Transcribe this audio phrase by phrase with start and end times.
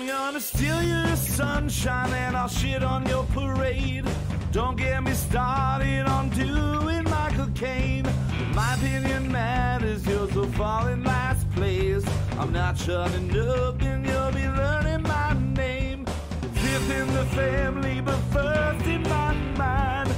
[0.00, 4.06] I'm gonna steal your sunshine and I'll shit on your parade.
[4.50, 8.08] Don't get me started on doing Michael Caine.
[8.54, 12.02] My opinion matters, yours will fall in last place.
[12.38, 16.06] I'm not shutting up and you'll be learning my name.
[16.54, 20.08] Fifth in the family, but first in my mind.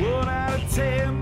[0.00, 1.20] One out of ten,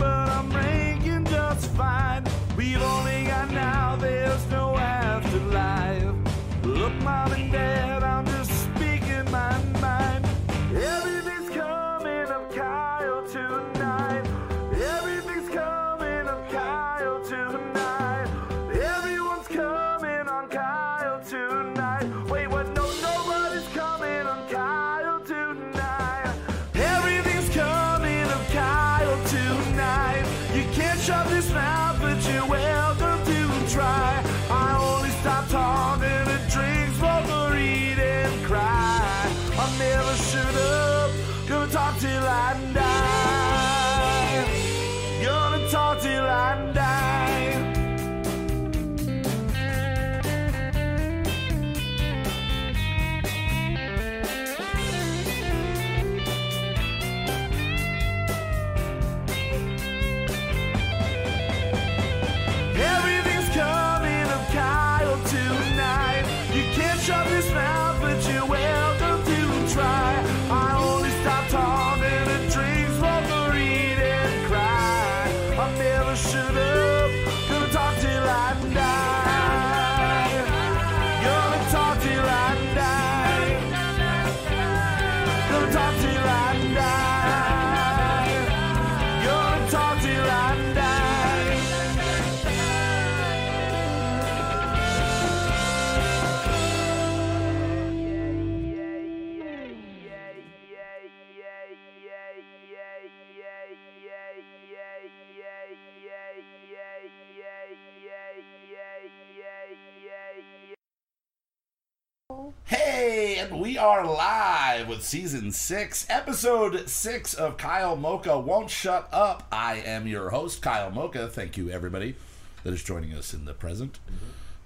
[115.11, 119.45] season six, episode six of Kyle Mocha Won't Shut Up.
[119.51, 121.27] I am your host, Kyle Mocha.
[121.27, 122.15] Thank you, everybody
[122.63, 123.99] that is joining us in the present.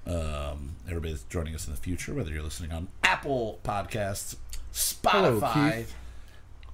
[0.06, 4.36] Um, everybody that's joining us in the future, whether you're listening on Apple Podcasts,
[4.70, 5.94] Spotify, Keith.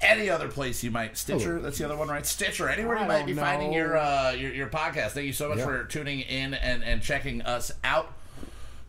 [0.00, 1.50] any other place you might Stitcher.
[1.50, 1.62] Hello.
[1.62, 2.26] That's the other one, right?
[2.26, 2.68] Stitcher.
[2.68, 5.10] Anywhere you might be finding your, uh, your your podcast.
[5.10, 8.14] Thank you so much for tuning in and and checking us out.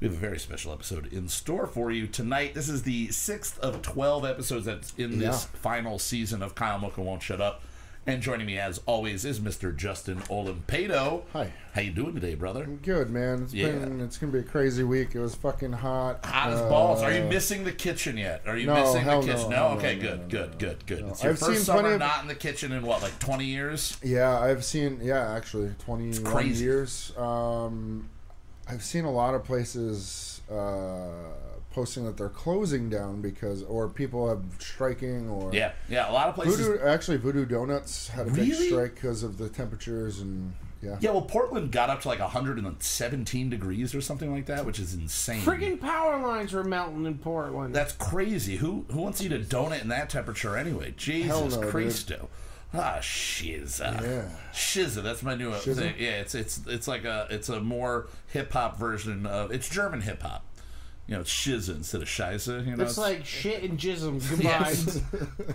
[0.01, 2.55] We have a very special episode in store for you tonight.
[2.55, 5.59] This is the sixth of twelve episodes that's in this Yeah.
[5.59, 7.61] final season of Kyle Mocha Won't Shut Up.
[8.07, 9.75] And joining me as always is Mr.
[9.77, 11.21] Justin Olimpado.
[11.33, 11.53] Hi.
[11.75, 12.65] How you doing today, brother?
[12.65, 13.43] Good man.
[13.43, 13.73] It's Yeah.
[13.73, 15.13] been it's gonna be a crazy week.
[15.13, 16.25] It was fucking hot.
[16.25, 17.03] Hot as Uh, balls.
[17.03, 18.41] Are you missing the kitchen yet?
[18.47, 19.51] Are you no, missing the kitchen?
[19.51, 19.77] no, No.
[19.77, 21.05] Okay, no, good, good, good, good.
[21.09, 23.45] It's your I've first seen summer of- not in the kitchen in what, like twenty
[23.45, 23.97] years?
[24.01, 24.99] Yeah, I've seen.
[25.03, 26.63] Yeah, actually, twenty one crazy.
[26.63, 27.15] years.
[27.15, 28.09] Um,
[28.67, 31.09] I've seen a lot of places uh,
[31.71, 36.09] posting that they're closing down because, or people have striking, or Yeah, yeah.
[36.09, 36.67] A lot of places.
[36.67, 36.85] Voodoo.
[36.85, 38.67] Actually, Voodoo Donuts had a big Really?
[38.67, 40.97] strike because of the temperatures and yeah.
[40.99, 44.95] Yeah, well, Portland got up to like 117 degrees or something like that, which is
[44.95, 45.41] insane.
[45.41, 47.75] Friggin' power lines were melting in Portland.
[47.75, 48.57] That's crazy.
[48.57, 50.93] Who who wants to eat a donut in that temperature anyway?
[50.97, 51.71] Jesus Hell no, dude.
[52.71, 52.87] Christo.
[52.87, 54.01] Ah, shizza.
[54.01, 54.29] Yeah.
[54.53, 55.03] Shizza.
[55.03, 55.75] That's my new Shizza?
[55.75, 55.95] thing.
[55.99, 60.01] Yeah, it's it's it's like a it's a more hip hop version of it's German
[60.01, 60.45] hip hop.
[61.07, 62.65] You know, it's shizza instead of shiza.
[62.65, 64.43] You know, it's like shit and jism combined.
[64.43, 65.01] Yes.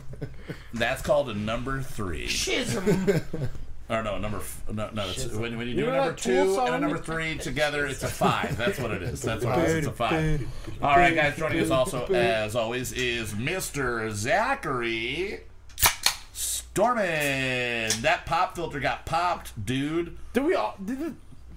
[0.75, 2.27] that's called a number three.
[2.27, 3.23] Jism.
[3.89, 5.09] Or no, number f- no, no.
[5.11, 7.39] It's, when, when you do You a number that Tool two and a number three
[7.39, 8.57] together, it's a five.
[8.57, 9.23] That's what it is.
[9.23, 9.75] That's what it is.
[9.77, 10.45] It's a five.
[10.83, 11.37] All right, guys.
[11.37, 14.11] Joining us also, as always, is Mr.
[14.11, 15.39] Zachary
[16.77, 17.93] Storman.
[18.03, 20.17] That pop filter got popped, dude.
[20.33, 20.77] Did we all?
[20.85, 21.13] Did it?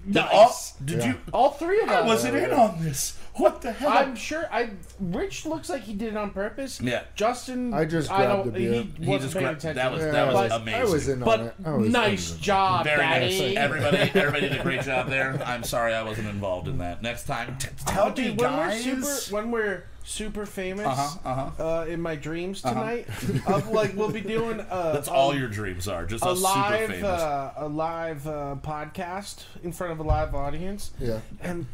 [0.06, 0.31] Did Nice.
[0.31, 1.06] all- did Yeah.
[1.07, 1.16] you?
[1.33, 2.07] All three of I us.
[2.07, 3.18] wasn't in on this.
[3.33, 3.89] What the hell?
[3.92, 4.45] I'm sure.
[4.51, 4.69] I
[5.00, 6.80] Rich looks like he did it on purpose.
[6.81, 7.01] Yeah.
[7.16, 7.74] Justin.
[7.74, 8.45] I just I grabbed don't.
[8.45, 8.71] the beer.
[8.71, 9.75] He He wasn't just paying grabbed- attention.
[9.75, 10.81] that was- Yeah, that was I amazing.
[10.81, 11.54] I was in on but it.
[11.66, 12.42] I was nice in on it.
[12.42, 13.39] job, Very Daddy.
[13.39, 13.57] nice.
[13.57, 15.42] Everybody, everybody did a great job there.
[15.45, 17.01] I'm sorry I wasn't involved in that.
[17.04, 18.86] Next time, tell me, Dude, when guys.
[18.86, 21.63] we're super, when we're super famous, Uh-huh, uh-huh.
[21.81, 23.07] uh, in my dreams tonight,
[23.48, 24.60] of like we'll be doing.
[24.60, 26.06] Uh, That's all your dreams are.
[26.06, 27.04] Just a us super live famous.
[27.04, 31.19] uh, a live uh, podcast in front of a live audience Yeah.
[31.42, 31.66] and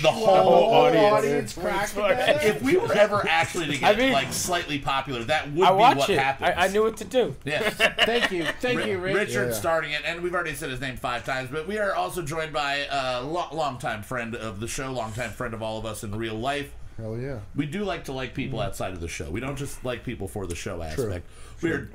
[0.00, 1.94] the whole audience, audience.
[1.94, 2.44] crack.
[2.44, 5.70] If we were ever actually to get I mean- like slightly popular, that would I
[5.72, 6.18] be watch what it.
[6.18, 6.52] happens.
[6.56, 7.34] I, I knew what to do.
[7.44, 9.14] Yes, thank you thank you Rich.
[9.16, 9.54] Richard Yeah.
[9.54, 12.52] starting it, and we've already said his name five times, but we are also joined
[12.52, 16.14] by a lo- longtime friend of the show, longtime friend of all of us in
[16.14, 17.40] real life, Hell yeah.
[17.54, 19.30] We do like to like people outside of the show.
[19.30, 21.26] We don't just like people for the show aspect.
[21.60, 21.90] We're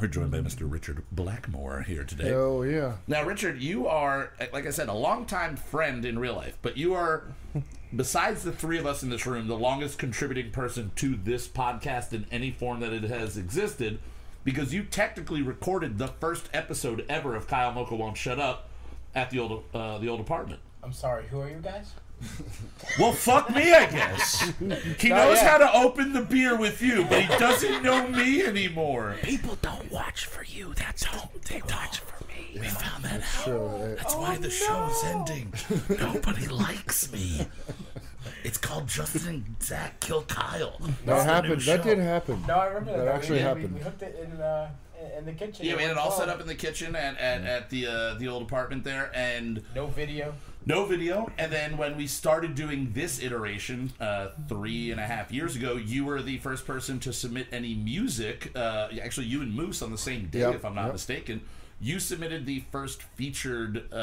[0.00, 0.70] we're joined by Mr.
[0.70, 2.28] Richard Blackmore here today.
[2.28, 2.96] Hell yeah.
[3.08, 6.94] Now, Richard, you are, like I said, a longtime friend in real life, but you
[6.94, 7.24] are,
[7.94, 12.12] besides the three of us in this room, the longest contributing person to this podcast
[12.12, 13.98] in any form that it has existed,
[14.44, 18.68] because you technically recorded the first episode ever of Kyle Mocha Won't Shut Up
[19.16, 20.60] at the old uh, the old apartment.
[20.82, 21.92] I'm sorry, who are you guys?
[22.98, 24.40] Well, fuck me, I guess.
[24.98, 25.46] He knows yet.
[25.46, 29.16] how to open the beer with you, but he doesn't know me anymore.
[29.22, 30.72] People don't watch for you.
[30.74, 31.30] That's all.
[31.48, 32.58] They watch for me.
[32.58, 33.44] We found that out.
[33.44, 33.94] Sure.
[33.96, 35.52] That's why the show is ending.
[36.00, 37.46] Nobody likes me.
[38.42, 40.78] It's called Justin and Zach Kill Kyle.
[40.80, 41.60] That That's the new happened.
[41.62, 41.94] That show.
[41.94, 42.44] did happen.
[42.48, 42.98] No, I remember that.
[42.98, 43.68] That We- actually we, happened.
[43.74, 45.66] We, we hooked it in, uh, in- in the kitchen.
[45.66, 48.14] Yeah, we had it all set up in the kitchen at, at, at the uh,
[48.14, 50.34] the old apartment there, and No video.
[50.66, 51.30] No video.
[51.38, 55.76] And then when we started doing this iteration uh, three and a half years ago,
[55.76, 58.52] you were the first person to submit any music.
[58.54, 60.92] Uh, actually, you and Moose on the same day, Yep, if I'm not yep.
[60.94, 61.40] mistaken.
[61.80, 63.96] You submitted the first featured, uh,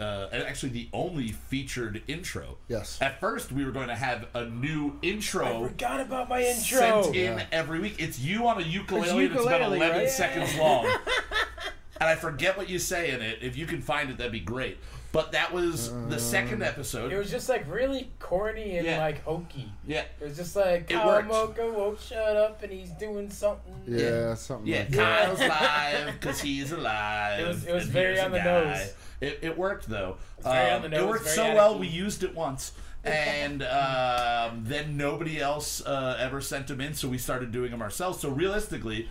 [0.00, 2.56] uh, actually the only featured intro.
[2.68, 2.98] Yes.
[3.02, 7.02] At first, we were going to have a new intro Forgot about my intro.
[7.02, 7.96] sent in every week.
[7.98, 10.08] It's you on a ukulele, that's about ukulele, 11 right?
[10.10, 10.86] seconds long.
[12.00, 13.40] and I forget what you say in it.
[13.42, 14.78] If you can find it, that'd be great.
[15.16, 17.10] But that was the second episode.
[17.10, 18.98] It was just like really corny and Yeah.
[18.98, 19.72] like hokey.
[19.86, 20.04] yeah.
[20.20, 21.28] It was just like It Kyle worked.
[21.28, 23.72] Mocha won't shut up and he's doing something.
[23.86, 25.24] Yeah, something Yeah, like that.
[25.26, 25.38] Kyle's
[26.06, 27.40] live because he's alive.
[27.40, 28.64] It was- it was and very here's on a the guy.
[28.74, 28.94] nose.
[29.22, 30.18] It, it worked though.
[30.44, 31.80] Um, very on the It nose, worked very so well addictive.
[31.80, 32.72] we used it once,
[33.04, 37.80] and um, then nobody else uh, ever sent them in, so we started doing them
[37.80, 38.20] ourselves.
[38.20, 39.08] So realistically,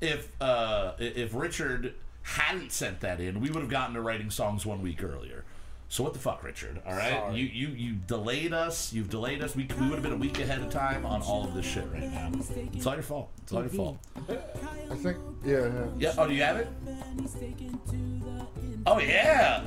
[0.00, 4.30] if uh, i- if Richard hadn't sent that in, we would have gotten to writing
[4.30, 5.44] songs one week earlier.
[5.88, 6.80] So what the fuck, Richard?
[6.86, 7.36] All right, Sorry.
[7.36, 8.92] you you you delayed us.
[8.92, 9.56] You've delayed us.
[9.56, 11.84] We, we would have been a week ahead of time on all of this shit
[11.92, 12.30] right now.
[12.72, 13.30] It's all your fault.
[13.42, 13.98] It's all your fault.
[14.28, 15.18] I think.
[15.44, 15.66] Yeah.
[15.66, 15.86] yeah.
[15.98, 16.14] Yeah.
[16.16, 16.68] Oh, do you have it?
[18.86, 19.64] Oh yeah.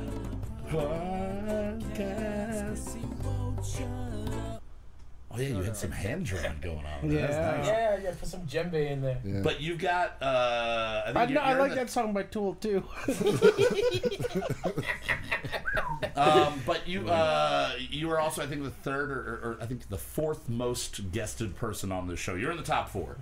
[5.34, 7.10] Oh yeah, you had some hand drawing going on.
[7.10, 7.26] Yeah.
[7.26, 7.66] That's nice.
[7.66, 9.18] Yeah, yeah, put some djembe in there.
[9.24, 9.40] Yeah.
[9.42, 10.16] But you've got.
[10.22, 12.54] Uh, I, think I, you're, know, I you're in like the- that song by Tool
[12.54, 12.84] too.
[16.16, 19.66] Um, but you uh, you were also, I think, the third or, or, or I
[19.66, 22.34] think the fourth most guested person on this show.
[22.34, 23.16] You're in the top four.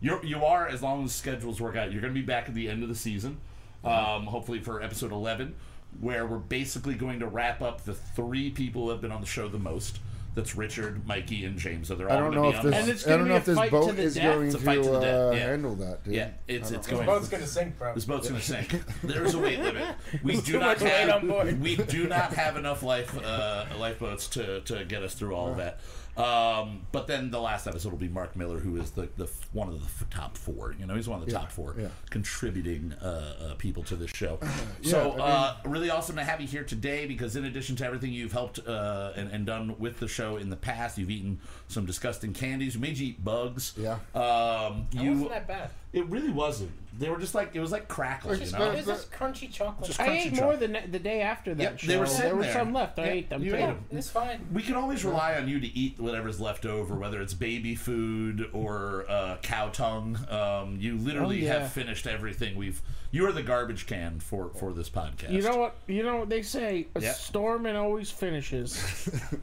[0.00, 1.92] You're you are as long as schedules work out.
[1.92, 3.38] You're going to be back at the end of the season,
[3.84, 5.54] um, hopefully for episode eleven,
[6.00, 9.26] where we're basically going to wrap up the three people who have been on the
[9.26, 9.98] show the most.
[10.36, 11.88] That's Richard, Mikey, and James.
[11.88, 12.74] So they're all I don't know be if on this.
[12.74, 14.34] And it's I don't know if a this boat the is death.
[14.34, 15.38] going It's to, to uh, yeah.
[15.38, 16.12] handle that, dude.
[16.14, 17.06] Yeah, it's it's This going.
[17.06, 17.94] boat's gonna sink, bro.
[17.94, 18.82] This boat's gonna sink.
[19.02, 19.96] There's a weight limit.
[20.22, 21.58] We do not have on board.
[21.58, 25.56] we do not have enough life uh, lifeboats to, to get us through all of
[25.56, 25.80] that.
[26.16, 29.68] Um, but then the last episode will be Mark Miller, who is the, the one
[29.68, 30.74] of the f- top four.
[30.78, 31.88] You know, he's one of the top four yeah.
[32.08, 34.38] contributing uh, uh, people to this show.
[34.80, 37.76] Yeah, so I mean- uh, really awesome to have you here today because in addition
[37.76, 41.10] to everything you've helped uh, and, and done with the show in the past, you've
[41.10, 42.74] eaten some disgusting candies.
[42.74, 43.74] You made you eat bugs.
[43.76, 43.98] Yeah.
[44.14, 45.70] Um, It you wasn't that bad.
[45.92, 46.70] it really wasn't.
[46.98, 48.70] They were just like it was like crackles, you It's know.
[48.70, 49.86] It was just crunchy chocolate.
[49.88, 50.40] Just I crunchy ate chocolate.
[50.42, 51.86] more than the day after that Yep, show.
[51.88, 52.98] they were sitting there were some left.
[52.98, 53.56] I Yep, ate them you too.
[53.56, 53.84] ate 'em.
[53.90, 54.46] It's fine.
[54.52, 58.48] We can always rely on you to eat whatever's left over, whether it's baby food
[58.54, 60.18] or uh, cow tongue.
[60.30, 61.58] Um, you literally Oh, yeah.
[61.58, 62.56] have finished everything.
[62.56, 62.80] We've
[63.10, 65.32] you are the garbage can for for this podcast.
[65.32, 65.76] You know what?
[65.88, 66.86] You know what they say?
[66.94, 67.12] A Yeah.
[67.12, 69.10] storm and always finishes.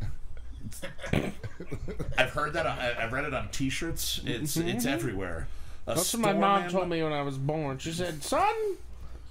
[2.17, 2.65] I've heard that.
[2.65, 4.21] On, I- I've read it on T-shirts.
[4.25, 5.47] It's it's everywhere.
[5.85, 5.97] A Mm-hmm.
[5.97, 7.77] That's what my mom and- told me when I was born.
[7.77, 8.53] She said, "Son,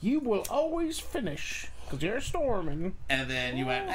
[0.02, 3.92] you will always finish because you're storming." And then you went, ah,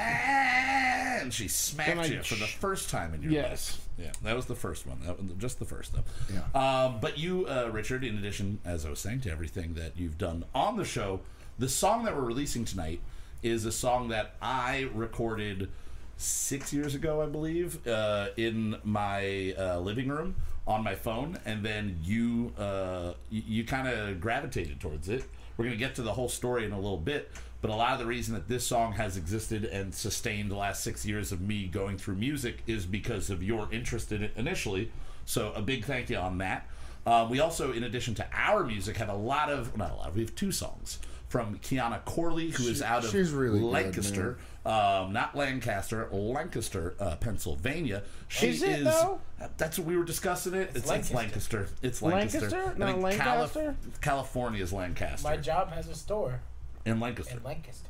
[1.22, 3.74] and she smacked I you for the first time in your Yes.
[3.74, 3.84] life.
[4.08, 5.00] Yeah, that was the first one.
[5.06, 6.04] That was just the first, though.
[6.34, 6.86] Yeah.
[6.86, 10.18] Um, but you, uh, Richard, in addition, as I was saying, to everything that you've
[10.18, 11.20] done on the show,
[11.60, 13.02] the song that we're releasing tonight
[13.44, 15.70] is a song that I recorded
[16.18, 21.64] six years ago, I believe, uh, in my uh, living room on my phone, and
[21.64, 25.24] then you uh, you, you kind of gravitated towards it.
[25.56, 27.32] We're gonna get to the whole story in a little bit,
[27.62, 30.84] but a lot of the reason that this song has existed and sustained the last
[30.84, 34.92] six years of me going through music is because of your interest in it initially.
[35.26, 36.68] So a big thank you on that.
[37.06, 40.14] Um, we also, in addition to our music, have a lot of not a lot.
[40.14, 43.66] We have two songs from Kiana Corley, who is She- out of she's really good,
[43.72, 48.04] Lancaster, um, not Lancaster, Lancaster, uh, Pennsylvania.
[48.30, 49.20] She Is it, though?
[49.58, 50.54] That's what we were discussing.
[50.54, 50.70] It.
[50.70, 51.16] It's, it's Lancaster.
[51.16, 51.70] Lancaster.
[51.82, 52.40] It's Lancaster.
[52.50, 52.74] Lancaster?
[52.76, 53.76] I Not think Lancaster?
[54.02, 55.28] California is Lancaster.
[55.28, 56.40] My job has a store
[56.86, 57.38] in Lancaster.
[57.38, 57.90] in Lancaster.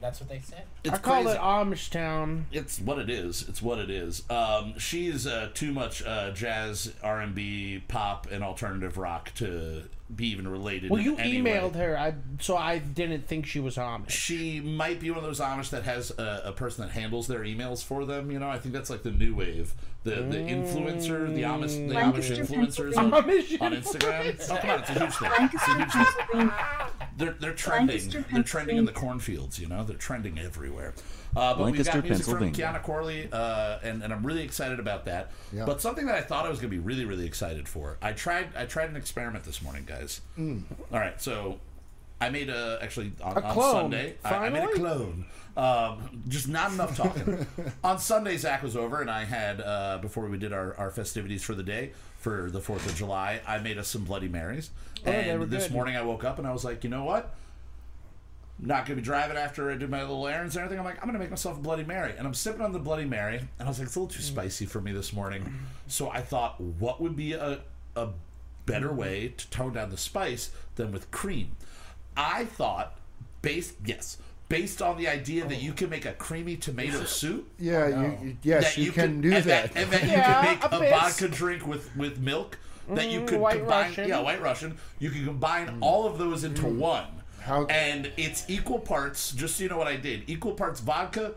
[0.00, 0.62] That's what they said.
[0.84, 1.36] It's I call crazy.
[1.36, 2.46] it Amish Town.
[2.52, 3.44] It's what it is.
[3.48, 4.22] It's what it is.
[4.30, 9.88] Um, she's uh, too much uh, jazz, R and B, pop, and alternative rock to
[10.14, 10.90] be even related.
[10.90, 11.52] Well, in you any way.
[11.52, 14.10] emailed her, I so I didn't think she was Amish.
[14.10, 17.40] She might be one of those Amish that has a, a person that handles their
[17.40, 18.30] emails for them.
[18.30, 19.74] You know, I think that's like the new wave.
[20.04, 20.50] The the mm.
[20.50, 24.50] influencer, the Amish, the Amish influencers on, Amish on Instagram.
[24.50, 25.50] Oh, come on, it's a huge thing.
[25.52, 26.52] It's a huge thing.
[27.16, 28.24] They're they're trending.
[28.32, 29.58] They're trending in the cornfields.
[29.58, 30.94] You know, they're trending everywhere.
[31.36, 32.80] Uh, but Lancaster, we've got music from Pennsylvania.
[32.80, 35.30] Kiana Corley, uh, and and I'm really excited about that.
[35.52, 35.64] Yeah.
[35.64, 37.98] But something that I thought I was going to be really really excited for.
[38.02, 40.20] I tried I tried an experiment this morning, guys.
[40.36, 40.60] Hmm.
[40.92, 41.58] All right, so
[42.20, 44.14] I made a actually on, A on clone, Sunday.
[44.24, 45.26] I, I made a clone.
[45.56, 47.46] Um, just not enough talking.
[47.84, 51.42] on Sunday, Zach was over, and I had uh, before we did our, our festivities
[51.42, 53.40] for the day for the Fourth of July.
[53.46, 54.70] I made us some Bloody Marys,
[55.06, 55.72] Oh, and this good.
[55.72, 57.34] morning I woke up and I was like, you know what?
[58.60, 60.80] Not gonna be driving after I do my little errands and everything.
[60.80, 63.04] I'm like, I'm gonna make myself a Bloody Mary, and I'm sipping on the Bloody
[63.04, 64.26] Mary, and I was like, it's a little too mm.
[64.26, 65.52] spicy for me this morning.
[65.86, 67.60] So I thought, what would be a
[67.96, 68.08] a
[68.66, 68.96] better mm-hmm.
[68.96, 71.56] way to tone down the spice than with cream?
[72.16, 72.98] I thought,
[73.42, 75.74] based yes, based on the idea that you oh.
[75.74, 77.48] can make a creamy tomato soup.
[77.58, 79.76] Yeah, you, you yes, that you, can could- do and that.
[79.76, 82.58] and that you can make a a, vodka drink with with milk.
[82.90, 84.08] That you Mm, could combine, Russian.
[84.08, 84.78] yeah, White Russian.
[84.98, 85.78] You can combine mm.
[85.82, 86.78] all of those into mm.
[86.78, 87.04] one,
[87.40, 89.32] How- and it's equal parts.
[89.32, 91.34] Just so you know what I did: equal parts vodka,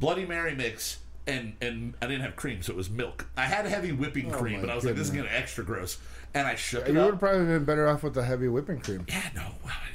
[0.00, 3.26] Bloody Mary mix, and and I didn't have cream, so it was milk.
[3.36, 5.30] I had heavy whipping cream, my but I was like, this is goodness.
[5.30, 5.98] getting extra gross,
[6.34, 9.06] and I shook it you would probably been better off with the heavy whipping cream.
[9.08, 9.46] Yeah, no,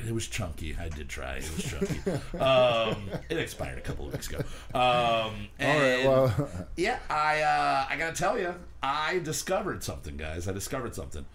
[0.08, 0.75] it was chunky.
[0.79, 1.36] I did try.
[1.38, 2.38] It was chunky.
[2.39, 4.39] um, it expired a couple of weeks ago.
[4.74, 10.48] Um, and right, well, yeah, I uh, I gotta tell you, I discovered something, guys.
[10.48, 11.25] I discovered something.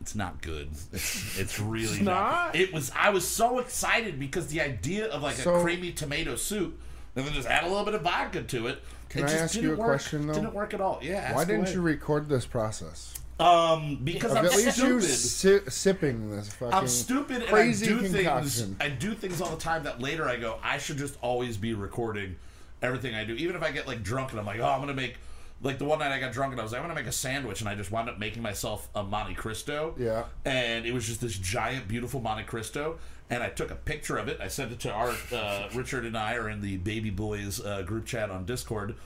[0.00, 0.70] It's not good.
[0.92, 2.30] It's, it's really It's not.
[2.46, 2.56] not?
[2.56, 2.90] It was.
[2.96, 6.80] I was so excited because the idea of like So- a creamy tomato soup,
[7.14, 8.82] and then just add a little bit of vodka to it.
[9.10, 9.88] Can it I just ask you didn't a work.
[9.88, 10.34] question, though?
[10.34, 11.00] Didn't work at all.
[11.02, 11.16] Yeah.
[11.16, 11.72] ask why didn't away.
[11.74, 13.14] you record this process?
[13.40, 15.64] Um, because I'm At least you stupid.
[15.64, 18.76] si- sipping this fucking I'm stupid and I do concoction.
[18.76, 18.76] things.
[18.80, 21.72] I do things all the time that later I go, I should just always be
[21.72, 22.36] recording
[22.82, 23.34] everything I do.
[23.34, 25.16] Even if I get like drunk and I'm like, oh, I'm gonna make
[25.62, 27.12] like the one night I got drunk and I was like, I'm gonna make a
[27.12, 29.94] sandwich and I just wound up making myself a Monte Cristo.
[29.98, 30.24] Yeah.
[30.44, 32.98] And it was just this giant, beautiful Monte Cristo.
[33.28, 34.38] And I took a picture of it.
[34.40, 37.82] I sent it to our uh, Richard and I are in the Baby Boys uh,
[37.82, 38.96] group chat on Discord,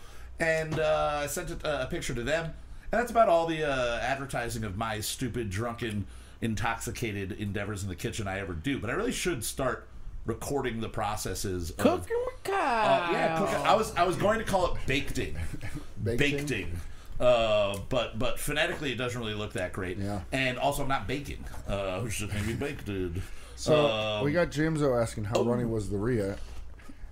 [0.40, 2.46] and uh, I sent it, uh, a picture to them.
[2.90, 6.06] And that's about all the uh, advertising of my stupid, drunken,
[6.40, 8.78] intoxicated endeavors in the kitchen I ever do.
[8.78, 9.88] But I really should start
[10.24, 13.08] recording the processes of Cooking with Kyle.
[13.08, 13.56] uh, yeah, cooking.
[13.56, 15.34] I was I was going to call it baked it
[16.04, 16.46] bakeding, Bakeding?
[16.66, 16.80] bakeding.
[17.20, 19.98] Uh, but but phonetically it doesn't really look that great.
[19.98, 20.20] Yeah.
[20.32, 21.44] And also I'm not baking.
[21.68, 22.88] Uh, who's just maybe baked.
[23.56, 25.44] So Um, we got Jamzo asking how oh.
[25.44, 26.36] runny was the Ria.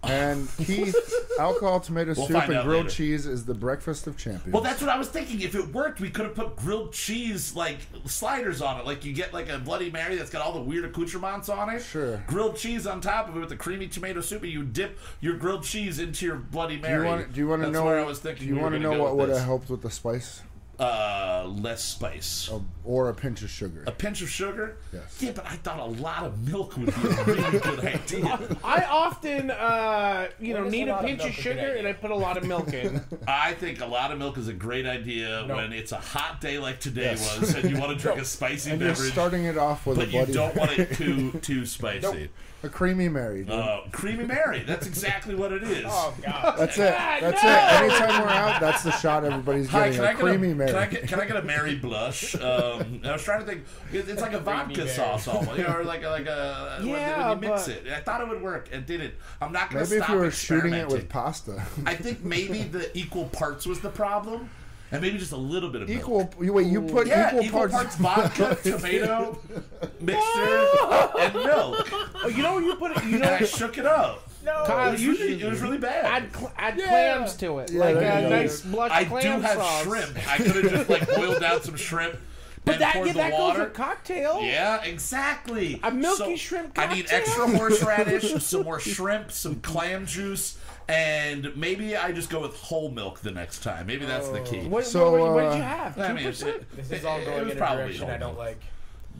[0.04, 0.96] And Keith,
[1.38, 2.94] alcohol, tomato We'll soup, find and out grilled later.
[2.96, 4.52] cheese is the breakfast of champions.
[4.52, 5.40] Well, that's what I was thinking.
[5.42, 8.86] If it worked, we could have put grilled cheese like sliders on it.
[8.86, 11.80] Like you get like a Bloody Mary that's got all the weird accoutrements on it.
[11.82, 12.22] Sure.
[12.26, 15.36] Grilled cheese on top of it with the creamy tomato soup, and you dip your
[15.36, 17.04] grilled cheese into your Bloody do Mary.
[17.06, 17.32] you want?
[17.32, 17.84] Do you want to That's know?
[17.84, 18.42] Where I was thinking.
[18.42, 19.82] do you we were want to gonna know go what with would have helped with
[19.82, 20.42] the spice?
[20.82, 22.50] Uh, less spice.
[22.52, 23.84] A- Or a pinch of sugar.
[23.86, 24.76] A pinch of sugar?
[24.92, 25.16] Yes.
[25.20, 28.56] Yeah, but I thought a lot of milk would be a really good idea.
[28.64, 31.92] I often, uh, you know, need a a lot of pinch of sugar, and I
[31.92, 33.00] put a lot of milk in.
[33.28, 35.56] I think a lot of milk is a great idea No.
[35.56, 37.38] when it's a hot day like today Yes.
[37.40, 39.98] was and you want to drink a spicy and you're beverage, starting it off with
[39.98, 42.28] but a you don't want it too too spicy.
[42.64, 43.42] A creamy Mary.
[43.44, 43.50] Dude.
[43.52, 45.84] Uh, creamy Mary, that's exactly what it is.
[45.86, 46.56] Oh God.
[46.58, 46.94] that's it.
[46.94, 47.50] That's no!
[47.50, 47.92] it.
[47.92, 49.96] Anytime we're out, that's the shot everybody's Hi, getting.
[49.96, 50.70] can I, a get creamy a, Mary.
[50.70, 52.34] can I get can I get a Mary blush?
[52.42, 53.64] Um, I was trying to think.
[53.92, 54.88] it- It's like a vodka Mary.
[54.90, 57.86] sauce, almost, you know, or like a, like a Yeah, when you mix but- it.
[57.92, 58.68] I thought it would work.
[58.72, 59.14] It didn't.
[59.40, 61.62] I'm not going to Maybe if you were shooting it with pasta.
[61.86, 64.50] I think maybe the equal parts was the problem,
[64.92, 66.00] and maybe just a little bit of milk.
[66.00, 66.30] equal.
[66.40, 66.66] You wait.
[66.68, 67.96] You put Yeah, equal, parts.
[67.96, 69.38] vodka, tomato
[70.00, 70.68] mixture,
[71.18, 71.88] and milk.
[71.92, 73.04] oh, you know, you put it.
[73.04, 74.28] You And I shook it up.
[74.44, 74.62] No.
[74.62, 76.04] It Kyle, was you really, it was really bad.
[76.04, 76.88] add cl- add Yeah.
[76.88, 78.28] clams to it, Yeah, like a you go.
[78.28, 79.82] nice blush I clam do have sauce.
[79.84, 80.28] shrimp.
[80.30, 82.16] I could have just like boiled down some shrimp
[82.64, 83.64] But and that, poured yeah, the that goes water.
[83.64, 84.40] with cocktail.
[84.42, 85.78] Yeah, exactly.
[85.84, 86.90] A milky So, shrimp cocktail.
[86.92, 90.58] I need extra horseradish, some more shrimp, some clam juice,
[90.88, 93.86] and maybe I just go with whole milk the next time.
[93.86, 94.66] Maybe that's the key.
[94.68, 95.98] What, So, what, what uh, did you have?
[95.98, 96.56] I Two mean, percent.
[96.56, 98.38] it- This it- is all it going was in a probably direction whole I don't
[98.38, 98.60] like.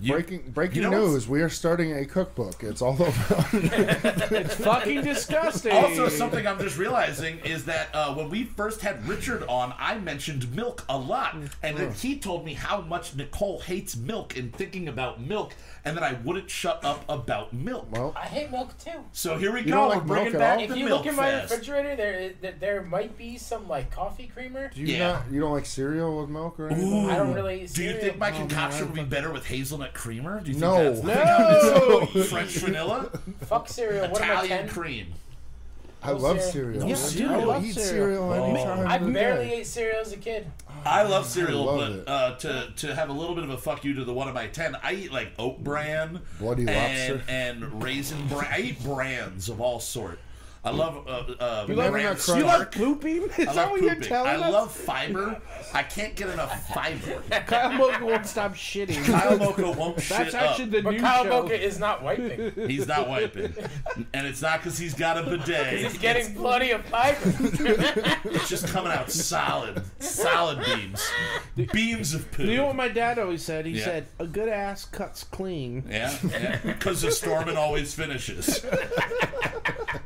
[0.00, 2.62] You- breaking breaking you know what's- news: We are starting a cookbook.
[2.64, 3.12] It's all about.
[3.54, 5.73] It's fucking disgusting.
[5.73, 9.99] Also, something I'm just realizing is that uh, when we first had Richard on, I
[9.99, 14.52] mentioned milk a lot, and then he told me how much Nicole hates milk and
[14.54, 17.88] thinking about milk, and that I wouldn't shut up about milk.
[17.90, 18.90] well, I hate milk too.
[19.12, 19.70] so here we You go.
[19.72, 20.64] don't We're like bringing milk at back all?
[20.70, 21.50] If you milk look in my fest.
[21.50, 24.68] refrigerator, there, there there might be some like coffee creamer.
[24.74, 25.12] do you Yeah.
[25.12, 25.22] not?
[25.32, 27.10] You don't like cereal with milk or anything?
[27.10, 27.56] I don't really.
[27.56, 30.40] Do you cereal- think my Oh, man, concoction I would be better with hazelnut creamer?
[30.40, 30.92] Do you think No.
[30.92, 32.00] that's No.
[32.14, 32.22] I'm?
[32.24, 33.10] French vanilla,
[33.42, 34.08] Fuck cereal.
[34.08, 34.68] What am I Italian ten?
[34.68, 35.06] cream.
[36.04, 36.80] I love cereal.
[36.80, 36.86] cereal.
[36.88, 37.46] No I cereal.
[37.46, 38.44] will eat cereal Oh.
[38.44, 38.86] anytime.
[38.88, 39.54] I of the barely day.
[39.58, 40.46] ate cereal as a kid.
[40.84, 43.84] I love cereal, love but uh, to to have a little bit of a fuck
[43.84, 47.24] you to the one of my ten, I eat like oat bran, Bloody and, lobster.
[47.32, 48.46] and raisin bran.
[48.52, 50.18] I eat brands of all sort.
[50.64, 51.11] I love uh,
[51.42, 52.38] uh, You love bran Nut Crunch?
[52.38, 52.73] you love Stark.
[52.73, 53.23] pooping?
[53.37, 54.52] Is I that love what you're telling I us?
[54.52, 55.40] love fiber.
[55.75, 57.21] I can't get enough fiber.
[57.49, 59.04] Kyle Mocha won't stop shitting.
[59.11, 60.71] Kyle Mocha won't That's shit actually up.
[60.71, 61.28] the But new Kyle show.
[61.42, 62.52] Mocha is not wiping.
[62.69, 63.52] He's not wiping,
[64.14, 65.81] and it's not because he's got a bidet.
[65.81, 67.19] He's getting plenty of fiber.
[68.25, 71.11] It's just coming out solid, solid beams,
[71.73, 72.45] beams of poo.
[72.45, 73.66] You know what my dad always said?
[73.66, 73.85] He Yeah.
[73.85, 76.59] said, "A good ass cuts clean." Yeah, yeah.
[76.64, 78.64] Because the Stormin always finishes.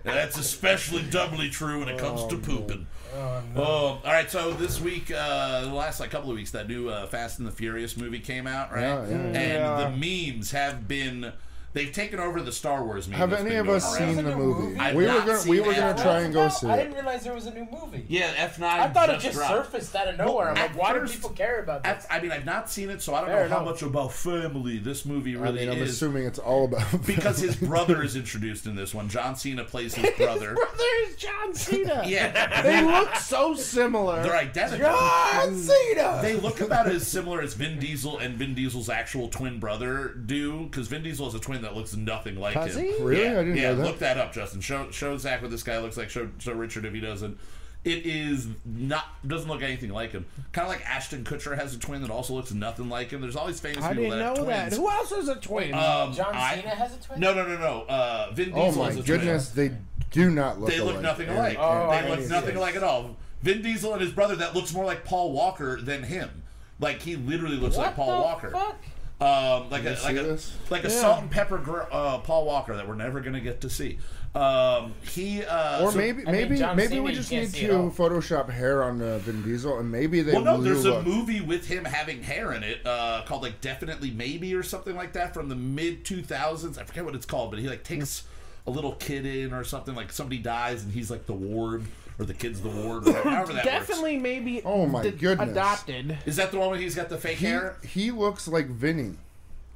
[0.02, 2.86] That's especially doubly true when it comes to pooping.
[3.14, 4.30] Oh, Oh, all right.
[4.30, 7.48] So this week, uh, the last like couple of weeks, that new uh, Fast and
[7.48, 8.82] the Furious movie came out, right?
[8.82, 9.14] Yeah, yeah.
[9.16, 9.90] And Yeah.
[9.90, 11.32] the memes have been.
[11.76, 13.18] They've taken over the Star Wars meme.
[13.18, 14.14] Have that's any been of going us around.
[14.16, 14.62] seen the movie?
[14.68, 14.78] movie?
[14.80, 16.66] I've We were not gonna seen we were gonna What's try and go No, see
[16.68, 18.06] I didn't realize there was a new movie.
[18.08, 18.80] Yeah, F nine.
[18.80, 19.72] I thought it just just dropped.
[19.72, 20.48] surfaced out of nowhere.
[20.52, 22.04] I'm at like, why first- do people care about this?
[22.04, 23.72] At- I mean, I've not seen it, so I don't Fair know how enough.
[23.74, 25.90] much about family this movie I really mean, I'm is.
[25.90, 29.10] assuming it's all about because his brother is introduced in this one.
[29.10, 30.54] John Cena plays his brother.
[30.54, 32.04] Brother is John Cena.
[32.06, 34.22] yeah, They look so similar.
[34.22, 34.86] they're identical.
[34.88, 36.20] John Cena.
[36.22, 40.64] They look about as similar as Vin Diesel and Vin Diesel's actual twin brother do,
[40.64, 42.84] because Vin Diesel has a twin that looks nothing like Does him.
[42.86, 43.02] he?
[43.02, 43.24] Really?
[43.24, 43.84] Yeah, I didn't yeah, know that.
[43.86, 44.60] look that up, Justin.
[44.60, 46.08] Show show Zach what this guy looks like.
[46.10, 47.38] Show show Richard if he doesn't.
[47.84, 50.26] It is not doesn't look anything like him.
[50.52, 53.20] Kind of like Ashton Kutcher has a twin that also looks nothing like him.
[53.20, 54.60] There's all these famous I people didn't that have know that.
[54.70, 54.76] twins.
[54.76, 55.72] Who else has a twin?
[55.74, 57.20] Um, John I- Cena has a twin.
[57.20, 57.84] No, no, no, no.
[57.88, 59.68] Uh, Vin Diesel Oh my is a goodness, twin.
[59.68, 59.76] they
[60.10, 60.94] do not look They alike.
[60.94, 61.56] look nothing And- alike.
[61.60, 62.28] Oh, they I look see.
[62.28, 63.16] nothing alike at all.
[63.42, 66.42] Vin Diesel and his brother that looks more like Paul Walker than him.
[66.80, 68.50] Like he literally looks what like Paul the Walker.
[68.50, 68.76] fuck?
[69.20, 70.54] Um, like You a like a this?
[70.68, 73.70] like a salt and pepper gr- uh, Paul Walker that we're never gonna get to
[73.70, 73.98] see.
[74.34, 77.48] Um, he uh, Or so- maybe I mean, maybe John maybe Cena, we just need
[77.54, 77.68] to.
[77.96, 81.02] Photoshop hair on uh, Vin Diesel, and maybe they Well, no, will there's look.
[81.06, 84.94] a movie with him having hair in it uh, called like Definitely Maybe or something
[84.94, 86.76] like that from the mid 2000s.
[86.78, 88.24] I forget what it's called, but he like takes
[88.66, 91.84] a little kid in or something like somebody dies and he's like the ward
[92.18, 93.66] or the kid's the ward or whatever, however that works.
[93.88, 94.62] Definitely, maybe.
[94.64, 95.50] Oh my the- goodness.
[95.50, 96.18] Adopted.
[96.26, 97.76] Is that the one where he's got the fake He, hair?
[97.86, 99.14] he looks like Vinny.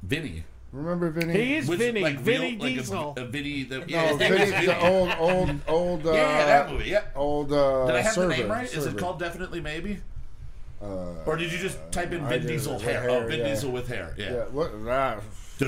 [0.03, 0.43] Vinny.
[0.73, 1.33] Remember Vinny?
[1.33, 2.01] He is Which, Vinny.
[2.01, 3.13] like, Vinny real- like Diesel.
[3.17, 3.63] A, a Vinny.
[3.63, 4.65] The, No, yeah, his name is Vinny, Vinny.
[4.67, 6.07] the old, old, old.
[6.07, 6.89] Uh, yeah, that movie.
[6.89, 7.03] Yeah.
[7.15, 7.51] Old.
[7.51, 8.65] Uh, Did I have server, the name right?
[8.65, 8.97] Is it server.
[8.99, 9.99] called Definitely Maybe?
[10.81, 13.01] Uh, Or did you just type in I Vin did, Diesel with hair?
[13.01, 13.47] hair, Oh, Vin yeah.
[13.49, 14.15] Diesel with hair.
[14.17, 14.31] Yeah.
[14.31, 14.71] yeah, what?
[14.87, 15.17] Ah,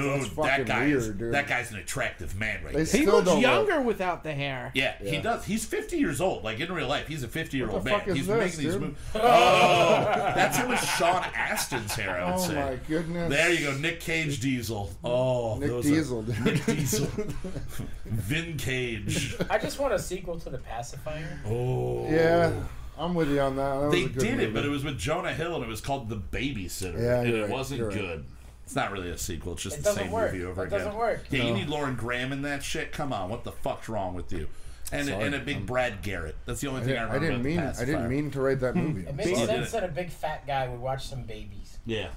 [0.01, 1.33] Dude, that fucking guy is dude.
[1.33, 3.01] that guy's an attractive man right They there.
[3.01, 4.71] He looks don't younger without the hair.
[4.73, 5.45] Yeah, he does.
[5.45, 6.43] He's 50 years old.
[6.43, 7.99] Like in real life, he's a 50 year old man.
[7.99, 8.81] fuck is he's this, making these dude?
[8.81, 8.97] movies.
[9.15, 12.19] Oh, that's him with Sean Astin's hair.
[12.21, 12.55] I would Oh say.
[12.55, 13.29] my goodness.
[13.31, 14.89] There you go, Nick Cage Diesel.
[15.03, 16.45] Oh, Nick those Diesel, Are, dude.
[16.45, 17.07] Nick Diesel.
[18.05, 19.35] Vin Cage.
[19.49, 21.39] I just want a sequel to The Pacifier.
[21.45, 22.09] Oh.
[22.09, 22.51] Yeah,
[22.97, 23.79] I'm with you on that.
[23.79, 25.67] that was They a good did it, but it was with Jonah Hill, and it
[25.67, 28.19] was called The Babysitter, Yeah, and you're it right, wasn't you're right.
[28.63, 28.67] Good.
[28.67, 29.53] It's not really a sequel.
[29.53, 30.31] It's just It the same work.
[30.33, 30.79] movie over It again.
[30.79, 31.25] doesn't work.
[31.29, 32.91] Yeah, you need Lauren Graham in that shit.
[32.91, 34.47] Come on, what the fuck's wrong with you?
[34.91, 36.35] And Sorry, and a big I'm- Brad Garrett.
[36.45, 37.25] That's the only I thing I, didn't, I remember.
[37.27, 37.73] didn't about mean.
[37.73, 39.07] The I didn't mean to write that movie.
[39.07, 41.79] It makes sense that a big fat guy would watch some babies.
[41.85, 42.09] Yeah.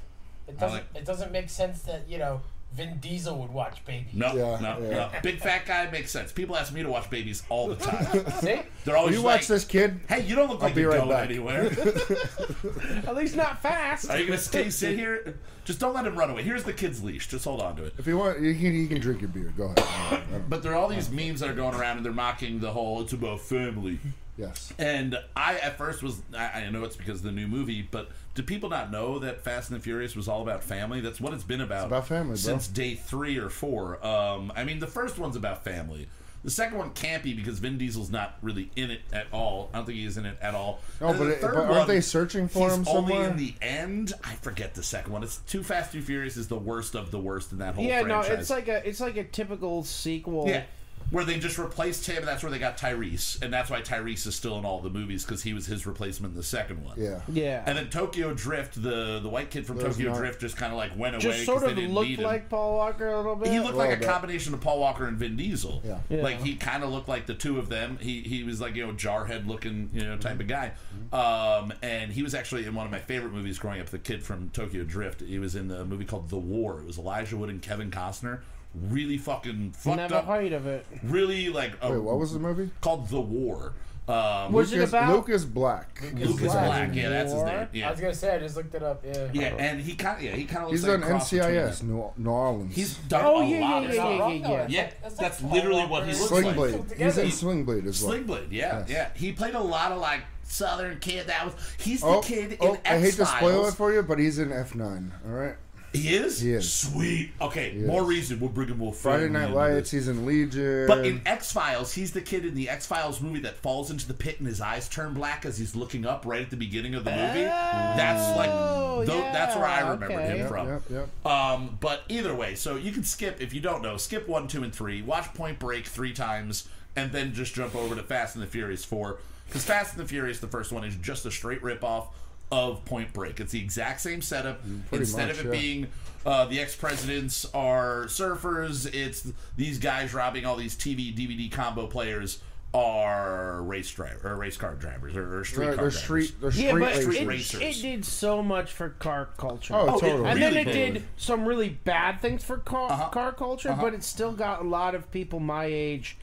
[0.49, 0.79] It doesn't.
[0.79, 2.43] like- It doesn't make sense that you know
[2.75, 4.13] Vin Diesel would watch babies.
[4.13, 4.91] No, Yeah, no, yeah.
[4.91, 5.11] no.
[5.23, 6.31] Big fat guy makes sense.
[6.31, 8.31] People ask me to watch babies all the time.
[8.41, 9.99] See, They're Will always you like, watch this kid?
[10.09, 11.71] Hey, you don't look I'll like be you're right going back." anywhere.
[13.07, 14.11] At least not fast.
[14.11, 15.39] Are you gonna stay sit here?
[15.65, 16.43] Just don't let him run away.
[16.43, 17.29] Here's the kid's leash.
[17.29, 17.95] Just hold on to it.
[17.99, 19.53] If you want, you can, you can drink your beer.
[19.57, 20.49] Go ahead.
[20.49, 23.01] But there are all these memes that are going around, and they're mocking the whole
[23.01, 23.99] "it's about family."
[24.37, 24.73] Yes.
[24.79, 28.11] And I at first was I, I know it's because of the new movie, but
[28.35, 31.01] do people not know that Fast and the Furious was all about family?
[31.01, 31.87] That's what it's been about.
[31.87, 32.37] about family, bro.
[32.37, 34.05] since day three or four.
[34.07, 36.09] Um, I mean, the first one's about family.
[36.45, 39.69] The second one can't be because Vin Diesel's not really in it at all.
[39.73, 40.79] I don't think he's in it at all.
[41.01, 43.55] No, And but it- but aren't one, they searching for he's him only in the
[43.61, 44.13] end.
[44.23, 45.25] I forget the second one.
[45.25, 48.03] It's Too Fast, Too Furious is the worst of the worst in that whole Yeah,
[48.03, 48.39] no, franchise.
[48.43, 50.47] it's like a it's like a typical sequel.
[50.47, 50.63] Yeah.
[51.11, 54.27] Where they just replaced him, and that's where they got Tyrese, and that's why Tyrese
[54.27, 57.01] is still in all the movies because he was his replacement in the second one.
[57.01, 57.21] Yeah.
[57.29, 57.63] Yeah.
[57.65, 60.73] And then Tokyo Drift, the the white kid from There's Tokyo not- Drift, just kind
[60.73, 61.23] of like went away.
[61.23, 63.49] Just 'cause sort they of didn't looked like Paul Walker a little bit.
[63.53, 64.09] He looked like a bit.
[64.09, 65.83] combination of Paul Walker and Vin Diesel.
[65.85, 65.99] Yeah.
[66.09, 66.23] Yeah.
[66.23, 67.99] Like he kind of looked like the two of them.
[68.01, 70.73] He he was like you know jarhead looking you know type of guy.
[71.13, 73.87] Um, and he was actually in one of my favorite movies growing up.
[73.87, 75.21] The kid from Tokyo Drift.
[75.21, 76.81] He was in the movie called The War.
[76.81, 78.41] It was Elijah Wood and Kevin Costner.
[78.89, 80.27] Really fucking fucked Never up.
[80.27, 80.87] heard of it.
[81.03, 82.71] Really like a, Wait, what was the movie?
[82.81, 83.73] called The War.
[84.09, 86.01] Um, Was it Lucas, about- Lucas Black?
[86.15, 86.67] Lucas Black.
[86.67, 86.95] Black.
[86.95, 87.69] Yeah, that's his War?
[87.73, 87.85] name.
[87.85, 89.03] I was gonna say I just looked it up.
[89.05, 89.29] Yeah.
[89.33, 91.83] Yeah, and he kind of yeah he kind of looks He's like on a NCIS.
[91.83, 92.73] New, New Orleans.
[92.77, 94.09] He's done Oh, a yeah, lot yeah, of yeah, stuff.
[94.21, 94.67] yeah, yeah, yeah.
[94.69, 96.19] Yeah, That's, that's like literally what he Walker.
[96.21, 96.55] looks Sling like.
[96.57, 96.99] Blade.
[96.99, 98.13] He's in Sling Blade as well.
[98.13, 98.89] Sling Blade, yeah, Yes.
[98.91, 99.09] yeah.
[99.17, 101.27] He played a lot of like Southern kid.
[101.27, 103.93] That was he's the Oh, kid in oh X I hate to spoil it for
[103.93, 105.11] you, but he's in F9.
[105.27, 105.57] All right.
[105.97, 106.41] He is.
[106.41, 106.73] He is.
[106.73, 107.31] Sweet.
[107.41, 108.09] Okay, He more is.
[108.09, 108.79] reason we'll bring him.
[108.79, 109.91] We'll Friday Night Lights.
[109.91, 110.87] He's in Legion.
[110.87, 114.07] But in X Files, he's the kid in the X Files movie that falls into
[114.07, 116.95] the pit and his eyes turn black as he's looking up right at the beginning
[116.95, 117.43] of the movie.
[117.45, 120.27] that's like, Oh, tho- that's where I remembered okay.
[120.29, 120.69] him Yep, from.
[120.69, 121.27] yep, yep.
[121.27, 123.97] Um, but either way, so you can skip if you don't know.
[123.97, 125.03] Skip one, two, and three.
[125.03, 128.85] Watch Point Break three times, and then just jump over to Fast and the Furious
[128.85, 129.19] four.
[129.47, 132.09] Because Fast and the Furious, the first one, is just a straight rip off
[132.53, 133.41] of Point Break.
[133.41, 134.61] It's the exact same setup.
[134.89, 135.61] pretty Instead much, of it yeah.
[135.61, 135.87] being
[136.25, 141.87] uh, the ex presidents are surfers, it's these guys robbing all these TV DVD combo
[141.87, 142.41] players
[142.75, 146.03] are race driver or race car drivers or, or street They're, car they're drivers.
[146.03, 146.35] street.
[146.41, 147.15] They're Yeah, but racers.
[147.17, 147.61] it, racers.
[147.63, 149.75] it did so much for car culture.
[149.75, 150.29] Oh, Oh, it totally.
[150.29, 150.95] and then it did.
[150.95, 153.09] did some really bad things for car, Uh-huh.
[153.09, 156.19] car culture, but it still got a lot of people my age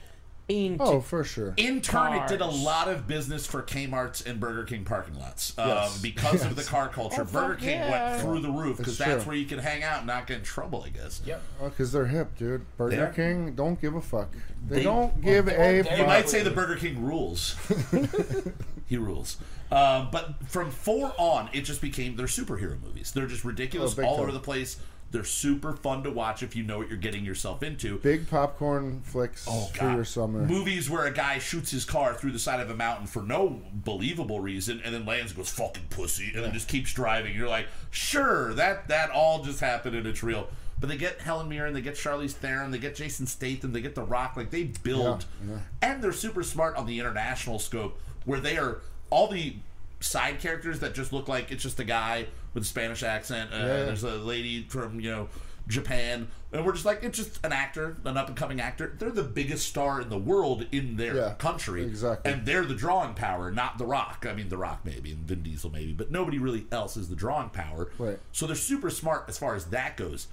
[0.54, 0.84] into.
[0.84, 1.54] Oh, for sure.
[1.58, 5.58] In turn, it did a lot of business for Kmart's and Burger King parking lots
[5.58, 6.02] um, Yes.
[6.02, 7.22] because of the car culture.
[7.22, 8.12] Oh, Burger King yeah.
[8.12, 9.32] went through the roof because that's true.
[9.32, 11.22] where you can hang out and not get in trouble, I guess.
[11.26, 11.42] Yep.
[11.63, 12.66] Because they're hip, dude.
[12.78, 14.30] Burger They're- King don't give a fuck.
[14.68, 15.89] They, They- don't give they a fuck.
[15.92, 16.00] there.
[16.02, 17.56] You might say the Burger King rules.
[18.88, 19.38] he rules.
[19.72, 23.12] Um, but from four on, it just became they're superhero movies.
[23.12, 24.24] They're just ridiculous Oh, all time.
[24.24, 24.78] over the place.
[25.13, 27.99] They're super fun to watch if you know what you're getting yourself into.
[27.99, 29.95] Big popcorn flicks for Oh, God.
[29.95, 30.39] your summer.
[30.43, 33.62] Movies where a guy shoots his car through the side of a mountain for no
[33.71, 37.36] believable reason, and then lands and goes fucking pussy, and then just keeps driving.
[37.36, 40.47] You're like, sure, that that all just happened and it's real.
[40.80, 43.93] But they get Helen Mirren, they get Charlize Theron, they get Jason Statham, they get
[43.93, 44.36] The Rock.
[44.36, 48.82] Like they build, Yeah, and they're super smart on the international scope, where they are
[49.12, 49.58] all the
[50.04, 53.52] side characters that just look like it's just a guy with a Spanish accent.
[53.54, 53.66] Uh, yeah.
[53.86, 55.30] There's a lady from you know
[55.68, 58.94] Japan, and we're just like it's just an actor, an up and coming actor.
[59.00, 62.32] They're the biggest star in the world in their Yeah, country, exactly.
[62.32, 64.26] and they're the drawing power, not The Rock.
[64.30, 67.16] I mean, The Rock maybe and Vin Diesel maybe, but nobody really else is the
[67.16, 67.89] drawing power.
[67.98, 68.20] Right.
[68.34, 70.28] So they're super smart as far as that goes.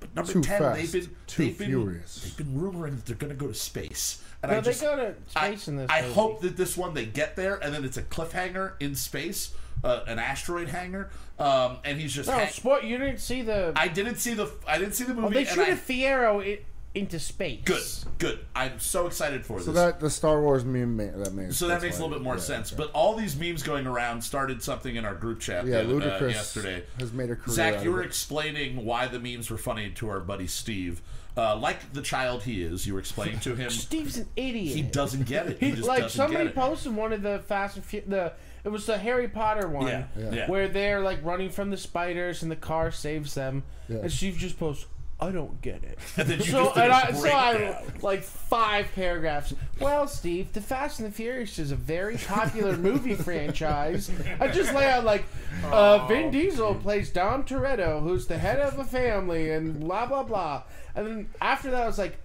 [0.00, 2.22] But number Too ten, fast, they've been too they've been, furious.
[2.22, 4.82] They've been rumoring that they're going to go to space, and No, I they just,
[4.82, 5.90] go to I, in this.
[5.90, 6.14] I movie.
[6.14, 9.54] hope that this one they get there, and then it's a cliffhanger in space,
[9.84, 12.28] uh, an asteroid hanger, um, and he's just.
[12.28, 12.84] No, hang- sport.
[12.84, 13.72] You didn't see the.
[13.76, 15.26] I didn't see the I didn't see the movie.
[15.26, 16.58] oh, they and shoot I- a Fiero i
[16.94, 17.60] into space.
[17.66, 17.82] good,
[18.18, 18.38] good.
[18.54, 19.66] I'm so excited for So this.
[19.66, 22.24] So that the Star Wars meme ma- that makes So that makes a little bit
[22.24, 22.72] more yeah, sense.
[22.72, 22.82] okay.
[22.82, 26.10] But all these memes going around started something in our group chat yeah, the other-
[26.10, 26.84] uh, Ludacris yesterday.
[26.98, 27.54] has made a career.
[27.54, 28.06] Zach, out you of were it.
[28.06, 31.02] explaining why the memes were funny to our buddy Steve.
[31.36, 34.74] Uh, like the child he is, you were explaining to him Steve's an idiot.
[34.74, 35.58] he doesn't get it.
[35.58, 36.54] He, He- just like doesn't somebody get it.
[36.56, 38.32] posted one of the Fast and Fu- the
[38.64, 40.30] it was the Harry Potter one Yeah, Yeah.
[40.32, 40.50] yeah.
[40.50, 43.98] where they're like running from the spiders and the car saves them Yeah.
[43.98, 44.86] and Steve just posts
[45.18, 45.98] I don't get it.
[46.18, 47.92] And then you so just did and a I, so I breakdown.
[48.02, 49.54] like five paragraphs.
[49.80, 53.14] Well, Steve, The Fast and the Furious is a very popular movie
[53.50, 54.10] franchise.
[54.40, 55.24] I just lay out like
[55.64, 60.22] uh, Vin Diesel plays Dom Toretto, who's the head of a family, and blah blah
[60.22, 60.64] blah.
[60.96, 62.16] And then after that, I was like.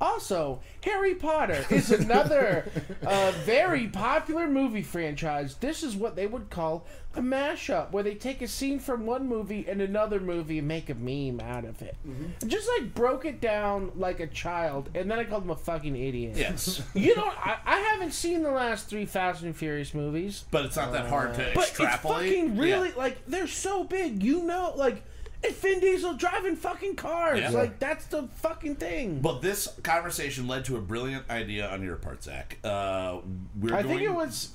[0.00, 2.68] Also, Harry Potter is another
[3.06, 5.54] uh, very popular movie franchise.
[5.60, 6.84] This is what they would call
[7.14, 10.90] a mashup, where they take a scene from one movie and another movie and make
[10.90, 11.96] a meme out of it.
[12.06, 12.48] Mm-hmm.
[12.48, 15.96] Just like broke it down like a child, and then I called him a fucking
[15.96, 16.34] idiot.
[16.36, 20.64] Yes, You know, I, I haven't seen the last three Fast and Furious movies, but
[20.66, 22.26] it's not that hard to but extrapolate.
[22.26, 22.94] it's fucking really Yeah.
[22.96, 24.24] like they're so big.
[24.24, 25.04] You know, like
[25.44, 27.40] it's Vin Diesel driving fucking cars.
[27.40, 27.50] Yeah.
[27.50, 29.20] Like that's the fucking thing.
[29.20, 32.58] But this conversation led to a brilliant idea on your part, Zach.
[32.64, 33.18] Uh,
[33.60, 33.98] we're I going...
[33.98, 34.50] think it was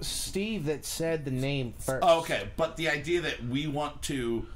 [0.00, 2.04] Steve that said the name first.
[2.06, 4.46] Oh, Okay, but the idea that we want to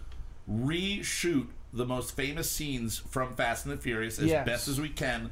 [0.51, 4.47] reshoot the most famous scenes from Fast and the Furious as Yes.
[4.47, 5.31] best as we can,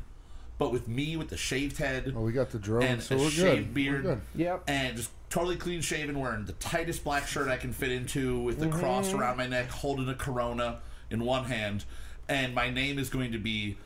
[0.58, 3.18] but with me with the shaved head Oh, we got the drone, and so a
[3.18, 3.74] we're shaved good.
[3.74, 4.20] beard, We're good.
[4.36, 4.62] Yep.
[4.68, 8.58] and just totally clean shaven, wearing the tightest black shirt I can fit into, with
[8.58, 9.18] the cross Mm-hmm.
[9.20, 11.84] around my neck, holding a Corona in one hand,
[12.28, 13.76] and my name is going to be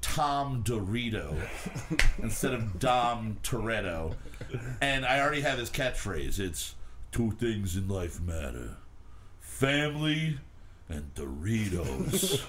[0.00, 1.34] Tom Dorito
[2.22, 4.14] instead of Dom Toretto.
[4.80, 6.38] And I already have his catchphrase.
[6.38, 6.74] It's
[7.12, 8.76] two things in life matter
[9.40, 10.38] family
[10.88, 12.40] and Doritos.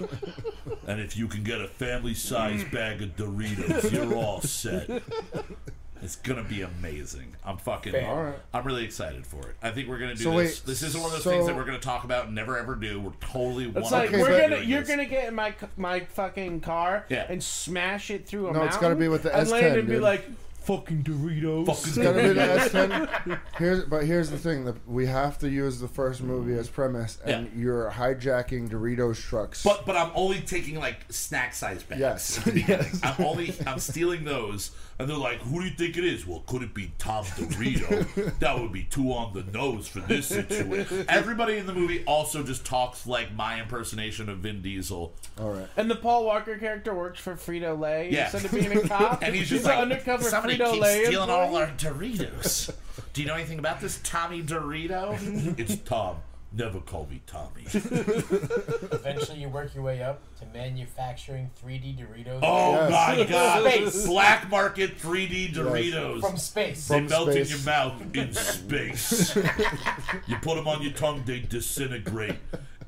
[0.86, 4.88] and if you can get a family sized bag of Doritos, you're all set.
[6.02, 7.34] It's gonna be amazing.
[7.44, 7.92] I'm fucking.
[7.92, 8.10] Fam.
[8.10, 8.38] All right.
[8.52, 9.56] I'm really excited for it.
[9.62, 10.60] I think we're gonna do So this.
[10.60, 12.58] wait, this isn't one of those so- things that we're gonna talk about and never
[12.58, 13.00] ever do.
[13.00, 13.72] We're totally.
[13.74, 14.88] It's like Okay, we're but- gonna, you're this.
[14.88, 17.26] gonna get in my c- my fucking car Yeah.
[17.28, 18.68] and smash it through a No, mountain.
[18.68, 20.02] it's gotta be with the and land S10, and be dude.
[20.02, 20.24] like,
[20.64, 21.66] fucking Doritos.
[21.66, 23.40] Fucking It's gotta be the S10.
[23.58, 27.18] Here's, but here's the thing: that we have to use the first movie as premise,
[27.24, 27.60] and Yeah.
[27.62, 29.62] you're hijacking Doritos trucks.
[29.64, 32.00] But but I'm only taking like snack size bags.
[32.00, 32.38] Yes.
[32.38, 32.86] at the beginning.
[33.02, 34.70] I'm only I'm stealing those,
[35.02, 38.38] and they're like, "Who do you think it is?" Well, could it be Tom Dorito?
[38.38, 41.04] that would be too on the nose for this situation.
[41.08, 45.68] Everybody in the movie also just talks like my impersonation of Vin Diesel, all right.
[45.76, 48.24] And the Paul Walker character works for Frito Lay Yeah.
[48.30, 49.22] instead of being a cop.
[49.22, 52.72] and he's just an like, undercover "Somebody Frito keeps Lay stealing all our Doritos.
[53.12, 55.18] do you know anything about this Tommy Dorito?
[55.58, 56.16] it's Tom.
[56.54, 57.64] Never call me Tommy.
[57.72, 62.90] Eventually, you work your way up to manufacturing 3D Doritos Oh Yes.
[62.90, 63.62] my God!
[63.70, 64.06] Space.
[64.06, 66.20] Black market 3D Doritos.
[66.20, 66.86] from space.
[66.88, 69.34] They From melt in your mouth in space.
[70.26, 72.36] you put them on your tongue, they disintegrate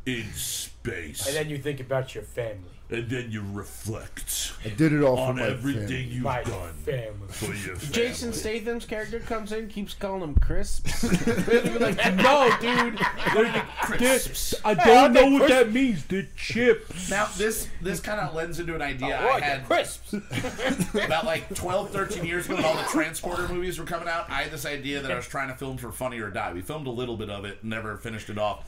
[0.05, 1.27] in space.
[1.27, 2.59] and then you think about your family.
[2.95, 6.03] And then you reflect I did it all for on my everything family.
[6.05, 7.29] you've My done family.
[7.29, 7.93] for your family.
[7.93, 11.01] Jason Statham's character comes in, keeps calling him crisps.
[11.25, 12.99] They're like, no, dude,
[13.35, 14.55] they're Crisps.
[14.65, 16.05] I don't know what that means.
[16.07, 17.11] The chips.
[17.11, 20.13] Now, this this kind of lends into an idea oh, I Oh, had crisps.
[20.95, 24.31] about like 12, 13 years ago when all the Transporter movies were coming out.
[24.31, 26.53] I had this idea that I was trying to film for Funny or Die.
[26.53, 28.65] We filmed a little bit of it, never finished it off.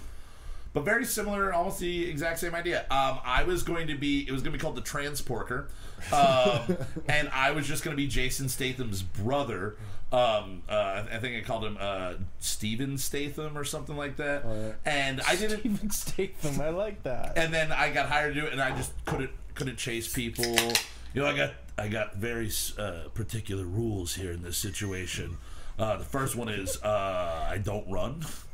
[0.72, 2.80] But very similar, almost the exact same idea.
[2.90, 5.68] Um, I was going to be, it was going to be called The Transporter.
[6.12, 6.76] Um,
[7.08, 9.76] and I was just going to be Jason Statham's brother.
[10.12, 14.44] Um, uh, I think I called him uh, Steven Statham or something like that.
[14.84, 17.36] And I didn't, Even Statham, I like that.
[17.36, 20.44] and then I got hired to do it, and I just couldn't couldn't chase people.
[21.14, 25.38] You know, I got I got very uh, particular rules here in this situation.
[25.78, 28.24] Uh, the first one is uh, I don't run,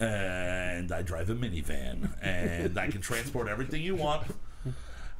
[0.00, 4.22] and I drive a minivan, and I can transport everything you want.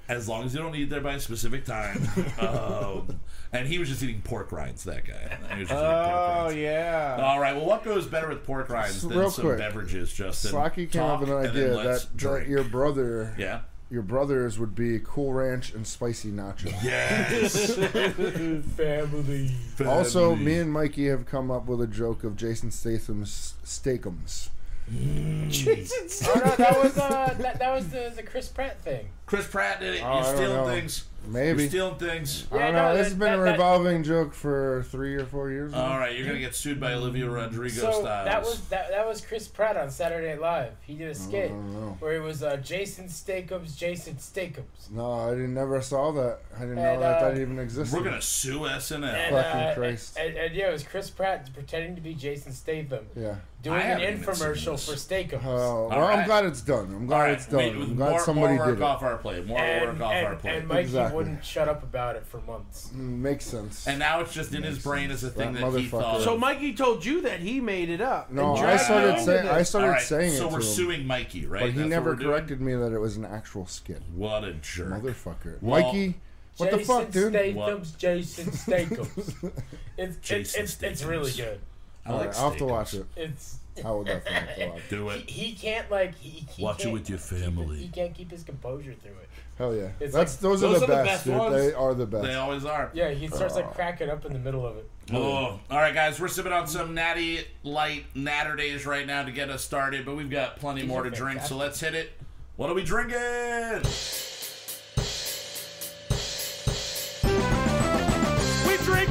[0.09, 2.03] As long as you don't eat there by a specific time,
[2.41, 3.21] um,
[3.53, 4.83] and he was just eating pork rinds.
[4.83, 5.39] That guy.
[5.55, 6.57] He was just eating pork Oh rinds.
[6.57, 7.19] yeah.
[7.23, 7.55] All right.
[7.55, 10.13] Well, what goes better with pork rinds than real some quick, beverages?
[10.13, 10.51] Justin.
[10.51, 12.49] Slocky came up with an and then idea let's that, that drink.
[12.49, 13.61] your brother, yeah.
[13.89, 16.75] your brothers would be Cool Ranch and Spicy Nacho.
[16.83, 17.77] Yes.
[18.77, 19.53] family.
[19.87, 24.49] Also, me and Mikey have come up with a joke of Jason Statham's Steakums.
[24.93, 29.09] Oh no, that was uh, that, that was the, the Chris Pratt thing.
[29.31, 30.03] Chris Pratt did it.
[30.05, 30.67] Oh, You're don't stealing know.
[30.67, 31.05] things.
[31.29, 31.63] Maybe.
[31.65, 32.47] You're stealing things.
[32.51, 32.97] I don't no, know.
[32.97, 35.71] This that- has been a that- that- revolving joke for three or four years.
[35.71, 35.93] now.
[35.93, 38.05] All right, you're gonna get sued by Olivia Rodrigo So Styles.
[38.05, 40.73] that was that, that was Chris Pratt on Saturday Night Live.
[40.81, 41.97] He did a skit don't know.
[42.01, 44.91] where it was uh, Jason Stakeums, Jason Stakeums.
[44.91, 46.39] No, I didn't, never saw that.
[46.57, 47.97] I didn't know And, that uh, that even existed.
[47.97, 49.05] We're gonna sue SNL.
[49.05, 50.17] And, Fucking uh, Christ.
[50.19, 53.35] And, and, yeah, it was Chris Pratt pretending to be Jason Statham Yeah.
[53.63, 54.89] doing I an haven't even seen infomercial this.
[54.89, 55.45] for Steakums.
[55.45, 56.21] Oh, well, right.
[56.21, 56.87] I'm glad it's done.
[56.95, 57.59] I'm glad All right, it's done.
[57.59, 58.85] we- I'm glad more, somebody more work did it.
[58.85, 59.47] off our plate.
[59.47, 60.57] More and, work off and, our plate.
[60.57, 61.17] and Mikey Exactly.
[61.17, 62.91] wouldn't shut up about it for months.
[62.95, 63.87] Mm, Makes sense.
[63.87, 66.23] And now it's just in his brain as a thing That that, he thought.
[66.23, 66.37] So.
[66.37, 68.31] Mikey told you that he made it up.
[68.33, 70.61] no, and I started into saying I started All right, saying so it to we're
[70.61, 71.61] him, suing Mikey, right?
[71.61, 72.31] but he That's what never we're doing?
[72.31, 74.03] corrected me that it was an actual skit.
[74.15, 74.89] What a jerk!
[75.03, 76.15] Motherfucker, Well, Mikey,
[76.57, 77.33] what Jason the fuck, dude?
[77.33, 79.53] Statham's Jason Stathams.
[79.97, 81.61] it's, it's, Jason it's, it's really good.
[82.05, 83.07] I like right, I'll have to watch it.
[83.17, 84.91] It's I will definitely have to watch it.
[84.91, 85.31] Do he, it.
[85.31, 87.77] he can't like he, he Watch it can't with your family.
[87.79, 89.29] he can't keep his composure through it.
[89.59, 91.37] Hell yeah, It's that's like- those, are those the are the best, best dude.
[91.37, 91.55] ones.
[91.55, 92.25] They are the best.
[92.25, 92.91] They always are.
[92.95, 93.73] Yeah, he starts like oh.
[93.75, 94.89] cracking up in the middle of it.
[95.13, 96.19] Oh, all right, guys.
[96.19, 100.31] We're sipping on some natty light Naturdays right now to get us started, but we've
[100.31, 101.43] got plenty These more to drink.
[101.43, 102.13] So let's hit it.
[102.57, 103.83] What are we drinking?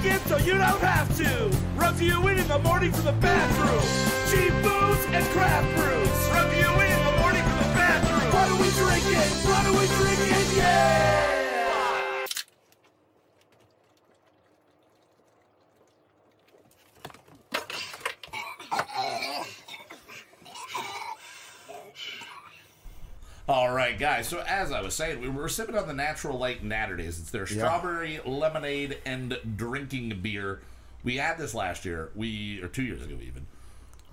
[0.01, 1.51] Drink it so you don't have to.
[1.75, 3.83] Review you in in the morning from the bathroom.
[4.31, 6.19] Cheap booze and craft brews.
[6.31, 8.31] Review it in in the morning from the bathroom.
[8.31, 9.29] What are we drinking?
[9.43, 10.57] What are we drinking?
[10.57, 11.48] Yeah!
[23.49, 24.27] All right, guys.
[24.27, 27.19] So as I was saying, we were sipping on the Natural Light Naturdays.
[27.19, 30.61] It's their strawberry lemonade and drinking beer.
[31.03, 32.11] We had this last year.
[32.15, 33.47] We or two years ago even.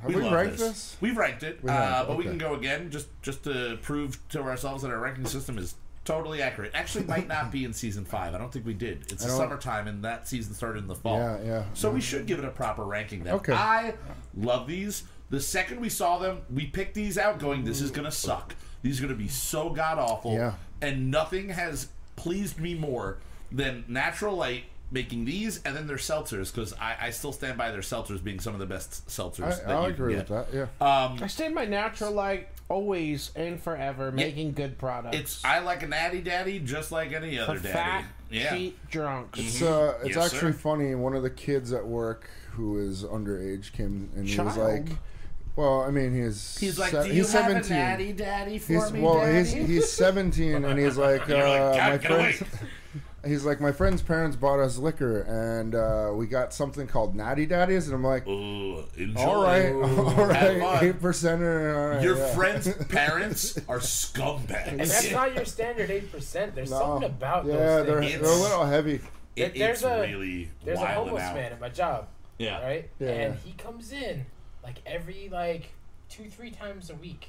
[0.01, 0.97] Have we love ranked this?
[1.03, 4.41] We've ranked it, We uh, but we can go again just just to prove to
[4.41, 5.75] ourselves that our ranking system is
[6.07, 6.71] Totally accurate.
[6.73, 8.33] Actually, might not be in season five.
[8.33, 9.11] I don't think we did.
[9.11, 11.19] It's the summertime, and that season started in the fall.
[11.19, 11.65] Yeah, yeah.
[11.75, 13.25] So we should give it a proper ranking.
[13.25, 13.53] Then Okay.
[13.53, 13.95] I
[14.37, 15.03] love these.
[15.31, 18.55] The second we saw them, we picked these out, going, "This is gonna suck.
[18.87, 20.55] These are gonna be so god awful." Yeah.
[20.81, 23.19] And nothing has pleased me more
[23.51, 27.73] than Natural Light making these and then their seltzers because I, I still stand by
[27.73, 29.43] their seltzers being some of the best seltzers.
[29.65, 30.31] I, that I'll you can agree get.
[30.31, 30.69] with that.
[30.81, 31.05] Yeah.
[31.07, 35.17] Um, I stand by natural light always and forever, making good products.
[35.17, 37.73] it's I like a natty daddy just like any other for daddy.
[37.73, 38.51] fat, yeah.
[38.55, 39.39] cheap drunks.
[39.41, 40.59] It's uh, it's Yes, actually sir.
[40.59, 40.95] funny.
[40.95, 44.87] One of the kids at work who is underage came and he was like,
[45.57, 47.73] "Well, I mean, he's He's like, se- do you he's have seventeen.
[47.77, 49.49] a natty daddy for He's me, well, daddy?
[49.49, 52.43] he's he's seventeen, and he's like, uh, like, my "God, friends.
[53.27, 57.45] He's like, my friend's parents bought us liquor, and uh, we got something called Natty
[57.45, 59.21] Daddies, and I'm like, Ooh, enjoy.
[59.21, 60.85] all right, all Have right, fun.
[60.85, 61.75] eight percenter.
[61.77, 62.35] All right, Your yeah.
[62.37, 64.77] friends' parents are And scumbags.
[64.79, 66.55] that's not your standard eight percent.
[66.55, 66.79] There's No.
[66.79, 68.21] something about yeah, those they're things.
[68.21, 69.01] they're a little heavy.
[69.35, 71.35] It, There's it's a- really There's a wilding homeless out.
[71.35, 72.07] man at my job,
[72.39, 72.63] Yeah.
[72.65, 72.89] right?
[73.01, 73.09] Yeah.
[73.09, 74.25] And he comes in
[74.67, 75.71] like every like
[76.11, 77.29] two, three times a week,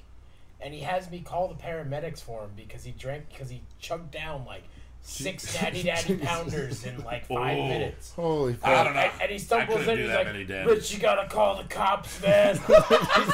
[0.60, 4.12] and he has me call the paramedics for him because he drank because he chugged
[4.12, 4.64] down like
[5.04, 7.68] six daddy daddy pounders in like five Oh.
[7.68, 8.12] minutes.
[8.14, 9.00] Holy I don't know.
[9.02, 9.98] And, and he stumbles in.
[9.98, 12.70] do He's like, many "Rich, you gotta call the cops, man." he's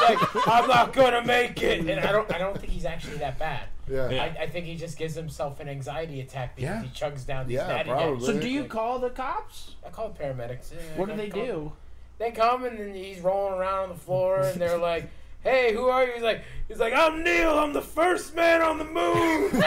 [0.02, 2.32] like, "I'm not gonna make it," and I don't.
[2.34, 3.64] I don't think he's actually that bad.
[3.90, 4.10] Yeah.
[4.10, 4.24] Yeah.
[4.24, 6.84] I, I think he just gives himself an anxiety attack because Yeah.
[6.84, 8.20] he chugs down these Yeah, daddy probably.
[8.20, 8.26] daddies.
[8.28, 9.76] so do you call the cops?
[9.86, 10.72] I call the paramedics.
[10.74, 11.72] Yeah, What do they call- do?
[12.20, 15.10] They come and then he's rolling around on the floor and they're like,
[15.44, 17.58] "Hey, who are you?" He's like, "He's like, I'm Neil.
[17.58, 19.50] I'm the first man on the moon."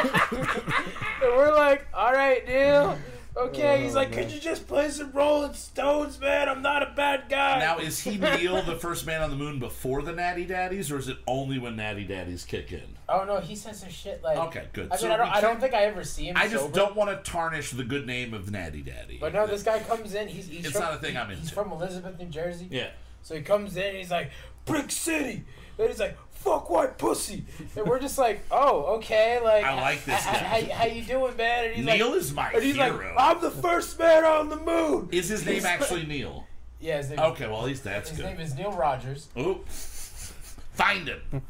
[1.23, 2.99] and we're like, "All right, Neil."
[3.37, 4.25] Okay, he's Oh, like, man.
[4.25, 6.49] "Could you just play some Rolling Stones, man?
[6.49, 9.59] I'm not a bad guy." Now, is he Neil, the first man on the moon,
[9.59, 12.97] before the Natty Daddies, or is it only when Natty Daddies kick in?
[13.09, 14.39] oh no, he says some shit like.
[14.39, 14.87] Okay, good.
[14.87, 15.27] I mean, So I don't.
[15.27, 16.37] we I don't can't- think I ever see him.
[16.39, 16.75] I just sober.
[16.75, 19.19] don't want to tarnish the good name of Natty Daddy.
[19.21, 20.29] But no, this guy comes in.
[20.29, 21.55] He's, he's It's from, not a thing I'm He's into.
[21.55, 22.69] from Elizabeth, New Jersey.
[22.71, 22.89] Yeah.
[23.23, 24.31] So he comes in and he's like,
[24.65, 25.45] Brick City.
[25.79, 27.45] And he's like, fuck white pussy.
[27.77, 29.41] And we're just like, oh, okay.
[29.43, 30.63] Like, I like this How, guy.
[30.63, 31.65] how, how you doing, man?
[31.67, 32.97] And he's Neil like, is my and he's hero.
[32.97, 35.09] like, I'm the first man on the moon.
[35.13, 36.47] is his name actually Neil?
[36.81, 38.27] Yeah, his name, Okay, well, at least that's his good.
[38.27, 39.29] name is Neil Rogers.
[39.39, 39.67] Oop.
[39.69, 41.43] Find him.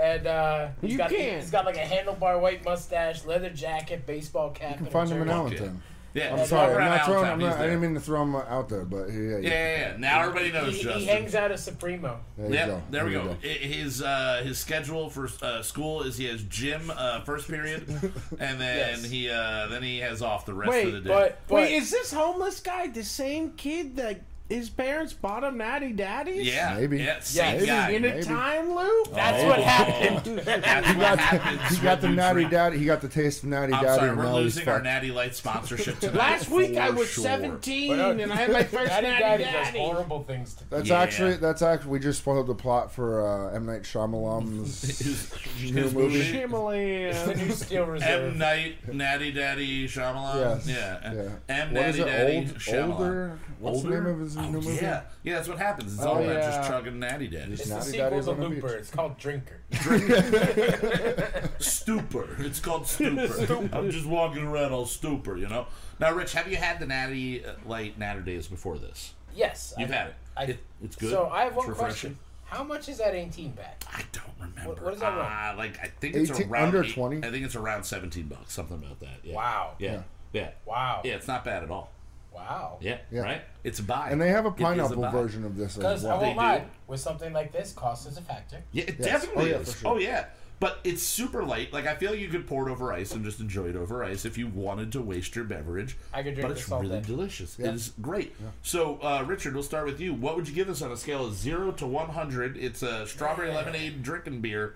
[0.00, 1.40] And uh, he's You got, can.
[1.40, 4.70] He's got like a handlebar white mustache, leather jacket, baseball cap.
[4.72, 5.38] You can and find a him in jersey.
[5.56, 5.82] Allentown.
[6.14, 7.24] Yeah, I'm walk sorry, I'm not throwing.
[7.28, 9.96] I'm not, I didn't mean to throw him out there, but yeah, Yeah, yeah, yeah.
[9.98, 11.00] Now everybody knows He, Justin.
[11.00, 12.20] he hangs out at Supremo.
[12.38, 12.82] There you Yep, go.
[12.90, 13.36] there we you go.
[13.42, 17.88] His uh, his schedule for uh, school is he has gym uh, first period,
[18.38, 19.04] and then Yes.
[19.04, 21.08] he uh, then he has off the rest Wait, of the day.
[21.08, 25.56] But, but Wait, is this homeless guy the same kid that his parents bought him
[25.56, 26.46] Natty Daddies?
[26.46, 26.98] yeah, Maybe.
[26.98, 27.66] yeah, same Yes.
[27.66, 27.90] guy.
[27.90, 28.22] In a Maybe.
[28.24, 29.12] time loop?
[29.14, 29.48] that's Oh.
[29.48, 30.38] what happened.
[30.44, 31.78] That's He what got, happens.
[31.78, 32.50] he got the when you natty drink.
[32.50, 32.78] daddy.
[32.78, 34.74] He got the taste of natty I'm daddy, sorry, and we're now he's losing our
[34.74, 34.84] fucked.
[34.84, 36.14] Natty Light sponsorship tonight.
[36.16, 37.24] Last week I for was sure.
[37.24, 39.78] 17 But, uh, and I had my first Natty Natty Daddy Daddy.
[39.78, 41.00] does horrible things to That's Yeah.
[41.00, 45.32] actually that's actually we just spoiled the plot for uh, M Night Shyamalan's His,
[45.72, 46.06] new his movie.
[46.06, 46.18] movie.
[46.18, 47.38] the Himalayan.
[47.38, 48.32] new Steel Reserve.
[48.32, 50.36] M Night Natty Daddy Shyamalan.
[50.36, 50.68] Yes.
[50.68, 51.12] Yeah.
[51.14, 51.28] Yeah.
[51.48, 52.04] M What Natty is it?
[52.06, 52.92] Daddy Old, Shyamalan.
[52.98, 53.38] older.
[53.60, 54.74] What's the name of his oh, new movie?
[54.82, 55.94] Yeah, yeah, that's what happens.
[55.94, 56.56] It's Oh, all about yeah.
[56.56, 57.60] just chugging natty daddies.
[57.60, 58.68] It's the Natty sequel Daddies to on the Looper.
[58.68, 58.76] beach.
[58.78, 59.60] It's called Drinker.
[61.58, 62.36] Stupor.
[62.40, 63.68] It's called stupor.
[63.72, 65.66] I'm just walking around all stupor, you know.
[66.00, 69.14] Now, Rich, have you had the natty uh, light Naturdays before this?
[69.34, 70.14] Yes, You've I- had it.
[70.36, 71.10] I- It- It's good.
[71.10, 71.86] So I have It's one refreshing.
[72.10, 72.18] question.
[72.44, 73.82] How much is that 18 pack?
[73.92, 74.70] I don't remember.
[74.70, 75.24] What- what does that run?
[75.26, 77.26] Uh, like I think it's 18 around under eight- 20?
[77.26, 79.20] I think it's around seventeen bucks, something about that.
[79.24, 79.34] Yeah.
[79.34, 79.74] Wow.
[79.78, 80.02] Yeah.
[80.32, 80.50] Yeah.
[80.66, 81.00] Wow.
[81.04, 81.14] Yeah.
[81.14, 81.90] It's not bad at all.
[82.34, 82.78] Wow.
[82.80, 82.98] Yeah.
[83.10, 83.20] Yeah.
[83.20, 83.42] Right.
[83.62, 84.10] It's a buy.
[84.10, 85.10] And they have a pineapple buy.
[85.12, 86.18] version of this as Because I well.
[86.20, 86.64] They won't lie, do.
[86.88, 88.62] with something like this, cost is a factor.
[88.72, 89.06] Yeah, it Yes.
[89.06, 89.72] definitely Oh, yeah, is.
[89.72, 89.90] for sure.
[89.92, 90.24] Oh yeah,
[90.60, 91.72] but it's super light.
[91.72, 94.24] Like I feel you could pour it over ice and just enjoy it over ice
[94.24, 95.96] if you wanted to waste your beverage.
[96.12, 97.06] I could drink but this it's all really day.
[97.06, 97.56] delicious.
[97.58, 97.68] Yeah.
[97.68, 98.34] It is great.
[98.62, 100.12] So uh, Richard, we'll start with you.
[100.14, 102.56] What would you give this on a scale of zero to one hundred?
[102.56, 104.74] It's a strawberry lemonade drinking beer.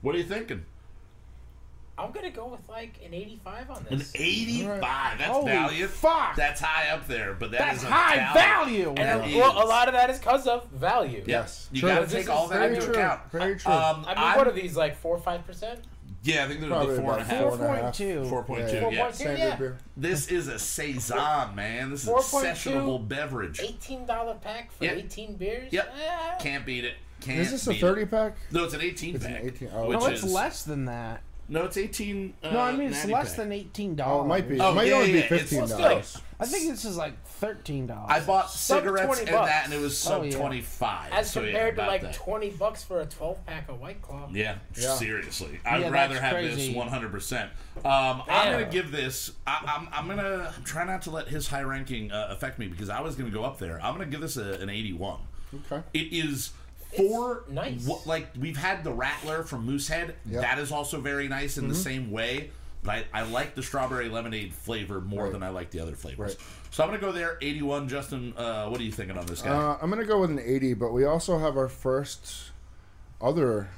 [0.00, 0.64] What are you thinking?
[1.96, 3.92] I'm gonna go with like an 85 on this.
[3.92, 4.12] An this.
[4.16, 5.18] eighty-five.
[5.18, 5.90] That's Holy valiant.
[5.92, 6.34] fuck.
[6.36, 8.34] That's high up there, but that That's is a high valiant.
[8.34, 8.88] value.
[8.90, 11.22] And And it a, well, a lot of that is because of value.
[11.26, 11.68] Yes.
[11.72, 11.90] You True.
[11.90, 12.94] got to take all that very into true.
[12.94, 13.20] account.
[13.30, 13.72] Very true.
[13.72, 15.84] Um, I mean, I'm- what are these like four or five percent?
[16.24, 17.42] Yeah, I think they're Probably the four and a about half.
[17.42, 17.94] four and a half.
[17.98, 18.28] 4.2.
[18.30, 18.76] Four point two.
[18.76, 19.08] Yeah, Yeah.
[19.10, 19.14] 4.2.
[19.14, 19.78] Standard Yeah.
[19.96, 21.90] This is a saison, man.
[21.90, 22.44] This is a 4.2.
[22.50, 23.60] sessionable beverage.
[23.60, 24.96] Eighteen dollar pack for Yep.
[24.96, 25.72] 18 beers.
[25.72, 25.94] Yep.
[26.02, 26.34] Eh.
[26.40, 26.94] Can't beat it.
[27.20, 28.10] Can't Is this a 30 it.
[28.10, 28.36] pack?
[28.50, 29.44] No, it's an 18 It's an pack.
[29.44, 31.20] 18 oh, which No, it's is less than that.
[31.48, 32.34] No, it's eighteen.
[32.42, 33.36] Uh, No, I mean it's less pack.
[33.36, 34.20] than eighteen dollars.
[34.22, 34.58] Oh, it might be.
[34.60, 36.18] Oh, it might yeah, only yeah, be fifteen dollars.
[36.40, 38.06] I think this is like thirteen dollars.
[38.10, 39.48] I bought Sub cigarettes 20 and bucks.
[39.50, 40.36] that, and it was sub Oh, yeah.
[40.36, 41.12] twenty five.
[41.12, 42.14] As so, yeah, compared to like that.
[42.14, 44.28] twenty bucks for a twelve pack of White Claw.
[44.32, 44.94] Yeah, Yeah.
[44.94, 45.60] seriously.
[45.66, 46.72] I'd Yeah, rather have crazy.
[46.72, 47.42] this 100%.
[47.84, 51.28] Um, I'm going to give this, I, I'm, I'm going to try not to let
[51.28, 53.80] his high ranking uh, affect me because I was going to go up there.
[53.82, 55.20] I'm going to give this a, an 81.
[55.70, 55.82] Okay.
[55.92, 56.50] It is
[56.96, 57.84] for, nice.
[57.86, 60.14] what- like, we've had the Rattler from Moosehead.
[60.26, 60.40] Yep.
[60.42, 61.82] That is also very nice in the Mm-hmm.
[61.82, 62.50] same way.
[62.82, 65.32] But I, I like the strawberry lemonade flavor more Right.
[65.32, 66.32] than I like the other flavors.
[66.36, 66.46] Right.
[66.70, 67.88] So I'm going to go there, 81.
[67.88, 69.50] Justin, uh, what are you thinking on this guy?
[69.50, 72.50] Uh, I'm gonna go with an 80, but we also have our first
[73.22, 73.68] other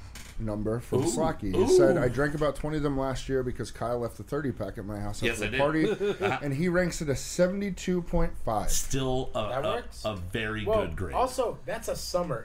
[0.41, 1.05] number from Ooh.
[1.07, 1.55] Slacky.
[1.55, 1.69] He Ooh.
[1.69, 4.77] said I drank about 20 of them last year because Kyle left the 30 pack
[4.77, 5.89] at my house Yes, after the party,
[6.45, 8.69] and he ranks it a 72.5.
[8.71, 10.03] Still a, That a, works?
[10.05, 11.15] a very Well, good grade.
[11.15, 12.45] also that's a summer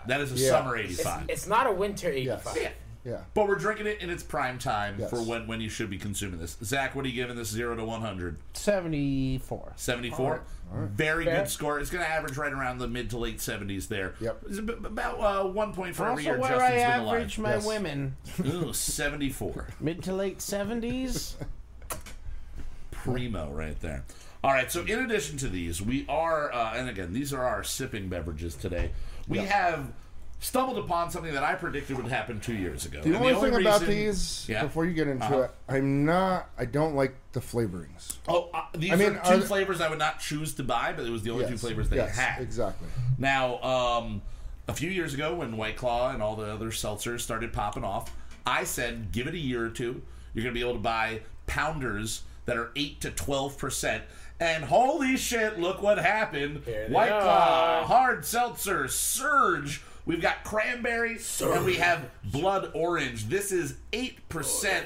[0.00, 0.08] eighty-five.
[0.08, 0.50] that is a Yeah.
[0.50, 1.24] summer 85.
[1.28, 2.40] it's not a winter Yes.
[2.40, 2.62] eighty-five.
[2.62, 2.70] Yeah.
[3.02, 3.20] Yeah.
[3.32, 5.08] But we're drinking it in its prime time Yes.
[5.08, 6.58] for when, when you should be consuming this.
[6.62, 8.36] Zach, what are you giving this 0 to 100?
[8.52, 9.72] seventy-four.
[9.76, 10.42] 74?
[10.72, 11.38] Very Fair.
[11.40, 11.80] good score.
[11.80, 14.14] It's going to average right around the mid to late 70s there.
[14.20, 14.42] Yep.
[14.50, 17.38] It's ab- about uh, one point for every Also, year where Justin's I been average
[17.38, 17.50] alive.
[17.52, 17.66] my Yes.
[17.66, 19.68] women, Ooh, 74.
[19.80, 21.36] mid to late seventies.
[22.90, 24.04] Primo right there.
[24.44, 27.62] All right, so in addition to these, we are, uh, and again, these are our
[27.64, 28.90] sipping beverages today.
[29.30, 29.92] We have
[30.40, 33.00] stumbled upon something that I predicted would happen two years ago.
[33.02, 34.62] The And only thing about these, Yeah.
[34.64, 35.38] before you get into Uh-huh.
[35.42, 36.50] it, I'm not.
[36.58, 38.16] I don't like the flavorings.
[38.26, 40.64] Oh, uh, these I mean, are are two the- flavors I would not choose to
[40.64, 42.42] buy, but it was the only two flavors they yes, had.
[42.42, 42.88] Exactly.
[43.18, 44.22] Now, um,
[44.66, 48.10] a few years ago, when White Claw and all the other seltzers started popping off,
[48.46, 50.02] I said, give it a year or two.
[50.34, 54.02] You're going to be able to buy pounders that are 8 to 12%.
[54.40, 56.62] And holy shit, look what happened.
[56.88, 59.82] White Claw, hard seltzer, surge.
[60.06, 63.26] We've got cranberry, and we have blood orange.
[63.28, 64.84] This is 8%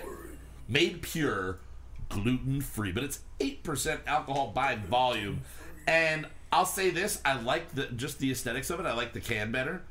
[0.69, 1.59] made pure,
[2.09, 5.43] gluten free, but it's 8% alcohol by volume.
[5.87, 8.87] And I'll say this I like the just the aesthetics of it.
[8.87, 9.83] I like the can better.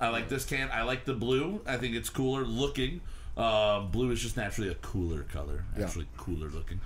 [0.00, 0.70] I like this can.
[0.72, 1.60] I like the blue.
[1.66, 3.02] I think it's cooler looking.
[3.36, 5.84] Uh, blue is just naturally a cooler color, Yeah.
[5.84, 6.80] actually cooler looking.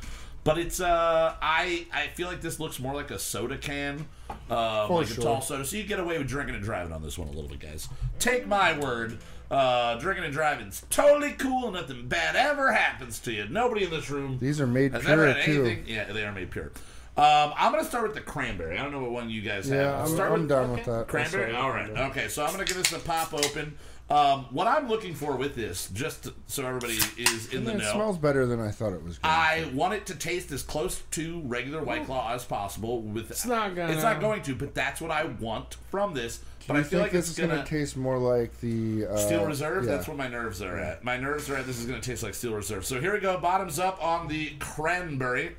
[0.45, 4.07] But it's uh, I I feel like this looks more like a soda can,
[4.51, 5.64] uh, For like a tall soda.
[5.64, 7.88] So you get away with drinking and driving on this one a little bit, guys.
[8.18, 9.18] Take my word.
[9.51, 11.70] Uh, drinking and driving's totally cool.
[11.70, 13.47] Nothing bad ever happens to you.
[13.49, 15.82] Nobody in this room These are made pure too.
[15.86, 16.72] Yeah, they are made pure.
[17.16, 18.76] Um, I'm gonna start with the cranberry.
[18.76, 19.78] I don't know what one you guys have.
[19.78, 21.07] Yeah, I'll I'm, start I'm with down with that.
[21.07, 21.55] Cranberry.
[21.55, 21.88] All right.
[21.88, 23.78] Okay, so I'm gonna give this a pop open.
[24.11, 27.92] Um, what I'm looking for with this, just so everybody is in the It know,
[27.94, 29.16] smells better than I thought it was.
[29.18, 33.00] Going I want it to taste as close to regular White Claw as possible.
[33.00, 33.92] With It's not gonna.
[33.94, 36.40] it's not going to, but that's what I want from this.
[36.66, 39.07] But Do I feel think like this it's is going gonna taste more like the
[39.07, 39.84] uh, Steel Reserve.
[39.84, 39.92] yeah.
[39.92, 41.02] That's where my nerves are at.
[41.02, 41.66] My nerves are at.
[41.66, 42.84] This is going to taste like Steel Reserve.
[42.86, 43.38] So here we go.
[43.38, 45.57] Bottoms up on the cranberry.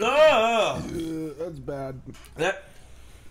[0.00, 2.00] Oh, Uh, that's bad.
[2.36, 2.64] that.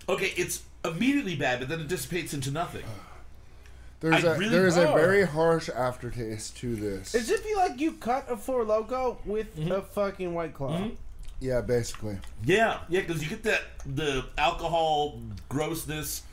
[0.10, 2.84] Okay, it's immediately bad, but then it dissipates into nothing.
[4.00, 4.96] There's I a really- there's a Oh.
[4.96, 7.16] very harsh aftertaste to this.
[7.16, 9.72] As if be like you cut a four loco with Mm-hmm.
[9.72, 10.90] a fucking white claw.
[11.40, 12.18] yeah, basically.
[12.44, 16.24] Yeah, yeah, because you get that the alcohol grossness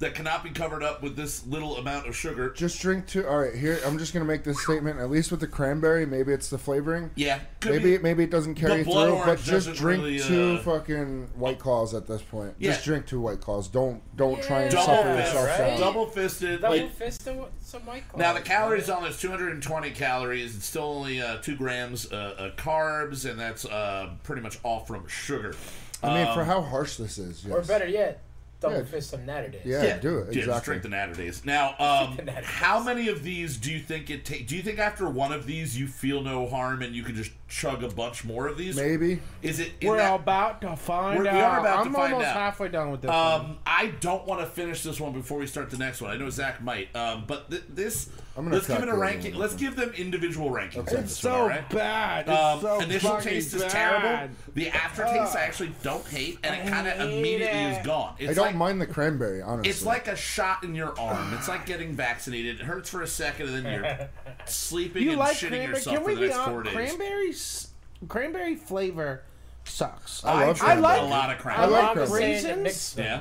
[0.00, 2.50] that cannot be covered up with this little amount of sugar.
[2.50, 3.26] Just drink two.
[3.26, 4.98] All right, here I'm just gonna make this statement.
[4.98, 7.10] At least with the cranberry, maybe it's the flavoring.
[7.14, 10.62] Yeah, could Maybe be- maybe it doesn't carry through, but just drink really, two uh,
[10.62, 12.54] fucking white claws at this point.
[12.58, 12.72] Yeah.
[12.72, 13.68] Just drink two white claws.
[13.68, 15.58] Don't don't try and Yeah, suffer double yourself right?
[15.68, 15.80] down.
[15.80, 16.60] double fisted.
[16.62, 18.18] Double Like, fist of some White Claw.
[18.18, 20.56] now the calories on this 220 calories.
[20.56, 24.80] It's still only uh, two grams uh, uh, carbs, and that's uh, pretty much all
[24.80, 25.54] from sugar.
[26.02, 27.44] I mean, for Um, how harsh this is.
[27.44, 27.54] Yes.
[27.54, 28.22] Or better yet,
[28.60, 28.84] double Yeah.
[28.84, 29.64] fist some Naturdays.
[29.64, 30.64] Yeah, do it Yeah, just exactly.
[30.64, 31.44] drink the Naturdays.
[31.44, 34.48] Now, um, the Natter how many of these do you think it takes?
[34.48, 37.30] Do you think after one of these you feel no harm and you can just
[37.48, 38.76] chug a bunch more of these?
[38.76, 39.20] Maybe.
[39.42, 39.72] Is it?
[39.80, 41.34] in We're that- about to find We're- out.
[41.34, 42.04] we are about to find out.
[42.06, 43.08] I'm almost halfway done with this.
[43.08, 43.16] one.
[43.40, 46.10] Um, I don't want to finish this one before we start the next one.
[46.10, 48.10] I know Zach might, um, but th- this
[48.40, 49.34] I'm gonna let's give it a ranking.
[49.34, 50.78] Let's give them individual rankings.
[50.78, 50.96] Okay.
[50.96, 51.68] this It's one, so all right?
[51.68, 52.26] bad.
[52.26, 53.70] It's Um, so initial fucking taste is bad.
[53.70, 54.34] terrible.
[54.54, 57.78] The aftertaste I actually don't hate, and it kind of immediately it.
[57.80, 58.14] is gone.
[58.18, 59.68] It's I don't like, mind the cranberry, honestly.
[59.70, 61.34] It's like a shot in your arm.
[61.34, 62.60] It's like getting vaccinated.
[62.60, 64.08] It hurts for a second, and then you're
[64.46, 65.66] sleeping You and like shitting cranberry?
[65.74, 66.72] yourself Can for we the be next on four days.
[66.74, 67.68] cranberries?
[68.08, 69.22] Cranberry flavor
[69.64, 70.24] sucks.
[70.24, 71.70] I love I like a lot of I cranberry.
[71.70, 72.20] like like cranberry.
[72.40, 72.94] saying the raisins.
[72.98, 73.20] Yeah.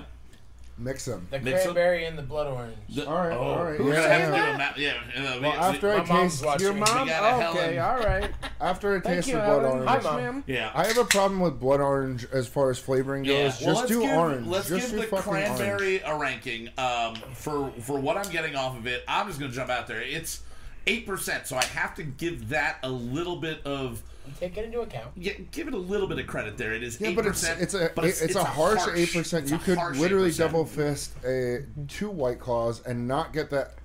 [0.79, 1.27] Mix them.
[1.29, 1.73] The Mix 'em?
[1.73, 2.77] cranberry and the blood orange.
[2.89, 3.79] The- All right, oh, all right.
[3.79, 4.45] We're Yeah, gonna have yeah.
[4.45, 4.77] to do a map.
[4.77, 4.93] Yeah.
[5.17, 6.59] uh, Well, after My I taste.
[6.61, 7.07] Your We mom?
[7.07, 8.31] got okay, all right.
[8.61, 9.87] after I taste you, the blood Helen.
[9.87, 10.43] orange, Hi, Mom.
[10.47, 10.71] yeah.
[10.73, 13.59] I have a problem with blood orange as far as flavoring Yeah, goes.
[13.61, 14.47] well, Just let's do give, orange.
[14.47, 16.17] Let's just give the cranberry orange.
[16.17, 16.69] a ranking.
[16.77, 20.01] Um, for for what I'm getting off of it, I'm just gonna jump out there.
[20.01, 20.41] It's
[20.87, 24.08] eight percent, so I have to give that a little bit of You
[24.39, 25.07] take it into account.
[25.15, 26.73] yeah, give it a little bit of credit there.
[26.73, 29.49] It is Yeah, eight but it's it's a it's, a harsh eight percent.
[29.49, 33.75] You could literally double fist a two white claws and not get that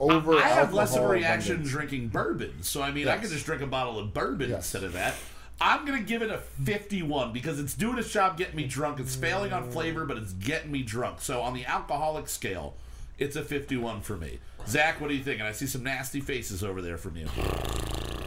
[0.00, 0.36] over.
[0.36, 1.70] I have less of a reaction abundance.
[1.72, 4.58] drinking bourbon, so I mean, I could just drink a bottle of bourbon Yes.
[4.58, 5.14] instead of that.
[5.60, 8.98] I'm gonna give it a 51 because it's doing its job getting me drunk.
[8.98, 11.20] It's failing on flavor, but it's getting me drunk.
[11.20, 12.74] So on the alcoholic scale,
[13.16, 14.40] it's a 51 for me.
[14.66, 15.38] Zach, what do you think?
[15.38, 17.28] And I see some nasty faces over there from you.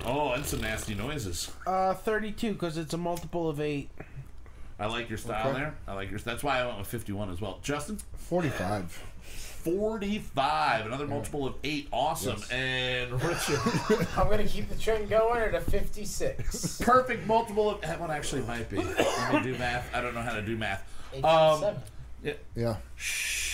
[0.05, 1.51] Oh, and some nasty noises.
[1.65, 3.89] Uh, 32 because it's a multiple of eight.
[4.79, 5.59] I like your style Okay.
[5.59, 5.75] there.
[5.87, 6.19] I like your.
[6.19, 7.59] That's why I went with 51 as well.
[7.63, 8.91] Justin, Forty-five.
[9.63, 11.87] 45, another multiple of eight.
[11.91, 12.35] Awesome.
[12.37, 12.51] Yes.
[12.51, 14.07] And Richard.
[14.15, 16.81] I'm gonna keep the trend going at a 56.
[16.81, 18.77] perfect multiple of that one actually might be.
[18.77, 19.89] Let me do math.
[19.95, 20.83] I don't know how to do math.
[21.23, 21.63] Um,
[22.23, 22.37] 87.
[22.55, 22.75] Yeah.
[22.95, 23.44] shh.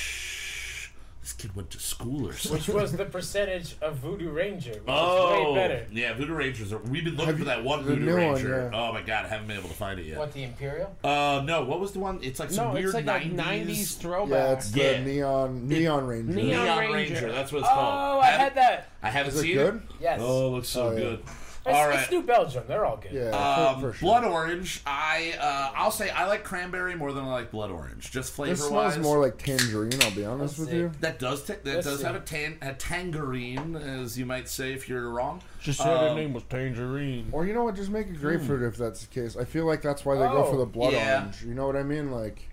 [1.31, 2.59] This kid went to school or something.
[2.59, 5.87] which was the percentage of Voodoo Ranger, which Oh, is way better.
[5.93, 6.73] yeah, Voodoo Rangers.
[6.73, 8.69] Are, we've been looking Have for that one Voodoo new one, Ranger.
[8.73, 8.77] yeah.
[8.77, 10.17] Oh my god, I haven't been able to find it yet.
[10.17, 10.93] What the Imperial?
[11.05, 12.19] Uh, no, what was the one?
[12.21, 14.29] It's like some No, weird it's like 90s, a 90s throwback.
[14.29, 15.03] Yeah, it's the Yeah.
[15.05, 16.33] neon neon ranger.
[16.33, 17.13] Neon Neon Ranger.
[17.13, 17.31] Ranger.
[17.31, 18.17] That's what it's Oh, called.
[18.17, 18.89] Oh, I haven't- had that.
[19.01, 19.75] I haven't Is it seen good?
[19.75, 19.81] it.
[20.01, 20.19] Yes.
[20.21, 20.99] Oh, it looks so Oh, yeah.
[20.99, 21.23] good.
[21.65, 22.09] It's, All it's.
[22.11, 22.63] New Belgium.
[22.67, 23.11] They're all good.
[23.11, 24.07] Yeah, Um, for, for sure.
[24.09, 24.81] Blood orange.
[24.85, 28.09] I uh, I'll say I like cranberry more than I like blood orange.
[28.11, 28.59] Just flavor wise.
[28.59, 30.01] This smells more like tangerine.
[30.01, 30.75] I'll be honest Let's with see.
[30.77, 30.91] you.
[31.01, 32.05] That does ta- that Let's does see.
[32.05, 35.41] have a tan a tangerine, as you might say if you're wrong.
[35.61, 37.29] She said Um, her name was Tangerine.
[37.31, 37.75] Or you know what?
[37.75, 39.37] Just make a grapefruit if that's the case.
[39.37, 41.19] I feel like that's why they go for Oh, the blood yeah.
[41.19, 41.43] orange.
[41.43, 42.11] You know what I mean?
[42.11, 42.47] Like,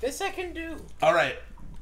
[0.00, 0.76] This I can do.
[1.02, 1.36] All right.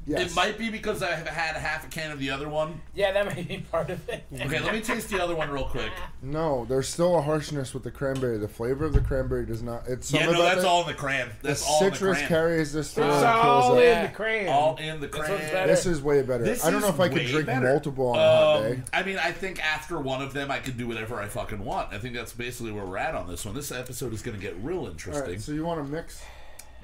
[0.05, 0.31] Yes.
[0.31, 2.81] It might be because I have had half a can of the other one.
[2.93, 4.23] Yeah, that might be part of it.
[4.33, 5.91] Okay, let me taste the other one real quick.
[6.21, 8.39] No, there's still a harshness with the cranberry.
[8.39, 9.87] The flavor of the cranberry does not.
[9.87, 11.29] It's Yeah, something no, that's the, all in the cran.
[11.43, 12.27] the That's all in the citrus cran.
[12.27, 13.85] carries this through It's all kills in it.
[13.89, 14.07] Yeah.
[14.07, 14.49] the crayon.
[14.49, 15.51] all in the This one's cran.
[15.53, 15.67] better.
[15.67, 16.43] This is way better.
[16.43, 17.67] This I don't know if I could drink better.
[17.67, 18.81] multiple on a hot Um, day.
[18.91, 21.93] I mean, I think after one of them, I could do whatever I fucking want.
[21.93, 23.53] I think that's basically where we're at on this one.
[23.53, 25.23] This episode is going to get real interesting.
[25.25, 26.23] right, so you want to mix?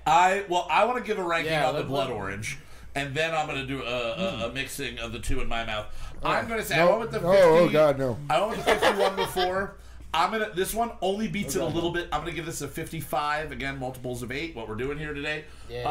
[0.05, 2.59] I well, I want to give a ranking Yeah, on the let- blood let- orange,
[2.95, 5.65] and then I'm going to do a, a, a mixing of the two in my
[5.65, 5.85] mouth.
[6.23, 7.27] I'm going to say I No, went with the 50.
[7.37, 8.17] oh, oh God, no.
[8.29, 9.75] I went with the 51 before.
[10.13, 10.49] I'm gonna.
[10.53, 12.09] This one only beats it a little bit.
[12.11, 13.53] I'm gonna give this a 55.
[13.53, 14.53] Again, multiples of eight.
[14.57, 15.45] What we're doing here today.
[15.69, 15.83] Yeah.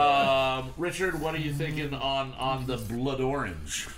[0.63, 3.89] Um, Richard, what are you thinking on on the blood orange?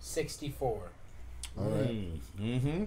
[0.00, 0.80] 64.
[1.58, 2.08] All right.
[2.40, 2.84] Mm-hmm.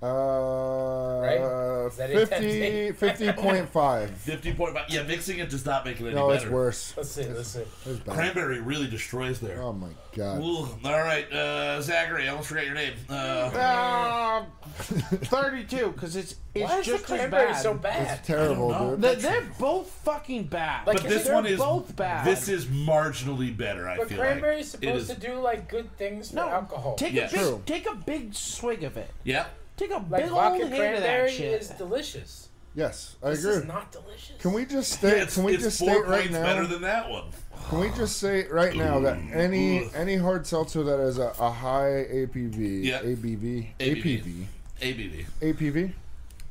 [0.00, 1.86] Uh, Right?
[1.88, 2.28] Is that it?
[2.28, 2.92] 50,
[3.32, 4.10] 50.5.
[4.10, 4.84] 50 point five.
[4.90, 6.42] Yeah, mixing it does not make it any No, better.
[6.44, 6.94] it's worse.
[6.96, 7.24] Let's see.
[7.24, 7.64] Let's see.
[8.06, 9.60] Cranberry really destroys there.
[9.62, 10.40] Oh my God.
[10.42, 12.24] Ooh, all right, uh, Zachary.
[12.26, 12.92] I almost forgot your name.
[13.08, 14.44] Uh, Uh,
[14.78, 17.62] 32 because it's it's Why is the just as cranberry bad.
[17.62, 18.18] so bad?
[18.18, 19.00] It's terrible, dude.
[19.02, 20.86] They're, they're both fucking bad.
[20.86, 22.26] Like, but this one is both bad.
[22.26, 23.88] This is marginally better.
[23.88, 24.82] I But feel cranberry's like.
[24.84, 26.94] It supposed is- to do like good things for no alcohol.
[26.96, 27.32] Take Yes.
[27.32, 27.62] a big True.
[27.66, 29.10] take a big swig of it.
[29.24, 29.46] Yeah.
[29.78, 31.62] Take a like big old vodka hit of that shit.
[31.62, 32.48] is delicious.
[32.74, 33.56] Yes, I This agree.
[33.56, 34.36] is not delicious.
[34.40, 35.22] Can we just Yeah, state?
[35.22, 36.42] it's, can we just four state right now?
[36.42, 37.24] better than that one.
[37.70, 39.90] Can we just say right now that any Ugh.
[39.94, 43.00] any hard seltzer that has a, a high APV, Yeah.
[43.00, 44.22] ABV, ABV.
[44.22, 44.46] APV,
[44.80, 45.26] ABV.
[45.40, 45.92] APV,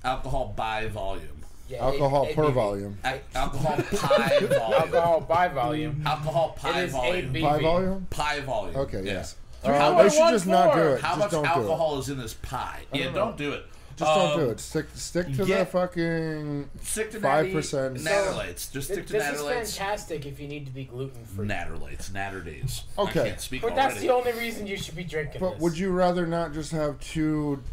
[0.03, 1.28] Alcohol by volume.
[1.69, 2.53] Yeah, alcohol A- per ABV.
[2.53, 4.51] volume, Al- alcohol pie volume.
[4.73, 6.03] Alcohol by volume.
[6.05, 7.34] Alcohol pie volume.
[7.34, 7.41] ABV.
[7.41, 8.07] pie volume.
[8.09, 8.75] Pie volume.
[8.78, 9.11] Okay, Yeah.
[9.13, 9.34] yes.
[9.34, 11.01] Three Uh, point they should one just not do it.
[11.01, 11.53] How just much don't do it.
[11.55, 12.82] alcohol is in this pie?
[12.93, 13.65] Yeah, don't don't, do it.
[13.97, 14.59] Just don't Um, do it.
[14.59, 15.59] Stick stick to yeah.
[15.59, 16.70] the fucking.
[16.84, 17.93] Stick to 5%.
[17.93, 18.72] Natty- Natterlights.
[18.72, 19.78] Just This, stick to this is Natterlights.
[19.78, 21.47] fantastic if you need to be gluten free.
[21.47, 22.11] Natterlights.
[22.11, 22.82] Naturdays.
[22.99, 23.22] Okay.
[23.22, 23.89] I can't speak But already.
[23.89, 25.61] that's the only reason you should be drinking But this.
[25.61, 27.63] would you rather not just have two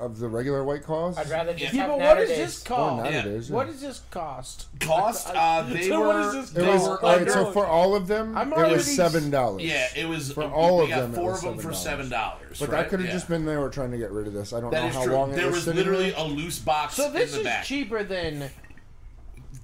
[0.00, 1.16] of the regular white claws?
[1.18, 3.00] I'd rather just Yeah, have Yeah, but what Natter does this cost?
[3.02, 3.10] Or Yeah.
[3.22, 3.56] nowadays, yeah.
[3.56, 4.66] What does this cost?
[4.80, 5.28] Cost?
[5.34, 6.06] Uh, they So were.
[6.06, 8.36] what is this It they was were all right, under- so for all of them,
[8.36, 9.62] I'm it already- was seven dollars.
[9.62, 11.72] Yeah, it was For all we of got them, it Four was of them for
[11.74, 12.58] seven $7.
[12.60, 12.70] But right?
[12.82, 13.14] that could have Yeah.
[13.14, 14.52] just been they were trying to get rid of this.
[14.52, 15.12] I don't That know how true.
[15.14, 15.36] long it was.
[15.36, 16.20] There was, was sitting literally there.
[16.20, 17.64] a loose box So this in the is back.
[17.64, 18.50] cheaper than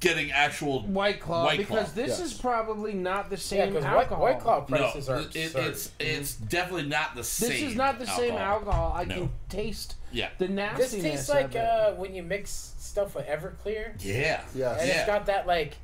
[0.04, 2.20] Getting actual White Claw White because Claw, this yes.
[2.20, 4.22] is probably not the same because White, alcohol.
[4.22, 5.64] White Claw No, prices are it, absurd.
[5.66, 7.48] it's it's definitely not the same.
[7.50, 8.92] this is not the same alcohol.
[8.94, 9.14] I No.
[9.14, 10.28] can taste Yeah.
[10.36, 10.92] the nastiness.
[10.92, 11.58] this tastes like of it.
[11.64, 14.42] uh, when you mix stuff with Everclear, Yeah.
[14.54, 14.94] yeah, and Yeah.
[14.98, 15.76] it's got that like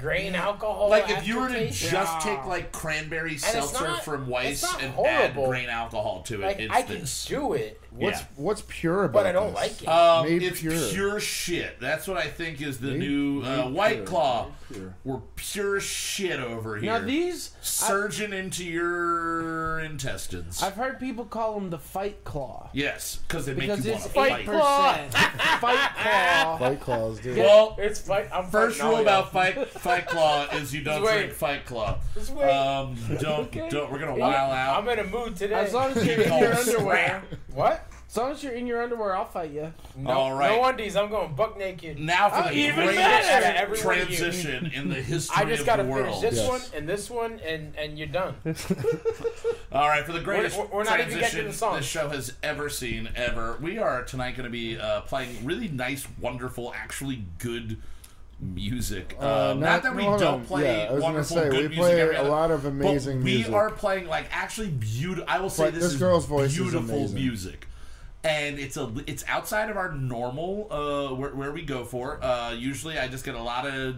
[0.00, 0.88] grain alcohol.
[0.88, 1.90] Like if you were to aftertaste.
[1.92, 5.44] just take like cranberry seltzer not- from it's Weiss and horrible.
[5.44, 7.26] add grain alcohol to it, like it's I can this.
[7.26, 8.26] do it, What's Yeah.
[8.36, 9.54] what's pure about but I don't this?
[9.54, 9.88] like it.
[9.88, 10.72] Um, Made it's pure.
[10.90, 11.20] pure.
[11.20, 11.80] shit.
[11.80, 14.44] That's what I think is the Made- new uh, White pure, Claw.
[14.44, 14.94] made pure.
[15.04, 16.92] We're pure shit over here.
[16.92, 20.62] Now these, surging into your intestines.
[20.62, 24.04] I've heard people call them the Fight Claw yes, because they make you want it's
[24.04, 24.46] to eight fight.
[24.46, 25.14] percent.
[25.60, 26.58] Fight Claw.
[26.58, 27.36] White claws, dude.
[27.38, 28.28] Well, it's fight.
[28.32, 31.16] I'm first rule about fight Fight Claw is you don't wait.
[31.18, 31.98] drink Fight Claw.
[32.14, 32.48] Just wait.
[32.50, 33.90] Um, don't don't.
[33.90, 34.78] We're gonna while out.
[34.82, 35.54] I'm in a mood today.
[35.54, 37.22] As long as you're in your underwear,
[37.52, 37.79] what?
[38.10, 39.72] As long as you're in your underwear, I'll fight you.
[39.96, 40.50] No, All right.
[40.50, 40.96] no undies.
[40.96, 41.96] I'm going buck naked.
[42.00, 43.56] Now for the even greatest better.
[43.56, 46.48] Every one of transition in the history I just of gotta the finish this Yes.
[46.48, 48.34] one and this one, and and you're done.
[49.72, 52.32] All right, for the greatest We're- we're not even getting transition the this show has
[52.42, 57.22] ever seen ever, we are tonight going to be uh, playing really nice, wonderful, actually
[57.38, 57.76] good
[58.40, 59.16] music.
[59.20, 60.44] Uh, Um, not- not, that we hold don't on.
[60.46, 61.78] play Yeah, I was wonderful, say, good we music
[62.10, 63.52] play a lot of amazing but we music.
[63.54, 65.26] are playing like actually beautiful.
[65.28, 67.14] I will say But this, this is girl's voice beautiful amazing.
[67.14, 67.66] music.
[68.22, 72.22] And it's a it's outside of our normal uh, where, where we go for.
[72.22, 73.96] Uh, usually, I just get a lot of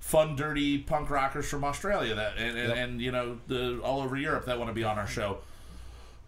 [0.00, 4.16] fun, dirty punk rockers from Australia that and, and, and you know the all over
[4.16, 5.38] Europe that want to be on our show.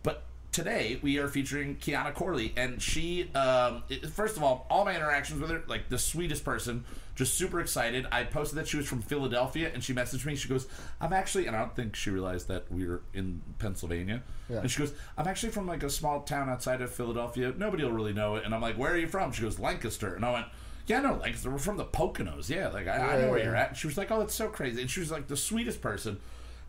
[0.04, 0.22] But
[0.52, 4.94] today we are featuring Kiana Corley, and she, um, it- first of all, all my
[4.94, 6.84] interactions with her, like the sweetest person,
[7.14, 8.06] just super excited.
[8.10, 10.34] I posted that she was from Philadelphia, and she messaged me.
[10.34, 10.66] She goes,
[11.00, 14.22] "I'm actually," and I don't think she realized that we were in Pennsylvania.
[14.48, 14.60] Yeah.
[14.60, 17.52] And she goes, "I'm actually from like a small town outside of Philadelphia.
[17.56, 20.14] Nobody will really know it." And I'm like, "Where are you from?" She goes, "Lancaster,"
[20.14, 20.46] and I went.
[20.86, 21.48] Yeah, no, Lancaster.
[21.48, 22.48] We're from the Poconos.
[22.48, 23.44] Yeah, like I, I know where Yeah.
[23.44, 23.68] you're at.
[23.68, 26.18] And she was like, "Oh, that's so crazy," and she was like the sweetest person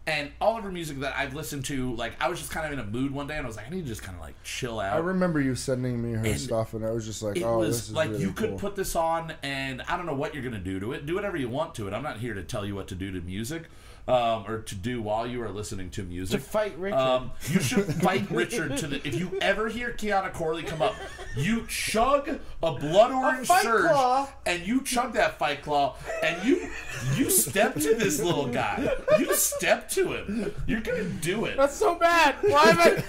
[0.05, 2.73] and all of her music that I've listened to, like I was just kind of
[2.73, 4.21] in a mood one day, and I was like, I need to just kind of
[4.21, 4.95] like chill out.
[4.95, 7.59] I remember you sending me her And stuff, and I was just like, it "Oh,
[7.59, 10.33] was this is like really you could put this on, and I don't know what
[10.33, 11.05] you're gonna do to it.
[11.05, 11.93] Do whatever you want to it.
[11.93, 13.63] I'm not here to tell you what to do to music,
[14.07, 16.31] um, or to do while you are listening to music.
[16.31, 16.51] To music.
[16.51, 16.97] fight Richard.
[16.97, 19.07] Um, you should fight Richard to the.
[19.07, 20.95] If you ever hear Kiana Corley come up,
[21.37, 24.29] you chug a blood orange Fight surge, Claw.
[24.45, 26.69] and you chug that fight claw, and you
[27.15, 28.89] you step to this little guy.
[29.17, 30.53] You step to him.
[30.67, 31.57] You're gonna do it.
[31.57, 32.35] That's so bad.
[32.41, 33.03] Why am I?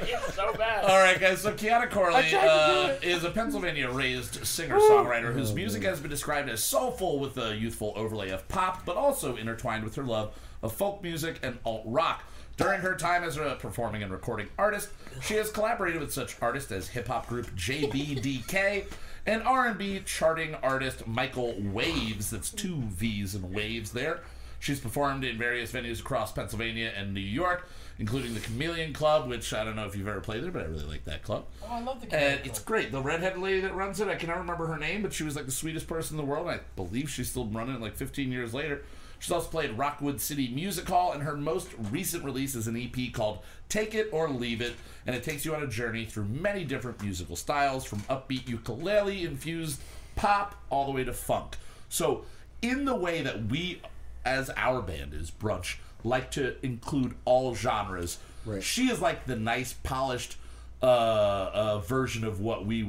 [0.00, 0.84] it's so bad.
[0.84, 1.40] All right, guys.
[1.42, 7.18] So Kiana Corley uh, is a Pennsylvania-raised singer-songwriter whose music has been described as soulful
[7.18, 10.32] with a youthful overlay of pop, but also intertwined with her love
[10.62, 12.22] of folk music and alt rock.
[12.56, 14.90] During her time as a performing and recording artist,
[15.20, 18.84] she has collaborated with such artists as hip hop group JBDK
[19.26, 22.30] and R&B charting artist Michael Waves.
[22.30, 24.20] That's two V's and Waves there.
[24.64, 29.52] She's performed in various venues across Pennsylvania and New York, including the Chameleon Club, which
[29.52, 31.44] I don't know if you've ever played there, but I really like that club.
[31.62, 32.90] Oh, I love the Chameleon And it's great.
[32.90, 35.44] The redheaded lady that runs it, I cannot remember her name, but she was like
[35.44, 36.46] the sweetest person in the world.
[36.46, 38.84] And I believe she's still running it like 15 years later.
[39.18, 43.12] She's also played Rockwood City Music Hall, and her most recent release is an EP
[43.12, 44.72] called Take It or Leave It,
[45.06, 49.26] and it takes you on a journey through many different musical styles, from upbeat ukulele
[49.26, 49.82] infused
[50.16, 51.58] pop all the way to funk.
[51.90, 52.24] So,
[52.62, 53.82] in the way that we,
[54.24, 58.62] as our band is Brunch, like to include all genres, Right.
[58.62, 60.36] she is like the nice, polished
[60.82, 62.86] uh, uh, version of what we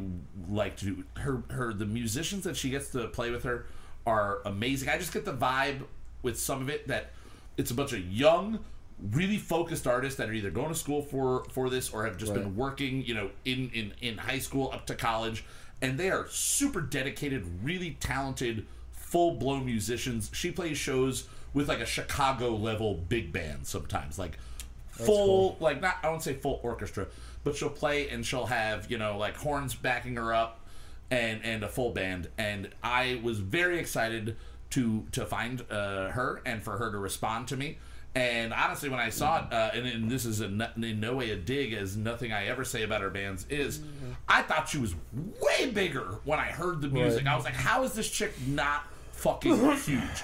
[0.50, 1.04] like to do.
[1.18, 3.66] Her, her, the musicians that she gets to play with her
[4.06, 4.90] are amazing.
[4.90, 5.82] I just get the vibe
[6.22, 7.12] with some of it that
[7.58, 8.60] it's a bunch of young,
[9.12, 12.34] really focused artists that are either going to school for for this or have just
[12.34, 12.42] Right.
[12.42, 15.46] been working, you know, in in in high school up to college,
[15.82, 18.66] and they are super dedicated, really talented,
[19.16, 20.30] full blown musicians.
[20.34, 24.38] She plays shows with like a Chicago level big band sometimes, like
[24.90, 27.08] full like not I don't say full orchestra,
[27.46, 30.60] but she'll play and she'll have you know like horns backing her up
[31.10, 32.28] and and a full band.
[32.38, 34.36] And I was very excited
[34.72, 37.78] to to find uh, her and for her to respond to me.
[38.16, 41.32] And honestly, when I saw it, uh, and, and this is a, in no way
[41.32, 43.82] a dig, as nothing I ever say about our bands is,
[44.28, 44.96] I thought she was
[45.42, 47.26] way bigger when I heard the music.
[47.26, 47.34] Right.
[47.34, 48.88] I was like, how is this chick not
[49.26, 50.24] fucking huge?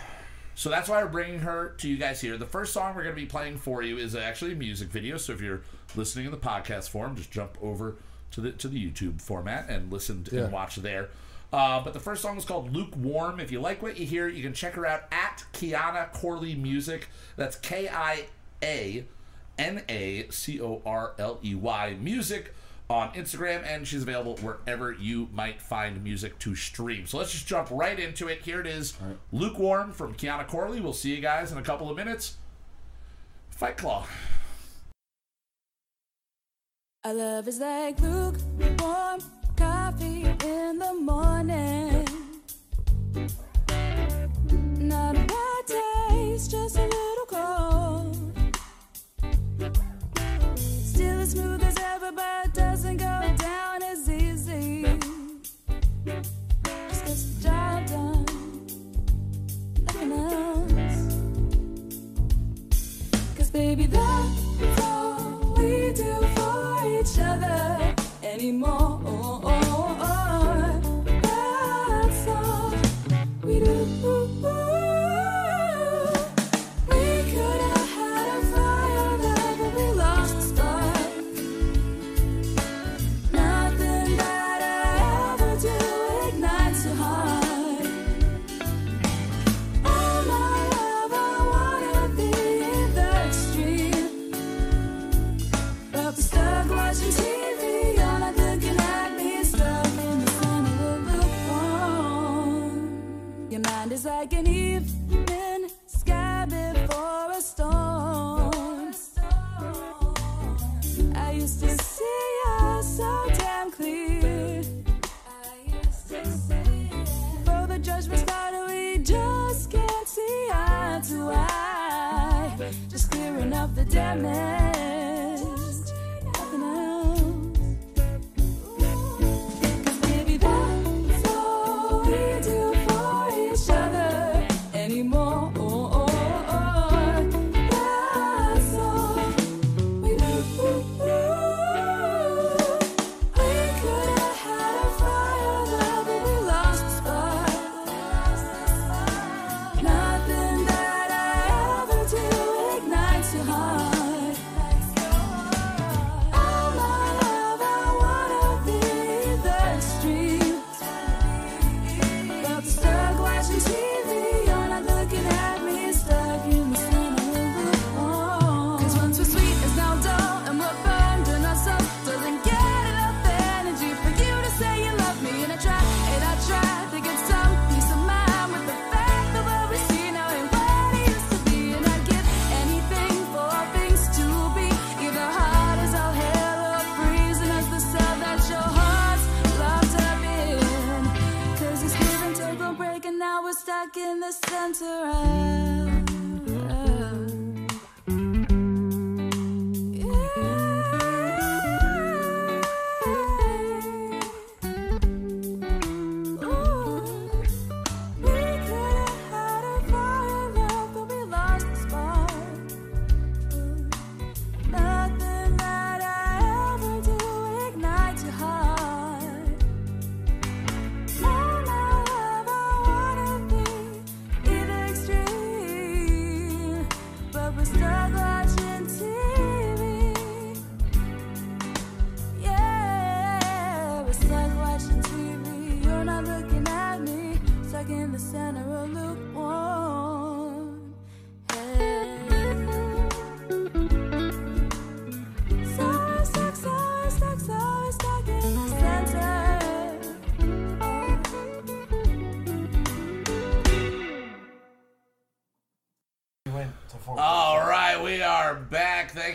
[0.53, 2.37] So that's why we're bringing her to you guys here.
[2.37, 5.17] The first song we're going to be playing for you is actually a music video.
[5.17, 5.61] So if you're
[5.95, 7.95] listening in the podcast form, just jump over
[8.31, 10.41] to the to the YouTube format and listen to, Yeah.
[10.43, 11.09] and watch there.
[11.51, 13.39] Uh, but the first song is called Lukewarm.
[13.39, 17.09] If you like what you hear, you can check her out at Kiana Corley Music.
[17.35, 18.25] That's K I
[18.63, 19.03] A
[19.57, 22.53] N A C O R L E Y Music
[22.91, 27.07] on Instagram, and she's available wherever you might find music to stream.
[27.07, 28.41] So let's just jump right into it.
[28.41, 28.93] Here it is
[29.31, 30.81] Lukewarm from Kiana Corley.
[30.81, 32.37] We'll see you guys in a couple of minutes.
[33.49, 34.05] Fight Claw.
[37.03, 39.21] Our love is like lukewarm
[39.55, 42.07] coffee in the morning.
[44.79, 48.17] Not a bad taste, just a little cold.
[50.55, 52.11] Still as smooth as ever,
[63.72, 69.00] Baby, that's all we do for each other anymore.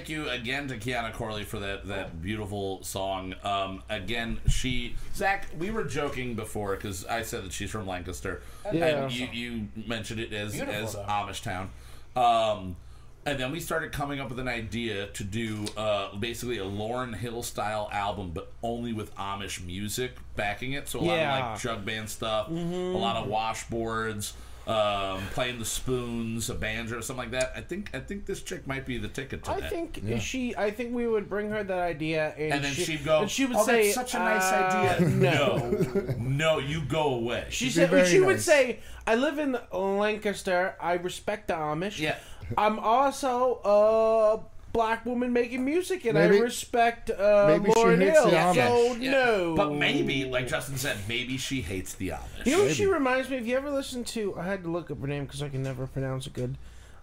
[0.06, 3.34] Thank you again to Kiana Corley for that that beautiful song.
[3.42, 8.40] Um, again, she Zach, we were joking before because I said that she's from Lancaster,
[8.72, 9.02] Yeah.
[9.06, 11.02] and you, you mentioned it as Beautiful, as though.
[11.08, 11.70] Amish town.
[12.14, 12.76] Um,
[13.24, 17.12] and then we started coming up with an idea to do uh, basically a Lauryn
[17.16, 20.88] Hill style album, but only with Amish music backing it.
[20.88, 24.34] So a lot of like jug band stuff, a lot of washboards,
[24.66, 27.52] um, playing the spoons, a banjo, or something like that.
[27.54, 29.70] I think I think this chick might be the ticket to I that.
[29.70, 30.56] think she.
[30.56, 33.30] I think we would bring her that idea, and, and then she, she'd go, and
[33.30, 37.14] she would "Oh, say, that's such a nice uh, idea." No, no, no, you go
[37.14, 37.46] away.
[37.50, 38.44] she be said very she would nice.
[38.44, 40.74] say, "I live in Lancaster.
[40.80, 41.98] I respect the Amish.
[41.98, 42.16] Yeah.
[42.58, 44.40] I'm also a
[44.76, 48.30] black woman making music, and I respect uh, maybe she Lauryn hates Hill.
[48.30, 48.54] the Amish.
[48.54, 49.10] So Yeah.
[49.10, 52.44] no, But maybe, like Justin said, maybe she hates the Amish.
[52.44, 53.38] You know what she reminds me?
[53.38, 55.62] If you ever listen to, I had to look up her name because I can
[55.62, 56.56] never pronounce it good.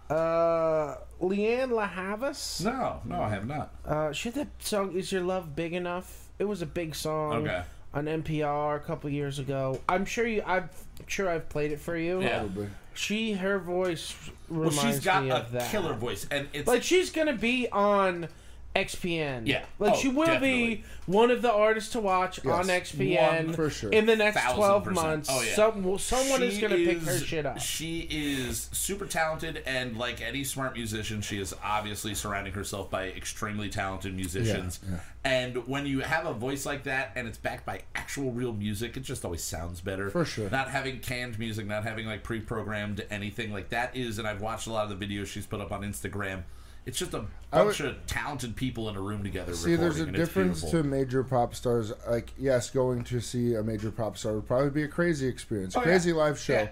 [0.09, 2.61] Uh, Lianne La Havas.
[2.63, 3.73] no, no, I have not.
[3.85, 7.47] Uh, she had that song "Is Your Love Big Enough." It was a big song
[7.47, 7.63] Okay.
[7.93, 9.79] on NPR a couple years ago.
[9.89, 10.43] I'm sure you.
[10.45, 10.69] I'm
[11.07, 12.21] sure I've played it for you.
[12.21, 12.39] Yeah.
[12.39, 12.67] Probably.
[12.93, 14.13] She, her voice
[14.49, 15.71] Reminds Well, she's got me a of that.
[15.71, 18.27] killer voice, and it's Like she's gonna be on
[18.75, 19.45] XPN.
[19.45, 19.63] Yeah.
[19.79, 20.75] Like Oh, she will definitely.
[20.75, 22.53] be one of the artists to watch Yes.
[22.53, 23.91] on XPN One for sure.
[23.91, 25.07] in the next Thousand 12 percent.
[25.07, 25.29] months.
[25.31, 25.53] Oh, yeah.
[25.55, 27.59] Some, someone is She going to pick her is- shit up.
[27.59, 33.09] She is super talented, and like any smart musician, she is obviously surrounding herself by
[33.09, 34.79] extremely talented musicians.
[34.89, 34.99] yeah.
[35.25, 38.97] And when you have a voice like that, and it's backed by actual real music,
[38.97, 40.09] it just always sounds better.
[40.09, 40.49] For sure.
[40.49, 44.19] Not having canned music, not having like pre-programmed anything like that is.
[44.19, 46.43] And I've watched a lot of the videos she's put up on Instagram.
[46.85, 49.53] It's just a bunch would- of talented people in a room together.
[49.53, 50.83] See, there's a recording, and it's difference beautiful.
[50.83, 51.93] to major pop stars.
[52.09, 55.75] Like, yes, going to see a major pop star would probably be a crazy experience,
[55.75, 55.85] Oh, yeah.
[55.85, 56.53] crazy live show.
[56.53, 56.67] Yeah.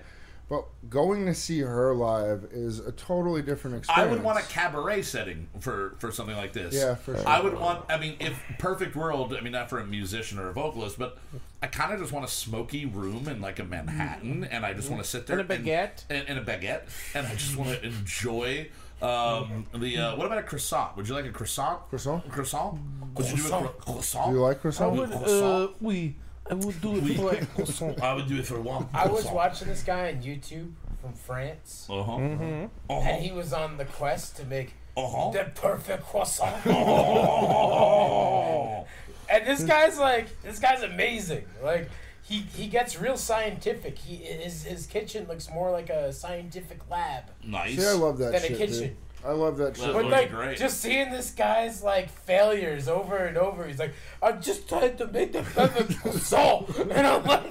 [0.49, 4.05] But going to see her live is a totally different experience.
[4.05, 6.76] I would want a cabaret setting for for something like this.
[6.76, 7.26] Yeah, for sure.
[7.26, 7.86] I would want.
[7.89, 9.34] I mean, if perfect world.
[9.34, 11.18] I mean, not for a musician or a vocalist, but
[11.64, 14.89] I kind of just want a smoky room in like a Manhattan, and I just
[14.89, 16.03] want to sit there And a baguette?
[16.09, 16.82] and, and, a baguette,
[17.16, 18.68] and I just want to enjoy.
[19.02, 20.95] Um, the uh, what about a croissant?
[20.97, 21.82] Would you like a croissant?
[21.89, 22.30] Croissant?
[22.30, 22.78] Croissant?
[23.16, 24.28] Would you do a cro- croissant?
[24.30, 24.93] Do you like croissant?
[24.93, 25.22] I croissant?
[25.22, 25.72] would, croissant?
[25.72, 26.16] uh, we,
[26.49, 28.02] I would do it for a croissant.
[28.02, 28.88] I would do it for one.
[28.93, 30.72] I was watching this guy on YouTube
[31.02, 32.16] from France, Uh huh.
[32.18, 35.32] and Uh he was on the quest to make huh.
[35.32, 36.56] the perfect croissant.
[36.68, 38.86] Oh.
[39.34, 41.45] And this guy's like, this guy's amazing.
[41.64, 41.89] Like,
[42.32, 43.97] he he gets real scientific.
[43.99, 47.25] He his his kitchen looks more like a scientific lab.
[47.43, 47.77] Nice.
[47.77, 48.57] See, I love that Than a shit.
[48.57, 48.79] kitchen.
[48.79, 48.97] Dude.
[49.26, 49.86] I love that shit.
[49.93, 50.57] But looks like, great.
[50.57, 53.65] just seeing this guy's like failures over and over.
[53.67, 57.43] He's like, I'm just trying to make the perfect croissant, and I'm like,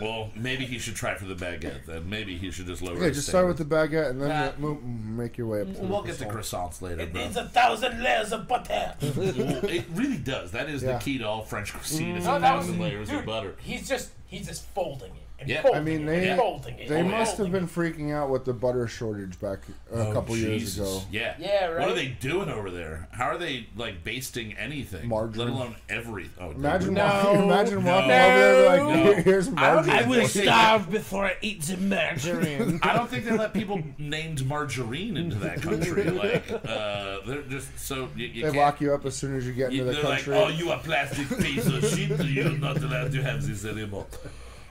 [0.00, 2.08] Well, maybe he should try for the baguette then.
[2.08, 3.90] Maybe he should just lower Yeah, his just start with standards.
[3.90, 5.68] the baguette and then Uh, mo- make your way up.
[5.68, 6.72] To the We'll get the croissant.
[6.72, 7.22] croissants later, it bro.
[7.22, 8.94] needs a thousand layers of butter.
[9.00, 10.50] Well, it really does.
[10.52, 10.94] That is Yeah.
[10.94, 12.16] the key to all French cuisine.
[12.16, 13.54] Is No, a that was thousand layers dude, of butter.
[13.60, 15.21] He's just he's just folding it.
[15.42, 15.62] And Yeah.
[15.62, 16.88] folding I mean, it they- and folding it.
[16.88, 19.58] They must have folding been freaking out with the butter shortage back
[19.92, 21.02] a couple years ago.
[21.10, 21.34] Yeah.
[21.38, 21.80] Yeah, Right?
[21.80, 23.08] What are they doing over there?
[23.12, 25.08] How are they like basting anything?
[25.08, 25.48] Margarine.
[25.48, 26.32] Let alone everything.
[26.40, 27.04] Oh, Imagine, No.
[27.04, 28.14] walking, imagine walking No.
[28.14, 29.12] over there like, No.
[29.24, 29.96] here's margarine.
[29.96, 32.80] I will starve before I eat the margarine.
[32.84, 36.04] I don't think they let people named margarine into that country.
[36.04, 39.52] Like, uh, they're just so you, you They lock you up as soon as you
[39.52, 40.36] get You- into the they're like, country.
[40.36, 42.20] oh, you a plastic piece of shit.
[42.24, 44.06] You're not allowed to have this anymore.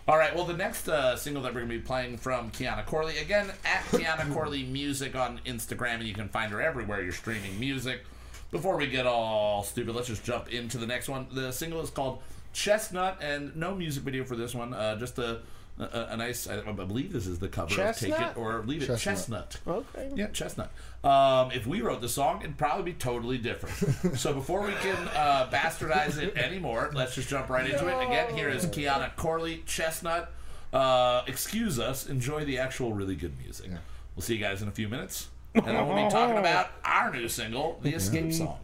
[0.08, 0.36] All right.
[0.36, 3.84] Well, the next uh, single that we're gonna be playing from Kiana Corley again at
[3.92, 8.04] Kiana Corley Music on Instagram, and you can find her everywhere you're streaming music.
[8.50, 11.28] Before we get all stupid, let's just jump into the next one.
[11.32, 12.22] The single is called
[12.52, 14.74] Chestnut, and no music video for this one.
[14.74, 15.42] Uh, just a,
[15.82, 16.48] a, a nice.
[16.48, 18.32] I, I believe this is the cover of Take Chestnut?
[18.32, 18.98] It or Leave It.
[18.98, 19.52] Chestnut.
[19.52, 19.58] Chestnut.
[19.96, 20.12] okay.
[20.16, 20.72] Yeah, chestnut.
[21.04, 24.18] Um, if we wrote the song, it'd probably be totally different.
[24.18, 28.06] so before we can uh, bastardize it anymore, let's just jump right into it.
[28.06, 30.32] Again, here is Kiana Corley, Chestnut.
[30.72, 32.08] Uh, excuse us.
[32.08, 33.72] Enjoy the actual really good music.
[34.16, 35.30] We'll see you guys in a few minutes.
[35.56, 38.60] And then we'll be talking about our new single, The Escape Song.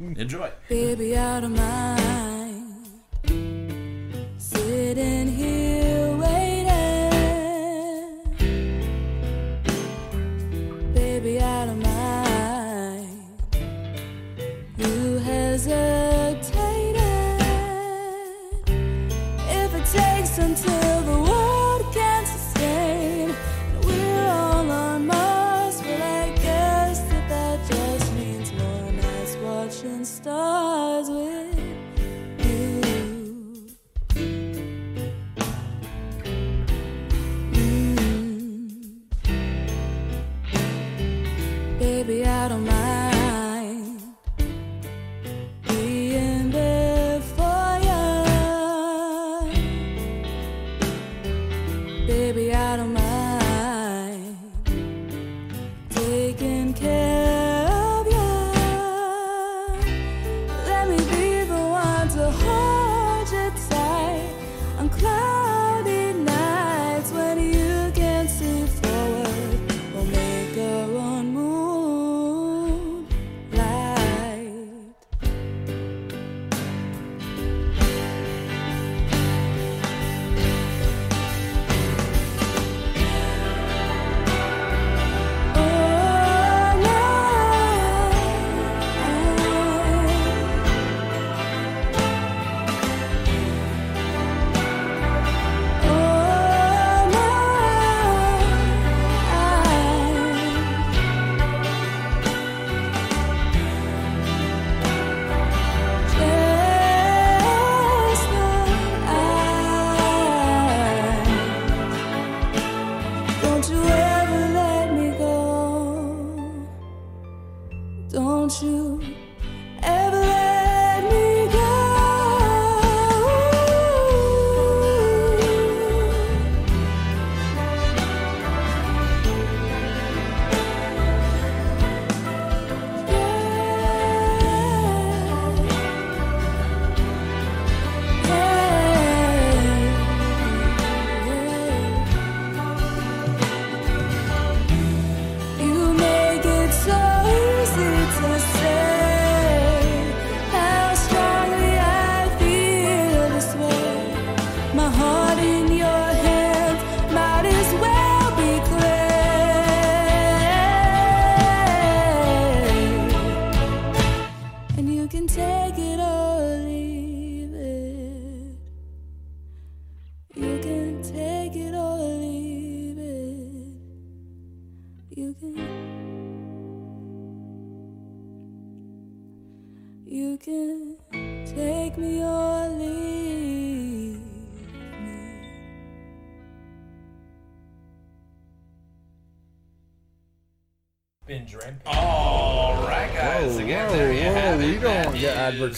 [0.00, 0.50] Enjoy.
[0.68, 2.64] Baby, out of mind.
[4.38, 5.87] Sitting here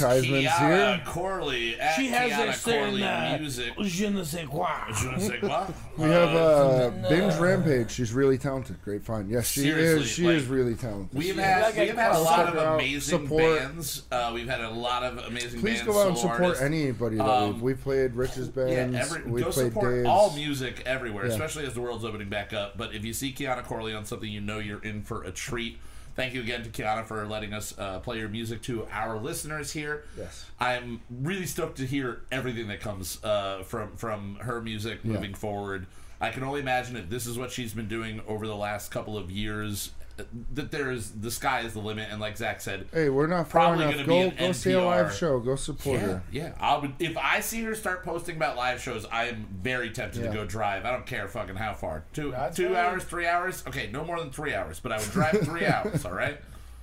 [0.03, 1.03] advertisements Kiana here.
[1.07, 3.73] Corley at She has Kiana a certain Corley uh, music.
[3.83, 4.69] je ne sais quoi.
[4.95, 5.67] Je ne sais quoi.
[5.99, 7.91] We have uh, something, Binge uh, Rampage.
[7.91, 8.83] She's really talented.
[8.83, 9.29] Great find.
[9.31, 10.09] Yes, she Seriously, is.
[10.11, 11.17] She like, is really talented.
[11.17, 13.59] We've had like a we've had a lot of amazing support.
[13.59, 14.03] bands.
[14.11, 15.93] Uh, we've had a lot of amazing Please bands.
[15.93, 16.63] go out and support artists.
[16.63, 17.17] anybody.
[17.17, 18.97] That Um, we, we played Rich's Yeah, bands.
[18.97, 20.09] every, we go played support Dave's.
[20.09, 21.33] all music everywhere, Yeah.
[21.33, 22.79] especially as the world's opening back up.
[22.79, 25.79] But if you see Kiana Corley on something, you know you're in for a treat.
[26.21, 29.73] Thank you again to Kiana for letting us uh, play your music to our listeners
[29.73, 30.05] here.
[30.19, 30.45] Yes.
[30.61, 35.87] I'm really stoked to hear everything that comes uh, from from her music moving forward.
[36.21, 39.17] I can only imagine that this is what she's been doing over the last couple
[39.17, 39.93] of years.
[40.19, 40.23] Uh,
[40.55, 43.49] That there is the sky is the limit, and like Zach said, Hey, we're not
[43.49, 43.95] far Probably enough.
[43.97, 45.39] gonna Go be go an see a live show.
[45.41, 46.23] Go support yeah, her.
[46.33, 46.53] yeah.
[46.61, 49.07] I would if I see her start posting about live shows.
[49.11, 50.29] I am very tempted Yeah.
[50.31, 50.85] to go drive.
[50.85, 52.05] I don't care fucking how far.
[52.13, 52.77] Two That's two right.
[52.87, 53.63] hours, three hours.
[53.67, 54.81] Okay, no more than three hours.
[54.81, 56.05] But I would drive three hours.
[56.05, 56.41] All right.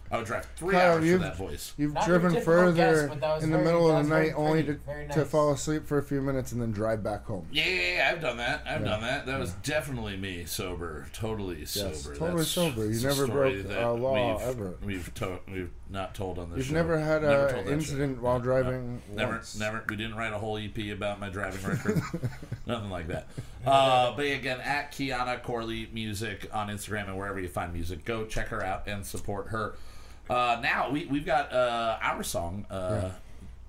[0.10, 1.74] I would drive three Kyle, hours for you've- that voice.
[1.78, 3.94] You've Not your driven typical further guest, but that was in the very- middle that
[3.94, 5.28] of the was very night only pretty, to, very to nice.
[5.28, 7.46] fall asleep for a few minutes and then drive back home.
[7.52, 8.64] Yeah, yeah, yeah, I've done that.
[8.66, 9.26] I've done that.
[9.26, 12.16] That was definitely me sober, totally sober.
[12.16, 12.86] totally sober.
[12.86, 14.74] You it's a never story broke that a law we've, ever.
[14.84, 16.58] We've to- we've not told on this.
[16.60, 16.74] You've show.
[16.74, 18.22] never had Never an told that incident show.
[18.24, 19.16] while driving no.
[19.16, 19.58] Never, once.
[19.60, 19.84] never.
[19.90, 22.02] We didn't write a whole EP about my driving record.
[22.66, 23.28] Nothing like that.
[23.66, 28.26] Uh, but again, at Kiana Corley Music on Instagram and wherever you find music, go
[28.26, 29.76] check her out and support her.
[30.30, 32.66] Uh, now we we've got uh, our song.
[32.70, 33.12] Uh,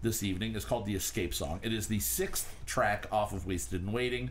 [0.01, 1.59] This evening is called the Escape Song.
[1.63, 4.31] It is the sixth track off of Wasted and Waiting,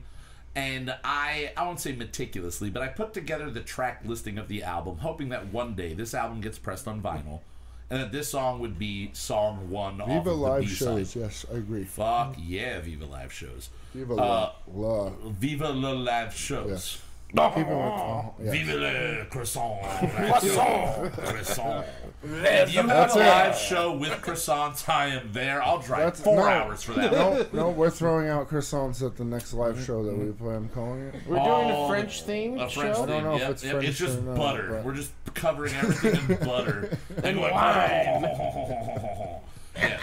[0.56, 4.64] and I I won't say meticulously, but I put together the track listing of the
[4.64, 7.42] album, hoping that one day this album gets pressed on vinyl,
[7.90, 10.78] and that this song would be song one off Viva of the live B-side.
[10.78, 11.16] shows.
[11.18, 11.84] Yes, I agree.
[11.84, 13.70] Fuck yeah, Viva live shows.
[13.94, 15.10] Viva Uh, la, la.
[15.32, 16.70] Viva le live shows.
[16.70, 17.02] Yes.
[17.30, 18.54] Keep it with, oh, yes.
[18.54, 19.80] Vive le croissant.
[20.16, 21.12] croissant.
[21.14, 21.86] croissant.
[22.24, 23.20] If you have a That's it.
[23.20, 25.62] live show with croissants, I am there.
[25.62, 26.44] I'll drive That's- four no.
[26.44, 27.12] hours for that.
[27.12, 30.56] No, no, we're throwing out croissants at the next live show that we play.
[30.56, 31.16] I'm calling it.
[31.28, 32.80] We're doing Oh, a French theme A show.
[32.82, 33.24] French I don't thing.
[33.24, 33.72] know if Yep, it's yep.
[33.74, 34.68] French It's just or not, butter.
[34.72, 37.54] but- We're just covering everything in butter and going.
[39.76, 40.02] yes,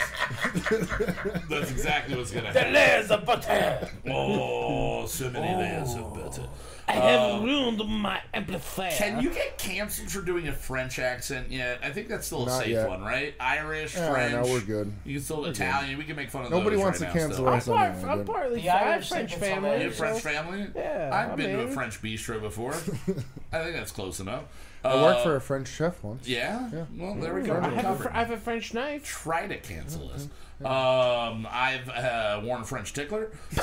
[1.51, 2.73] that's exactly what's gonna happen.
[2.73, 3.01] The happen.
[3.01, 3.89] layers of butter.
[4.09, 6.47] Oh, so many layers of butter.
[6.87, 8.91] I have um, ruined my amplifier.
[8.93, 11.81] Can you get canceled for doing a French accent yet?
[11.83, 12.89] I think that's still a Not safe yet.
[12.89, 13.35] one, right?
[13.41, 14.33] Irish, Yeah, French.
[14.47, 14.93] no, we're good.
[15.05, 15.97] You can still Italian.
[15.97, 17.49] We can make fun of Nobody those wants right to now cancel still.
[17.49, 18.11] I'm, us part, anyway.
[18.11, 19.69] I'm but- partly The I have Irish French think it's family.
[19.71, 19.99] You hilarious.
[19.99, 20.67] have French family?
[20.77, 22.73] Yeah, I've I been to a mean- French bistro before.
[23.53, 24.45] I think that's close enough.
[24.85, 26.29] I worked Uh, for a French chef once.
[26.29, 26.69] Yeah?
[26.73, 26.85] Yeah.
[26.97, 27.57] Well, there we go.
[27.59, 29.05] I have, a, fr- I have a French knife.
[29.05, 30.29] Try to cancel us.
[30.65, 33.31] Um, I've uh, worn a French tickler.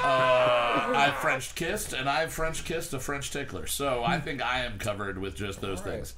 [0.00, 3.66] Um, uh, I've French kissed, and I've French kissed a French tickler.
[3.66, 6.14] So I think I am covered with just those things.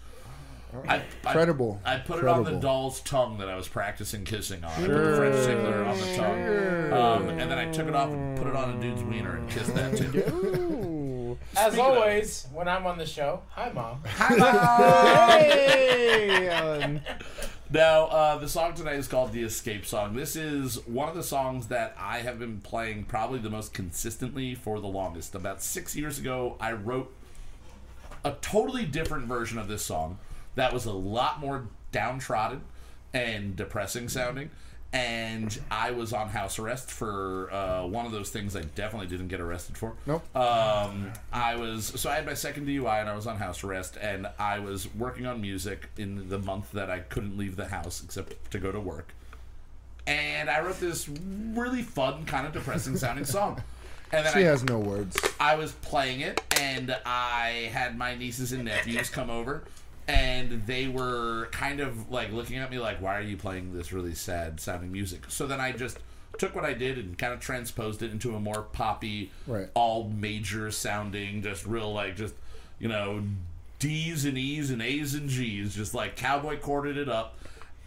[0.89, 1.81] I, I, Credible.
[1.85, 4.71] I put it on the doll's tongue that I was practicing kissing on.
[4.71, 5.17] I put the Sure.
[5.17, 8.55] French tickler on the tongue, um, and then I took it off and put it
[8.55, 10.80] on a dude's wiener and kissed that too.
[11.31, 11.39] Ooh.
[11.57, 14.03] As Speaking of- always, when I'm on the show, hi mom.
[15.41, 17.01] hey, Alan.
[17.73, 20.15] Now, uh, the song tonight is called The Escape Song.
[20.17, 24.57] This is one of the songs that I have been playing probably the most consistently
[24.57, 25.37] for the longest.
[25.37, 27.15] About six years ago, I wrote
[28.25, 30.19] a totally different version of this song
[30.57, 32.63] that was a lot more downtrodden
[33.15, 34.51] and depressing sounding.
[34.93, 39.29] And I was on house arrest for uh, one of those things I definitely didn't
[39.29, 39.95] get arrested for.
[40.07, 40.25] Nope.
[40.37, 43.97] Um, I was so I had my second DUI and I was on house arrest
[44.01, 48.03] and I was working on music in the month that I couldn't leave the house
[48.05, 49.15] except to go to work.
[50.07, 53.63] And I wrote this really fun, kind of depressing sounding song.
[54.13, 55.17] And then She I, has no words.
[55.39, 59.63] I was playing it, and I had my nieces and nephews come over,
[60.11, 63.93] and they were kind of like looking at me like, "Why are you playing this
[63.93, 65.99] really sad sounding music?" So then I just
[66.39, 69.69] took what I did and kind of transposed it into a more poppy, Right.
[69.75, 72.35] all major sounding, just real like just
[72.79, 73.23] you know
[73.79, 77.37] D's and E's and A's and G's, just like cowboy chorded it up,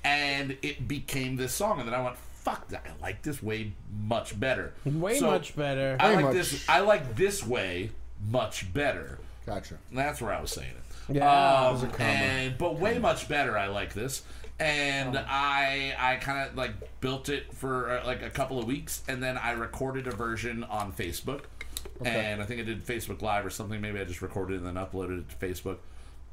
[0.04, 1.80] and it became this song.
[1.80, 2.86] And then I went, "Fuck that!
[2.88, 3.74] I like this way
[4.06, 5.98] much better, Way So- much better.
[6.00, 6.34] I Way like much.
[6.36, 6.70] this.
[6.70, 7.92] I like this way
[8.32, 9.20] much better.
[9.46, 9.78] Gotcha.
[9.90, 10.83] And That's where I was saying it.
[11.10, 11.68] Yeah.
[11.68, 13.58] Um, was a and but way much better.
[13.58, 14.24] I like this,
[14.60, 19.04] and I I kind of like built it for uh, like a couple of weeks,
[19.08, 21.42] and then I recorded a version on Facebook,
[22.04, 23.82] and I think I did Facebook Live or something.
[23.82, 25.78] Maybe I just recorded it and then uploaded it to Facebook.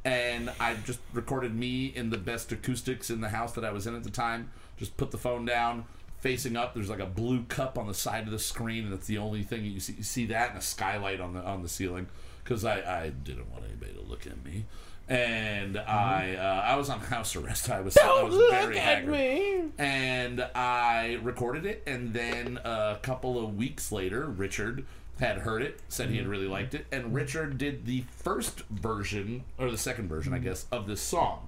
[0.03, 3.87] And I just recorded me in the best acoustics in the house that I was
[3.87, 4.51] in at the time.
[4.79, 5.85] Just put the phone down,
[6.21, 6.73] facing up.
[6.73, 9.43] There's like a blue cup on the side of the screen, and that's the only
[9.43, 9.95] thing you see.
[9.95, 12.07] You see that and a skylight on the on the ceiling
[12.51, 14.65] because I, I didn't want anybody to look at me.
[15.09, 15.89] And mm-hmm.
[15.89, 17.71] I uh, I was on house arrest.
[17.71, 19.63] I was Don't was look very at haggard me.
[19.79, 24.85] and I recorded it, and then a couple of weeks later, Richard
[25.21, 26.31] had heard it, said he had mm-hmm.
[26.33, 30.47] really liked it, and Richard did the first version, or the second version, I mm-hmm.
[30.47, 31.47] guess, of this song.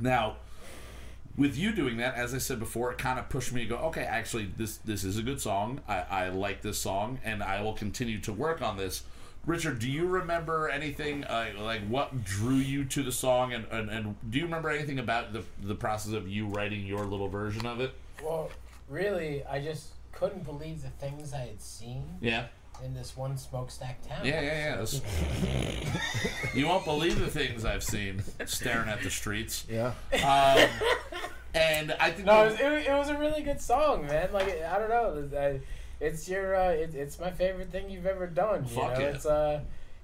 [0.00, 0.36] Now,
[1.36, 3.76] with you doing that, as I said before, it kind of pushed me to go,
[3.76, 5.80] okay, actually, this this is a good song.
[5.86, 9.04] I, I like this song, and I will continue to work on this.
[9.48, 13.88] Richard, do you remember anything uh, like what drew you to the song, and, and,
[13.88, 17.64] and do you remember anything about the the process of you writing your little version
[17.64, 17.92] of it?
[18.22, 18.50] Well,
[18.90, 22.48] really, I just couldn't believe the things I had seen Yeah,
[22.84, 24.26] in this one smokestack town.
[24.26, 24.84] yeah, yeah, yeah.
[24.84, 29.64] That's- you won't believe the things I've seen staring at the streets.
[29.70, 29.92] Yeah.
[30.12, 30.68] Um,
[31.54, 34.28] and I think No, it was, it, it was a really good song, man.
[34.30, 35.60] Like I don't know, I,
[36.00, 38.64] it's your, uh, it, it's my favorite thing you've ever done.
[38.64, 39.06] You Fuck know, yeah.
[39.06, 39.60] it's uh,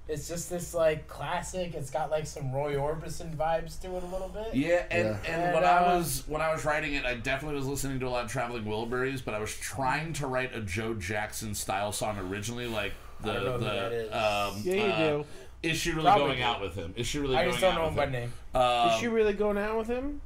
[0.08, 1.74] it's just this like classic.
[1.74, 4.54] It's got like some Roy Orbison vibes to it a little bit.
[4.54, 5.16] Yeah, and, Yeah.
[5.26, 8.00] and And, when I uh, was when I was writing it, I definitely was listening
[8.00, 11.54] to a lot of Traveling Wilburys, but I was trying to write a Joe Jackson
[11.54, 12.92] style song originally, like
[13.22, 14.12] the I don't know who that the is.
[14.12, 15.24] um, Yeah, you uh, do.
[15.62, 16.44] Is she really Probably going do.
[16.44, 16.92] out with him?
[16.94, 18.32] Is she really I going just don't out know him by name.
[18.54, 20.20] Um, Is she really going out with him?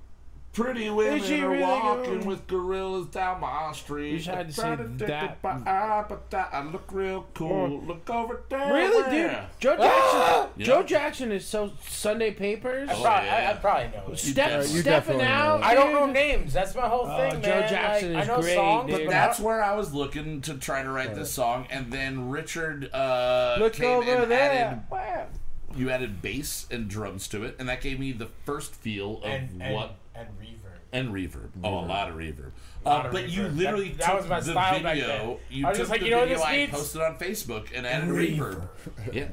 [0.55, 4.11] Pretty women she are really walking going- with gorillas down my street.
[4.13, 5.39] You just had to say Trying take that.
[5.45, 7.81] it eye, but that- I look real cool.
[7.83, 8.73] Look over there.
[8.73, 9.39] Really, dude?
[9.61, 10.51] Joe Jackson.
[10.57, 10.67] Yeah.
[10.67, 12.89] Joe Jackson is so Sunday Papers.
[12.89, 13.35] I, Oh, probably, yeah.
[13.37, 14.19] I, I probably know it.
[14.19, 15.63] Step, Yeah, you stepping definitely know out.
[15.63, 16.53] I don't know names.
[16.55, 17.69] That's my whole Oh, thing, Joe man.
[17.71, 19.07] Jackson like, is I know great, songs, dude.
[19.07, 22.93] but That's where I was looking to try to write this song, and then Richard
[22.93, 24.41] uh, Look came over and there.
[24.41, 25.27] added Wow.
[25.77, 29.25] you added bass and drums to it, and that gave me the first feel of
[29.31, 30.79] and, and, what and reverb.
[30.93, 31.51] and reverb.
[31.65, 32.51] Oh, a lot of reverb.
[32.85, 35.41] Lot Uh, of but you literally That- that took was my the style video.
[35.51, 36.73] You I was took just like, the you know what video this I needs?
[36.73, 38.69] posted on Facebook and added reverb.
[39.13, 39.29] yeah.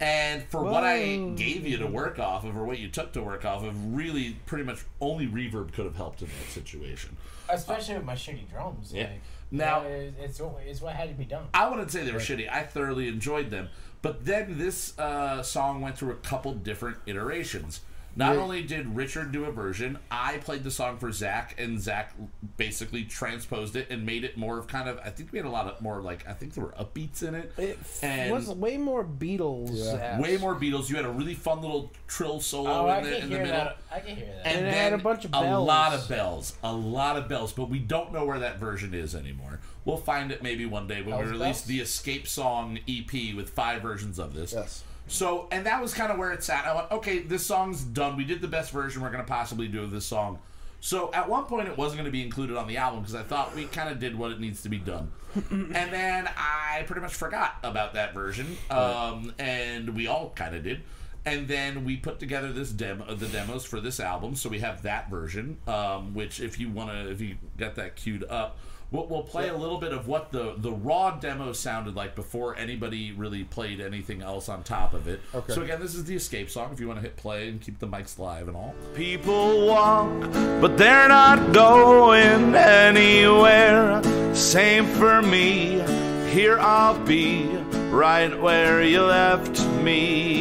[0.00, 3.22] And for what I gave you to work off of, or what you took to
[3.22, 7.16] work off of, really, pretty much only reverb could have helped in that situation.
[7.48, 8.92] Especially with my shitty drums.
[8.94, 9.04] Yeah.
[9.04, 9.20] Like,
[9.50, 11.46] Now- uh, it's, it's what had to be done.
[11.52, 12.48] I wouldn't say they were shitty.
[12.48, 13.70] I thoroughly enjoyed them.
[14.00, 17.80] But then this uh, song went through a couple different iterations.
[18.18, 18.40] Not Yeah.
[18.42, 22.12] only did Richard do a version, I played the song for Zach, and Zach
[22.56, 24.98] basically transposed it and made it more of kind of.
[25.04, 27.36] I think we had a lot of more like I think there were upbeats in
[27.36, 29.70] it, It and was way more Beatles.
[29.72, 30.20] Yeah.
[30.20, 30.90] way more Beatles.
[30.90, 33.52] You had a really fun little trill solo Oh, in the, in the middle.
[33.52, 33.76] that.
[33.90, 34.46] I can hear that.
[34.46, 36.56] And, And it had a bunch of A lot of bells.
[36.64, 37.52] A lot of bells.
[37.52, 39.60] But we don't know where that version is anymore.
[39.84, 41.64] We'll find it maybe one day when we release bells?
[41.64, 44.52] the Escape Song EP with five versions of this.
[44.52, 44.82] Yes.
[45.08, 46.66] So, and that was kind of where it's at.
[46.66, 48.16] I went, okay, this song's done.
[48.16, 50.38] We did the best version we're going to possibly do of this song.
[50.80, 53.22] So, at one point, it wasn't going to be included on the album because I
[53.22, 55.10] thought we kind of did what it needs to be done.
[55.50, 60.62] and then I pretty much forgot about that version, um, and we all kind of
[60.62, 60.82] did.
[61.28, 64.34] And then we put together this demo, the demos for this album.
[64.34, 67.96] So we have that version, um, which if you want to, if you got that
[67.96, 68.56] queued up,
[68.90, 72.56] we'll, we'll play a little bit of what the the raw demo sounded like before
[72.56, 75.20] anybody really played anything else on top of it.
[75.34, 75.52] Okay.
[75.52, 76.72] So again, this is the Escape song.
[76.72, 78.74] If you want to hit play and keep the mics live and all.
[78.94, 84.02] People walk, but they're not going anywhere.
[84.34, 85.82] Same for me,
[86.30, 87.44] here I'll be,
[87.90, 90.37] right where you left me.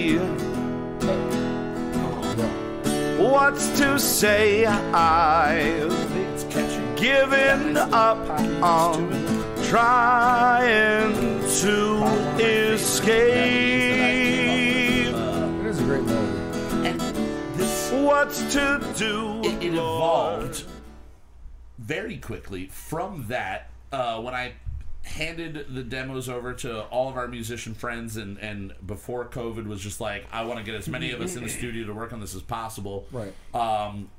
[3.38, 4.65] What's to say?
[4.65, 5.93] I've
[6.95, 8.18] given up
[8.64, 9.11] on
[9.65, 11.14] trying
[11.61, 12.03] to
[12.43, 13.14] escape.
[15.14, 16.88] It is a great melody.
[16.88, 16.99] And
[18.07, 19.41] What's to do?
[19.43, 20.64] it, it evolved
[21.77, 24.53] very quickly from that uh, when I
[25.07, 29.81] handed the demos over to all of our musician friends and and before COVID was
[29.81, 32.13] just like I want to get as many of us in the studio to work
[32.13, 33.05] on this as possible.
[33.11, 33.34] Right.
[33.53, 34.09] Um,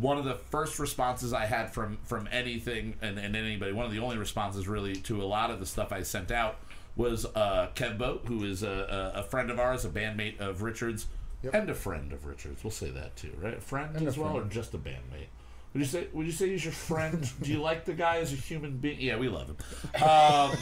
[0.00, 3.92] one of the first responses I had from from anything and, and anybody, one of
[3.92, 6.56] the only responses really to a lot of the stuff I sent out
[6.96, 11.06] was uh, Kevbo, who is a, a, friend of ours, a bandmate of Richards,
[11.42, 11.54] Yep.
[11.54, 12.62] and a friend of Richards.
[12.62, 13.54] We'll say that too, right?
[13.56, 14.46] A friend And as well, friend.
[14.46, 15.28] or just a bandmate?
[15.72, 16.06] Would you say?
[16.12, 17.28] Would you say he's your friend?
[17.42, 19.00] Do you like the guy as a human being?
[19.00, 19.56] Yeah, we love him.
[20.02, 20.52] Um,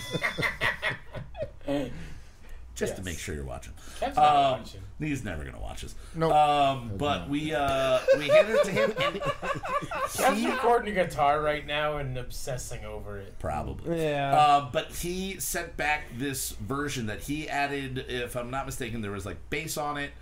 [2.74, 3.74] just to make sure you're watching.
[3.98, 4.80] Kev's not Um, watching.
[4.98, 5.94] he's never gonna watch us.
[6.14, 6.32] Nope.
[6.32, 9.20] Um, but we uh, we handed it to him, and
[10.14, 13.38] Kev's recording a guitar right now and obsessing over it.
[13.38, 14.00] probably.
[14.02, 14.34] Yeah.
[14.34, 19.10] Uh, but he sent back this version that he added, if I'm not mistaken, there
[19.10, 20.12] was like bass on it,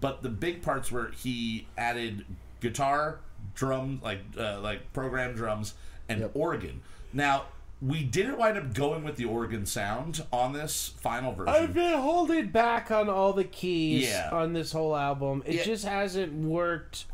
[0.00, 2.24] but the big parts were he added
[2.60, 3.18] guitar,
[3.56, 5.74] drum, like uh, like program drums,
[6.08, 6.30] and Yep.
[6.34, 6.82] organ.
[7.12, 7.46] Now
[7.82, 11.52] we didn't wind up going with the organ sound on this final version.
[11.54, 14.30] I've been holding back on all the keys Yeah.
[14.32, 15.42] on this whole album.
[15.44, 15.64] It Yeah.
[15.64, 17.04] just hasn't worked.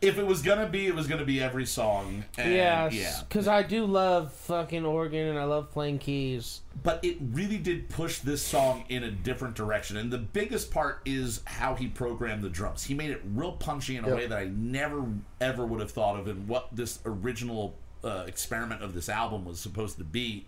[0.00, 2.24] If it was gonna be, it was gonna be every song.
[2.36, 3.20] And, yes, yeah.
[3.28, 6.60] because I do love fucking organ and I love playing keys.
[6.82, 9.96] but it really did push this song in a different direction.
[9.96, 12.84] And the biggest part is how he programmed the drums.
[12.84, 14.16] He made it real punchy in a Yep.
[14.16, 15.04] way that I never
[15.40, 19.58] ever would have thought of, and what this original uh, experiment of this album was
[19.58, 20.46] supposed to be.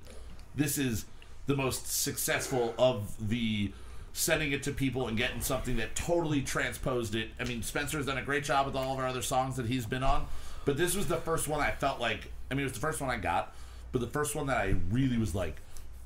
[0.55, 1.05] This is
[1.47, 3.73] the most successful of the
[4.21, 7.31] sending it to people and getting something that totally transposed it.
[7.41, 9.67] I mean, Spencer has done a great job with all of our other songs that
[9.67, 10.27] he's been on,
[10.65, 12.31] but this was the first one I felt like.
[12.51, 13.55] I mean, it was the first one I got,
[13.93, 15.57] but the first one that I really was like,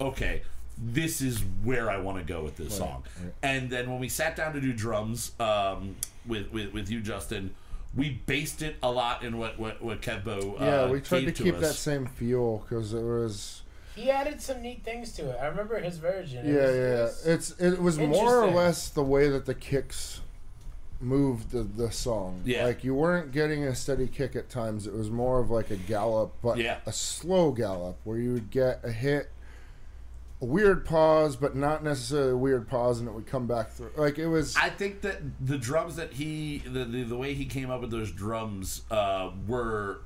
[0.00, 0.42] okay,
[0.78, 3.02] this is where I want to go with this song.
[3.42, 5.96] And then when we sat down to do drums um,
[6.26, 7.54] with, with with you, Justin,
[7.96, 10.60] we based it a lot in what what, what Kevbo.
[10.60, 11.60] Uh, Yeah, we tried to gave keep us.
[11.60, 13.62] that same feel because it was.
[13.94, 15.38] He added some neat things to it.
[15.40, 16.44] I remember his version.
[16.46, 19.46] It Yeah, was- yeah, it was- It's it was more or less the way that
[19.46, 20.20] the kicks
[21.00, 22.40] moved the the song.
[22.44, 22.64] Yeah.
[22.64, 24.86] like you weren't getting a steady kick at times.
[24.86, 26.78] It was more of like a gallop, but Yeah.
[26.86, 29.30] a slow gallop where you would get a hit,
[30.40, 33.90] a weird pause, but not necessarily a weird pause, and it would come back through.
[33.96, 34.56] Like it was.
[34.56, 37.90] I think that the drums that he, the, the, the way he came up with
[37.90, 40.00] those drums uh, were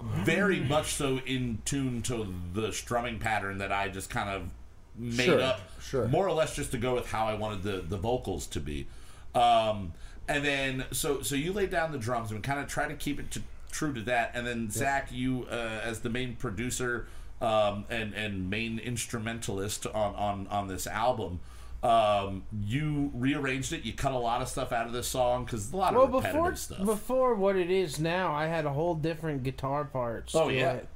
[0.00, 4.50] very much so in tune to the strumming pattern that I just kind of
[4.96, 6.08] made Sure, up, sure.
[6.08, 8.86] more or less just to go with how I wanted the, the vocals to be.
[9.34, 9.92] Um,
[10.28, 13.18] and then, so so you laid down the drums and kind of try to keep
[13.18, 14.32] it to, true to that.
[14.34, 17.06] And then Zach, you uh, as the main producer
[17.40, 21.40] um, and and main instrumentalist on on on this album.
[21.82, 23.84] Um, you rearranged it.
[23.84, 26.12] You cut a lot of stuff out of this song because a lot Well, of
[26.12, 26.84] repetitive before stuff.
[26.84, 30.34] before what it is now, I had a whole different guitar parts.
[30.34, 30.72] Oh, yeah.
[30.72, 30.88] it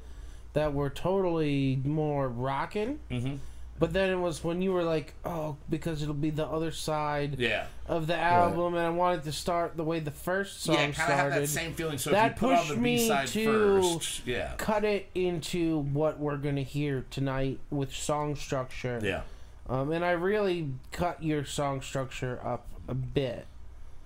[0.55, 2.99] that were totally more rocking.
[3.11, 3.39] Mhm.
[3.79, 7.37] But then it was when you were like, oh, because it'll be the other side
[7.39, 10.91] yeah, of the album, and I wanted to start the way the first song yeah,
[10.91, 11.43] kind of have started.
[11.43, 11.99] that same feeling.
[11.99, 14.85] So That if you put on pushed the me B side to- first, yeah, Cut
[14.85, 19.01] it into what we're gonna hear tonight with song structure.
[19.03, 19.23] yeah,
[19.69, 23.47] Um, and I really cut your song structure up a bit.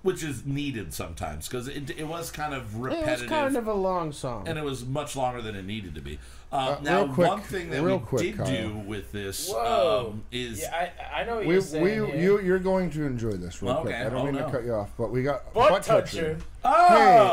[0.06, 3.08] Which is needed sometimes because it, it was kind of repetitive.
[3.08, 4.48] It was kind of a long song.
[4.48, 6.18] and it was much longer than it needed to be.
[6.52, 8.46] Um, Uh, now, quick- one thing that real we quick, did Kyle.
[8.46, 10.10] do with this Whoa.
[10.12, 11.82] um, is Yeah, I, I know what we, you're saying.
[11.84, 12.06] we here.
[12.14, 13.94] you you're going to enjoy this real quick.
[13.94, 14.46] Okay, I don't oh, mean no.
[14.46, 16.38] to cut you off, but we got butt, toucher.
[16.64, 16.70] oh,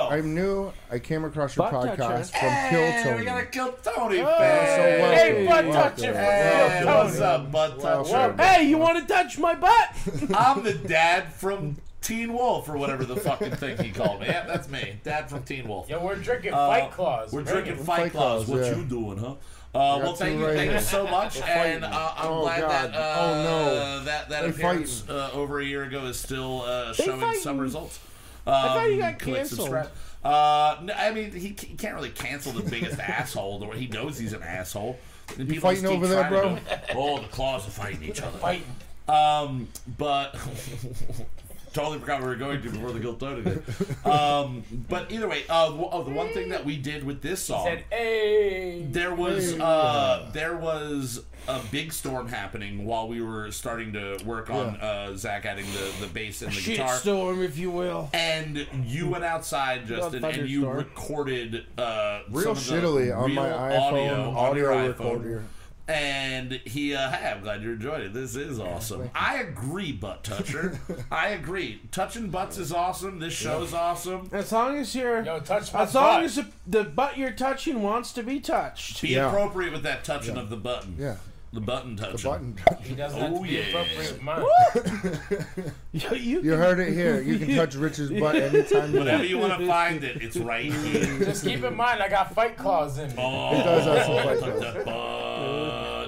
[0.09, 0.73] Hey, I'm new.
[0.91, 2.01] I came across your Butt toucher.
[2.01, 3.19] podcast from hey, Kill Tony.
[3.19, 4.75] we got a Kill Tony Hey, fan.
[4.75, 6.13] so well- Hey, butt toucher.
[6.13, 8.35] Hey, what's up, Bud Toucher?
[8.41, 9.89] Hey, you want to touch my butt?
[10.35, 14.27] I'm the dad from Teen Wolf or whatever the fucking thing he called me.
[14.27, 15.87] Yeah, that's me, dad from Teen Wolf.
[15.89, 17.31] Yeah, we're drinking Uh, Fight Claws.
[17.31, 17.83] We're Bring drinking.
[17.85, 18.45] Fight Fight Claws.
[18.45, 18.75] Claws, What yeah.
[18.77, 19.31] you doing, huh?
[19.75, 22.71] Uh, well, thank you, right thank you so much, and uh, I'm Oh, glad God.
[22.71, 24.03] that uh, Oh, no.
[24.05, 27.41] that that They appearance uh, over a year ago is still uh, showing fighting.
[27.41, 27.99] some results.
[28.45, 29.61] Um, thought he got click canceled.
[29.61, 29.89] subscribe.
[30.23, 33.57] Uh, no, I mean, he, he can't really cancel the biggest asshole.
[33.59, 34.99] The way he knows he's an asshole.
[35.39, 36.55] And people fighting just over there, bro?
[36.55, 36.61] do.
[36.95, 38.37] Oh, the claws are fighting each other.
[38.37, 38.63] Fighting.
[39.07, 39.67] Um,
[39.97, 40.35] but
[41.73, 43.63] totally forgot we were going to before the guilt toted it.
[44.05, 47.41] Um, but either way, uh, w- oh, the one thing that we did with this
[47.41, 48.85] song, Said, hey.
[48.89, 54.49] there was uh, there was a big storm happening while we were starting to work
[54.49, 56.95] on uh, Zach adding the, the bass and the guitar.
[56.95, 58.09] storm, if you will.
[58.13, 60.77] And you went outside, Justin, and you thunderstorm.
[60.77, 62.73] recorded uh, Real some of the
[63.07, 64.87] shittily on real my audio, iPhone on audio your iPhone.
[64.99, 65.43] recorder.
[65.85, 68.13] And he, uh, hey, I'm glad you enjoyed it.
[68.13, 69.09] This is awesome.
[69.13, 70.79] I agree, butt toucher.
[71.11, 71.81] I agree.
[71.91, 73.19] Touching butts is awesome.
[73.19, 74.29] This show's awesome.
[74.31, 76.23] As long as you're, Yo, touch my as long butt.
[76.23, 79.01] as the, the butt you're touching wants to be touched.
[79.01, 79.27] Be Yeah.
[79.27, 80.95] appropriate with that touching of the button.
[80.97, 81.17] Yeah,
[81.51, 82.31] The button the touching.
[82.31, 82.81] button.
[82.83, 83.63] He doesn't have Oh, to be yeah.
[83.63, 84.45] appropriate with mine.
[85.91, 87.21] You, you, You heard it here.
[87.21, 89.29] You can touch Rich's butt anytime you Whenever want.
[89.29, 91.19] you want to find it, it's right here.
[91.25, 93.15] Just keep in mind, I got fight claws in me.
[93.17, 94.59] Oh, does have some fight claws.
[94.61, 95.62] that butt.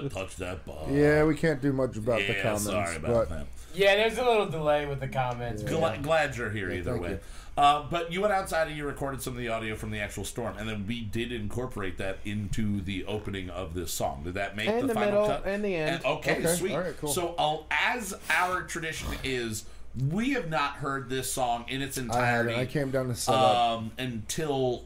[0.09, 0.89] Touch that butt.
[0.91, 3.45] Yeah, we can't do much about the comments, sorry about but that.
[3.73, 5.61] Yeah, there's a little delay with the comments.
[5.63, 7.09] but Gla- glad you're here either way.
[7.11, 7.19] you.
[7.57, 10.25] Uh, but you went outside and you recorded some of the audio from the actual
[10.25, 14.23] storm, and then we did incorporate that into the opening of this song.
[14.25, 15.45] Did that make And the, the final middle cut?
[15.45, 16.03] and the end.
[16.05, 16.71] okay, Okay, sweet.
[16.73, 17.09] all right, cool.
[17.13, 19.63] So, I'll, as our tradition is,
[20.11, 22.53] we have not heard this song in its I entirety.
[22.55, 22.57] it.
[22.59, 23.55] I came down to set up.
[23.57, 24.83] um, until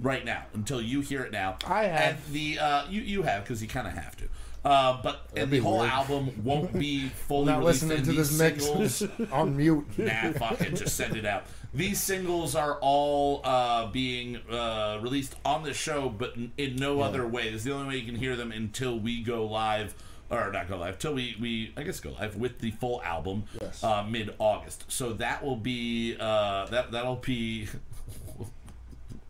[0.00, 1.56] right now, until you hear it now.
[1.66, 2.00] I have.
[2.00, 4.24] And the uh, you you have because you kind of have to.
[4.64, 5.90] Uh, but and the whole weird.
[5.92, 9.02] album won't be fully Not released listening in to these this mix singles.
[9.32, 9.86] on mute.
[9.96, 11.44] nah, fuck it, just send it out.
[11.72, 17.00] These singles are all uh, being uh, released on the show, but in, in no
[17.00, 17.44] other way.
[17.50, 19.94] This is the only way you can hear them until we go live,
[20.30, 23.44] or not go live, till we, we I guess go live with the full album
[23.60, 23.84] Yes.
[23.84, 24.84] uh, mid August.
[24.88, 27.68] So that will be uh, that that'll be.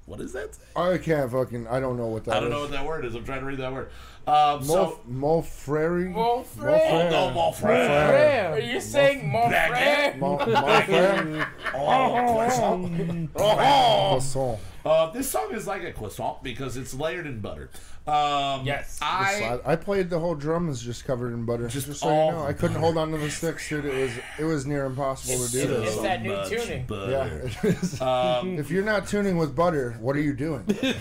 [0.06, 0.54] What is that?
[0.54, 0.60] say?
[0.76, 1.66] I can't fucking.
[1.66, 2.52] I don't know what that I don't is.
[2.52, 3.14] know what that word is.
[3.14, 3.90] I'm trying to read that word.
[4.26, 5.00] Um, so.
[5.04, 6.14] Mo, Mofreri?
[6.16, 8.52] Oh, no, Mofrere.
[8.52, 10.16] Are you saying mon frere?
[10.18, 11.46] Mo, Mofreri?
[11.74, 13.34] Oh, croissant.
[13.34, 14.58] Croissant.
[14.86, 17.70] Uh, this song is like a croissant because it's layered in butter.
[18.06, 19.00] Um, Yes.
[19.02, 21.66] I I, I played the whole drums just covered in butter.
[21.66, 23.84] Just Just, so all you know, I couldn't hold on to the sticks, dude.
[23.84, 25.94] It was it was near impossible to do It's this.
[25.96, 26.80] so that new tuning.
[26.82, 27.50] Yeah, butter.
[27.64, 28.00] it is.
[28.00, 30.64] Um, if you're not tuning with butter, what are you doing?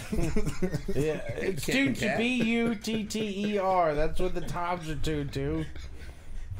[0.96, 2.16] Yeah, it's tuned to.
[2.18, 3.94] B U T T E R.
[3.94, 5.66] That's what the toms are tuned to.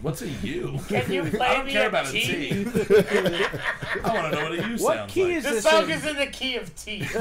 [0.06, 0.80] What's a U?
[0.88, 2.26] Can you play I don't me care a about a T?
[2.26, 2.66] T.
[4.04, 5.34] I want to know what a U What sounds key like.
[5.38, 5.64] is The this?
[5.64, 5.90] song in?
[5.92, 7.04] is in the key of T.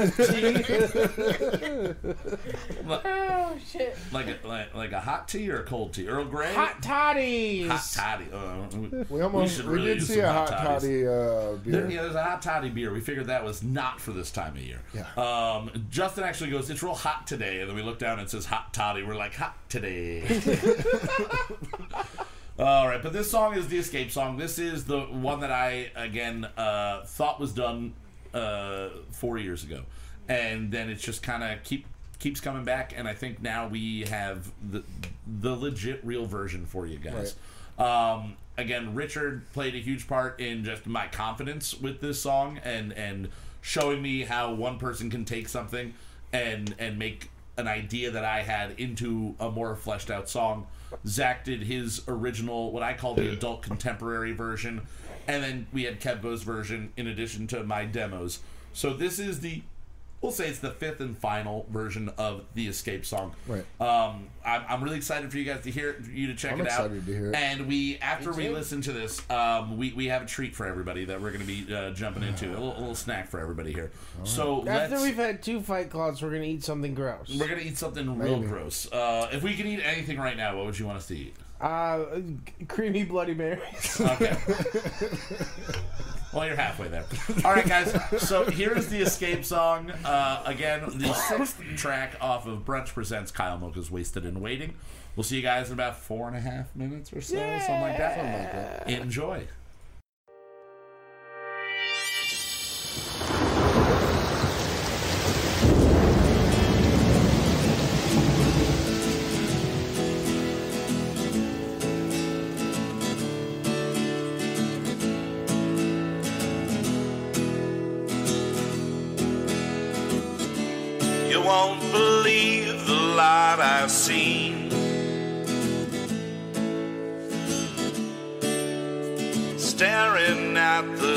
[2.87, 3.97] Oh shit.
[4.11, 6.07] like, a, like, like a hot tea or a cold tea?
[6.07, 6.53] Earl Grey?
[6.53, 7.67] Hot toddies.
[7.69, 8.25] Hot toddy.
[8.31, 10.81] Uh, we- We almost should we, really did use see some a hot hot toddies.
[10.81, 11.91] toddy uh, There, beer.
[11.91, 12.91] yeah, there's a hot toddy beer.
[12.93, 14.81] We figured that was not for this time of year.
[14.93, 15.05] Yeah.
[15.15, 18.31] Um, Justin actually goes, "It's real hot today," and then we look down and it
[18.31, 20.23] says "hot toddy." We're like, "Hot today."
[22.57, 24.37] All right, but this song is the escape song.
[24.37, 27.93] This is the one that I again uh, thought was done
[28.33, 29.81] uh, four years ago,
[30.29, 31.85] and then it's just kind of keep
[32.17, 32.93] keeps coming back.
[32.95, 34.83] And I think now we have the
[35.27, 37.35] the legit real version for you guys.
[37.77, 42.93] Um, again, Richard played a huge part in just my confidence with this song and
[42.93, 43.27] and
[43.59, 45.93] showing me how one person can take something
[46.31, 50.67] and and make an idea that I had into a more fleshed out song.
[51.07, 54.81] Zach did his original, what I call the adult contemporary version,
[55.27, 58.39] and then we had Kevbo's version in addition to my demos.
[58.73, 59.63] So this is the,
[60.21, 63.33] we'll say it's the fifth and final version of the Escape song.
[63.47, 63.63] Right.
[63.79, 66.53] Um, I'm, I'm really excited for you guys to hear it, for you to check
[66.53, 66.89] I'm it out.
[66.89, 67.35] to hear it.
[67.35, 71.05] And we, after we listen to this, um, we, we have a treat for everybody
[71.05, 72.49] that we're going to be uh, jumping into.
[72.49, 73.91] A little, a little snack for everybody here.
[74.23, 75.03] So After let's.
[75.03, 77.35] we've had two fight claws, we're gonna eat something gross.
[77.39, 78.91] We're gonna eat something real gross.
[78.91, 81.35] Uh, if we could eat anything right now, what would you want us to eat?
[81.65, 82.21] Uh,
[82.67, 83.99] creamy Bloody Marys.
[83.99, 84.37] Okay.
[86.33, 87.05] well, you're halfway there.
[87.43, 87.91] All right, guys.
[88.21, 89.89] So here's the escape song.
[90.03, 94.75] Uh, again, the sixth track off of Brunch presents Kyle Mocha's "Wasted and Waiting."
[95.15, 97.97] We'll see you guys in about four and a half minutes or so, something like
[97.97, 98.15] that.
[98.15, 98.89] Something like that.
[98.89, 99.47] Enjoy.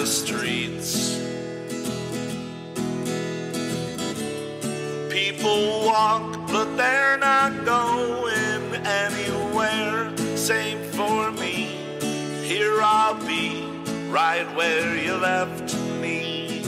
[0.09, 1.21] Streets.
[5.11, 10.17] People walk, but they're not going anywhere.
[10.37, 11.77] Same for me.
[12.43, 13.63] Here I'll be
[14.09, 16.63] right where you left me.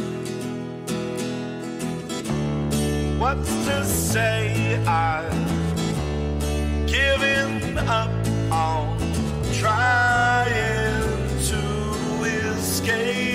[3.18, 5.30] What's to say I've
[6.86, 8.10] given up
[8.52, 8.98] on
[9.52, 10.90] trying
[11.50, 13.29] to escape?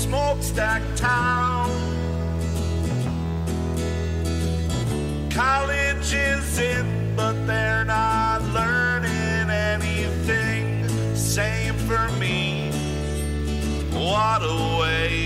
[0.00, 1.68] Smokestack town.
[5.30, 10.88] College is in, but they're not learning anything.
[11.14, 12.70] Same for me.
[13.92, 15.19] What a way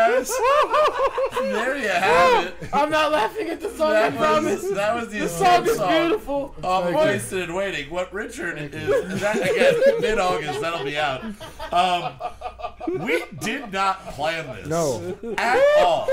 [0.00, 0.28] guys.
[1.40, 2.54] there you have it.
[2.72, 3.88] I'm not laughing at the song.
[3.92, 4.62] I That promise.
[4.62, 6.54] was, that was the The song is beautiful.
[6.62, 7.90] Of Thank Wasted and Waiting.
[7.90, 11.22] What Richard is, that again, mid August, that'll be out.
[11.72, 12.14] Um,
[12.98, 14.66] we did not plan this.
[14.66, 15.16] No.
[15.38, 16.08] At all.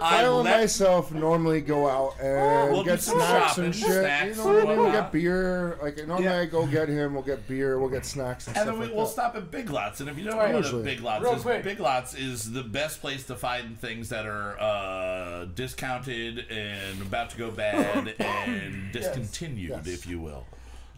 [0.00, 3.64] I Kyle and let, myself normally go out and We'll do get some snacks shopping,
[3.66, 3.88] and shit.
[3.88, 4.76] snacks you know what I and mean?
[4.78, 5.04] We'll whatnot.
[5.04, 5.78] get beer.
[5.82, 6.38] Like normally, Yeah.
[6.40, 7.14] I go get him.
[7.14, 7.78] We'll get beer.
[7.78, 9.12] We'll get snacks and, and stuff then we, like we'll that.
[9.12, 10.00] stop at Big Lots.
[10.00, 10.54] And if you don't know Right.
[10.54, 11.62] what a Big Lots Real is, quick.
[11.62, 17.30] Big Lots is the best place to find things that are uh, discounted and about
[17.30, 19.86] to go bad and discontinued, Yes.
[19.86, 20.46] if you will.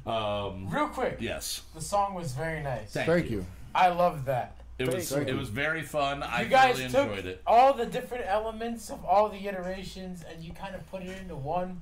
[0.07, 1.19] Um, Real quick.
[1.20, 1.62] yes.
[1.74, 2.93] The song was very nice.
[2.93, 3.39] Thank, Thank you.
[3.39, 3.47] you.
[3.74, 4.57] I loved that.
[4.79, 5.39] It was Thank it you.
[5.39, 6.23] was very fun.
[6.23, 7.43] I You guys really took enjoyed it.
[7.47, 11.37] all the different elements of all the iterations and you kind of put it into
[11.37, 11.81] one.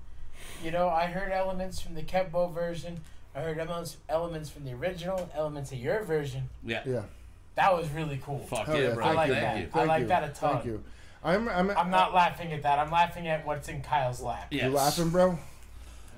[0.62, 3.00] You know, I heard elements from the Kevbo version.
[3.34, 6.50] I heard elements elements from the original, elements of your version.
[6.64, 6.82] Yeah.
[6.84, 7.02] Yeah.
[7.54, 8.40] That was really cool.
[8.40, 9.04] Fuck Hell yeah, yeah, bro.
[9.06, 9.34] I like you.
[9.34, 9.54] that.
[9.54, 9.80] Thank you.
[9.80, 10.54] I like that a ton.
[10.54, 10.84] Thank you.
[11.24, 11.48] I'm.
[11.48, 11.70] I'm.
[11.70, 12.78] I'm not laughing at that.
[12.78, 14.48] I'm laughing at what's in Kyle's lap.
[14.50, 14.64] Yes.
[14.64, 15.38] You laughing, bro?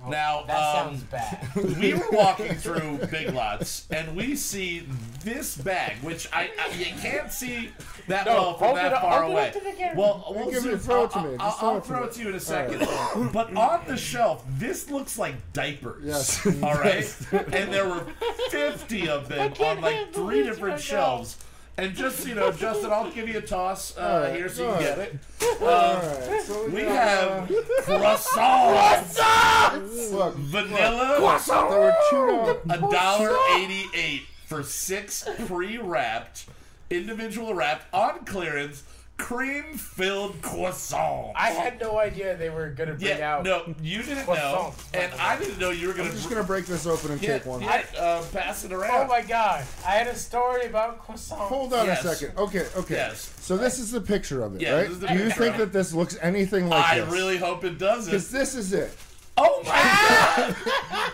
[0.09, 1.49] Now, That um, sounds bad.
[1.81, 4.87] we were walking through Big Lots, and we see
[5.25, 7.71] this bag, which I, I you can't see
[8.09, 9.47] that No, well from hold that it up- far hold it away.
[9.49, 9.97] up to the camera.
[10.01, 11.37] Well, we'll Give me- zoom- throw it to I'll- me.
[11.41, 13.33] I'll, Just throw I'll it to throw it to you in a All second.
[13.33, 16.05] But on the shelf, this looks like diapers.
[16.05, 16.47] Yes.
[16.63, 18.05] All right, and there were
[18.51, 21.37] fifty of them on like three different shelves.
[21.77, 24.75] And just you know, Justin, I'll give you a toss uh, right, here so you
[24.75, 25.15] can get it.
[25.61, 27.49] Right, so We got, have
[27.83, 32.73] croissants, uh, look, vanilla, there were two.
[32.73, 36.47] a dollar eighty-eight for six pre-wrapped,
[36.91, 38.85] individual wrapped on clearance,
[39.17, 41.33] cream-filled croissants.
[41.37, 43.45] I had no idea they were gonna bring yeah, out.
[43.45, 44.85] no, you didn't know, Croissants.
[44.95, 46.09] and I didn't know you were gonna.
[46.09, 47.63] I'm just gonna break this open and yeah, take one.
[47.63, 49.05] yeah, uh, pass it around.
[49.05, 49.65] Oh my god!
[49.87, 51.41] I had a story about croissant.
[51.41, 52.05] Hold on Yes.
[52.05, 52.37] a second.
[52.39, 52.95] Okay, okay.
[52.95, 53.33] Yes.
[53.41, 54.83] So this is the picture of it, Yeah, right?
[54.85, 57.03] this is the Do you think that this looks anything like it?
[57.03, 57.13] I this?
[57.13, 58.11] really hope it doesn't.
[58.11, 58.97] Because this is it.
[59.37, 60.57] Oh my god!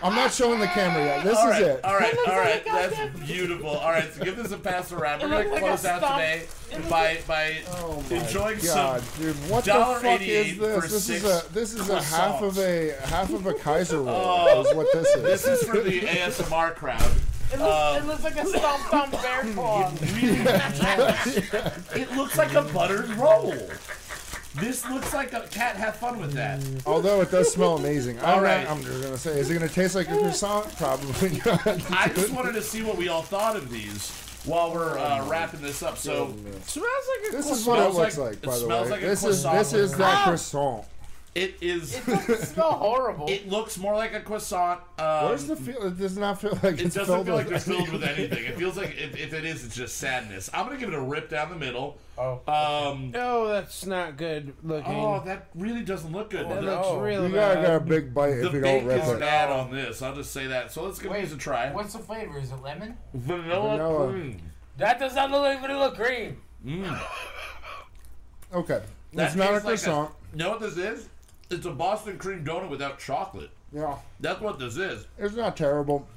[0.03, 1.23] I'm not showing the camera yet.
[1.23, 1.83] This All is right, it.
[1.83, 2.65] all right, all right.
[2.67, 3.69] like a That's beautiful.
[3.69, 5.21] All right, so give this a pass around.
[5.21, 6.15] We're It gonna looks like close a out stump.
[6.15, 9.23] today It looks by by Oh my enjoying God, some.
[9.23, 10.91] dude, what the fuck $1.88 is this?
[10.91, 14.09] This is a this is a half of a half of a Kaiser roll.
[14.15, 14.61] Oh.
[14.61, 15.23] is what this is.
[15.23, 17.01] This is for the ASMR crowd.
[17.53, 19.91] It looks, Um, it looks like a stomped on bear claw.
[20.01, 21.37] Really does.
[21.95, 23.53] It looks like a buttered roll.
[24.55, 25.75] This looks like a cat.
[25.77, 26.59] Have fun with that.
[26.85, 28.19] Although it does smell amazing.
[28.19, 30.75] I'm, All not- I'm just gonna say, is it gonna taste like a croissant?
[30.77, 31.65] Probably not.
[31.91, 34.11] I just wanted to see what we all thought of these
[34.43, 35.97] while we're uh, wrapping this up.
[35.97, 36.33] So
[36.65, 36.85] Smells
[37.23, 38.89] like a This is what it looks like- like, it by the way.
[38.89, 40.23] like a this is this is that Ah!
[40.25, 40.85] croissant.
[41.33, 41.95] It is.
[41.97, 43.25] It doesn't smell horrible.
[43.29, 44.81] It looks more like a croissant.
[44.99, 45.81] Um, Where's the feel?
[45.87, 48.03] It does not feel like It it's doesn't filled feel like with they're filled with
[48.03, 48.43] anything.
[48.45, 50.49] It feels like if, if it is, it's just sadness.
[50.53, 51.97] I'm gonna give it a rip down the middle.
[52.17, 52.41] oh.
[52.47, 54.93] Um, Oh, that's not good looking.
[54.93, 56.45] oh, that really doesn't look good.
[56.45, 56.99] Oh, that The- looks no.
[56.99, 57.61] really You gotta bad.
[57.65, 60.01] get a big bite The if you bake don't rip is bad on this.
[60.01, 60.71] I'll just say that.
[60.73, 61.71] So let's give Wait, these a try.
[61.71, 62.37] What's the flavor?
[62.39, 62.97] Is it lemon?
[63.13, 64.11] Vanilla, Vanilla.
[64.11, 64.37] cream.
[64.77, 66.41] That does not look like vanilla cream.
[68.53, 68.81] Okay,
[69.13, 70.11] That it's not a tastes like croissant.
[70.33, 71.07] Know what this is?
[71.51, 73.49] It's a Boston cream donut without chocolate.
[73.73, 75.05] Yeah, That's what this is.
[75.17, 76.07] it's not terrible.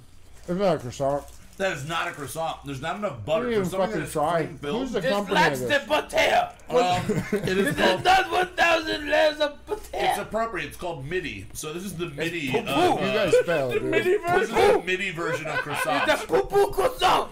[0.48, 1.24] It's not a croissant.
[1.56, 2.64] That is not a croissant.
[2.64, 4.44] There's not enough butter didn't for even something fucking that's try.
[4.44, 4.80] cream filled.
[4.82, 5.84] Who's the This company lacks of the this?
[5.86, 6.48] potato.
[6.68, 6.76] Um,
[7.48, 10.22] it is This called is not 1,000 layers of It's potato.
[10.22, 10.66] appropriate.
[10.66, 11.46] It's called MIDI.
[11.52, 12.50] So this is the MIDI.
[12.50, 12.68] poo-poo.
[12.68, 13.92] Of, You uh, guys failed, dude.
[13.92, 16.06] this is the MIDI version of It's croissant.
[16.06, 17.30] the poo-poo croissant.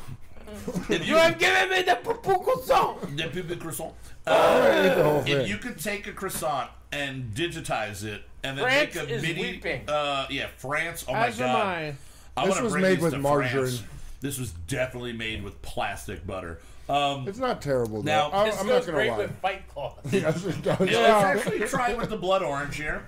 [0.88, 3.16] If You have given me the poo-poo croissant.
[3.16, 3.94] the poo-poo croissant.
[4.24, 8.94] I'm the whole If you could take a croissant and digitize it and then France
[8.94, 9.88] make a is MIDI, weeping.
[9.88, 11.04] uh, yeah, France.
[11.08, 11.94] Oh my As am god, I.
[12.36, 13.50] I This wanna was bring made these with to margarine.
[13.50, 13.82] France.
[14.20, 16.58] This was definitely made with plastic butter.
[16.88, 18.02] Um, It's not terrible.
[18.02, 18.10] Though.
[18.12, 19.18] Now- I'm, This I'm goes not gonna great lie.
[19.18, 19.96] with Fight Claw.
[20.10, 20.80] Yes, it does.
[20.90, 23.04] yeah, let's actually try it with the blood orange here.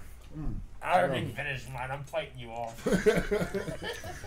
[0.85, 1.91] I already finished mine.
[1.91, 2.75] I'm fighting you all.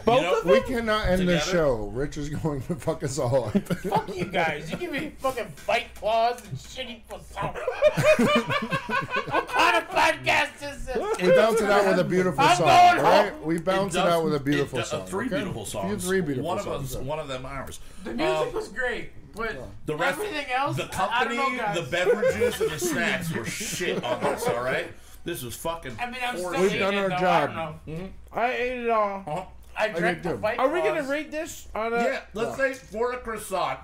[0.07, 1.65] You know, We cannot end this Together?
[1.65, 1.75] show.
[1.93, 3.57] Rich is going to fuck us all up.
[3.67, 4.71] Fuck you guys.
[4.71, 7.57] You give me fucking Fight Claws and shitty croissant.
[7.57, 10.97] what kind of podcast is this?
[11.21, 13.31] We bounce it out with a beautiful I'm song, going all right?
[13.33, 13.43] home.
[13.43, 15.05] We bounce it, does- out with a beautiful does- song.
[15.07, 15.35] Three okay?
[15.35, 15.91] beautiful songs.
[16.05, 16.95] You three beautiful one songs.
[16.95, 17.79] of us, one of them ours.
[18.05, 19.57] The music Um, was great, but
[19.87, 20.89] The rest, everything else, the I- I
[21.25, 21.75] company, don't know, guys.
[21.75, 24.47] the beverages, and the snacks were shit on this.
[24.47, 24.87] All right,
[25.27, 25.97] this is fucking.
[25.99, 26.79] I mean, I'm still We've shit.
[26.79, 27.17] done eating our though.
[27.17, 27.49] job.
[27.49, 28.09] I don't know.
[28.31, 29.23] I ate it all.
[29.27, 29.43] Uh-huh.
[29.77, 30.41] I drank did the too.
[30.41, 31.97] Fight Are we gonna rate this on a?
[31.97, 33.79] Yeah, let's say for a croissant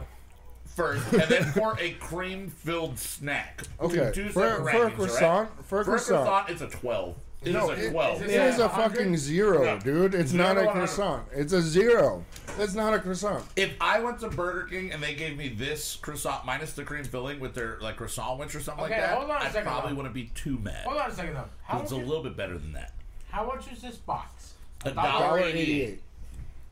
[0.66, 3.62] first, and then for a cream-filled snack.
[3.82, 6.26] We Okay, do for, separate for a rankings, all croissant, for a For a croissant,
[6.26, 7.16] croissant, it's a twelve.
[7.44, 8.22] It is No, a twelve.
[8.22, 9.80] it Yeah, is a fucking zero, Yeah.
[9.80, 10.16] dude.
[10.16, 10.80] It's Zero not to a 100.
[10.88, 11.28] croissant.
[11.34, 12.24] It's a zero.
[12.58, 13.44] That's not a croissant.
[13.56, 17.04] If I went to Burger King and they gave me this croissant minus the cream
[17.04, 19.48] filling with their like croissant winch or something Okay, like that, hold on a I
[19.50, 19.96] second, probably though.
[19.98, 20.86] wouldn't be too mad.
[20.86, 21.50] Hold on a second though.
[21.64, 22.94] How It's much, a little bit better than that.
[23.32, 24.54] how much is this box?
[24.86, 26.02] A dollar dollar Dollar eighty-eight eighty-eight.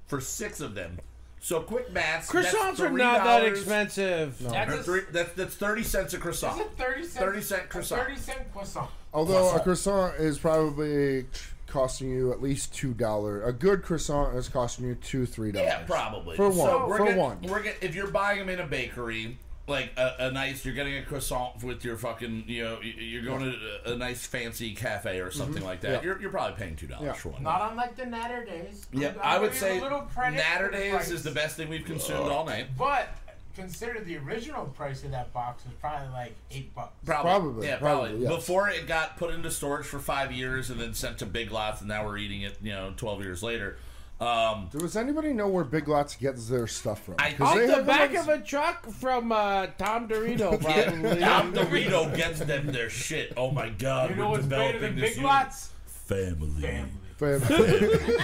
[0.07, 0.99] for six of them.
[1.43, 2.29] So quick maths.
[2.29, 3.49] Croissants are not that $3.
[3.49, 4.37] expensive.
[4.39, 6.61] That's a, three, that's that's thirty cents a is croissant.
[6.61, 7.25] it 30 cent?
[7.25, 8.01] 30 cent croissant.
[8.03, 8.89] 30 cent croissant.
[9.13, 11.25] Although a croissant is probably
[11.65, 13.43] costing you at least two dollars.
[13.47, 15.67] A good croissant is costing you two, three dollars.
[15.67, 17.41] Yeah, probably For So one, we're for get- one.
[17.41, 19.37] We're get, if you're buying them in a bakery,
[19.71, 23.39] like a, a nice, you're getting a croissant with your fucking, you know, you're going
[23.51, 23.57] to
[23.87, 25.87] a, a nice fancy cafe or something like that.
[25.87, 26.05] Mm-hmm.
[26.07, 26.11] Yeah.
[26.13, 27.13] You're, you're probably paying two dollars Yeah.
[27.13, 27.41] for one.
[27.41, 28.85] Not unlike the Naturdays.
[28.93, 32.45] Yeah, I'm I would say a little Naturdays is the best thing we've consumed all
[32.45, 32.67] night.
[32.77, 33.09] But
[33.55, 36.93] consider the original price of that box was probably like eight bucks.
[37.05, 38.23] Probably, yeah, probably, probably.
[38.25, 38.35] yes.
[38.35, 41.81] Before it got put into storage for five years and then sent to Big Lots,
[41.81, 43.77] and now we're eating it, you know, twelve years later.
[44.21, 47.15] Um, Does anybody know where Big Lots gets their stuff from?
[47.17, 51.19] I- 'Cause Off they the have back of a truck from uh, Tom Dorito, probably.
[51.19, 53.33] Tom Dorito gets them their shit.
[53.35, 55.31] Oh my god, You know we're what's better developing than this Big unit.
[55.31, 55.69] Lots?
[55.87, 56.61] Family.
[56.61, 57.39] Family.
[57.39, 58.15] Family.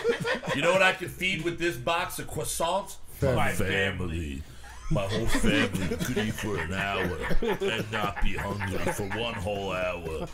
[0.56, 2.98] You know what I can feed with this box of croissants?
[3.14, 3.54] Family.
[3.54, 4.44] family.
[4.92, 9.72] My whole family could eat for an hour and not be hungry for one whole
[9.74, 10.28] hour.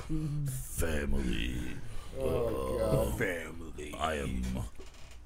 [0.76, 1.56] Family.
[2.20, 3.96] Oh, family.
[4.00, 4.44] I am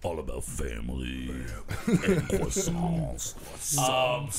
[0.03, 1.29] all about family
[1.87, 1.97] and
[2.29, 3.35] croissants.
[3.77, 4.29] Um,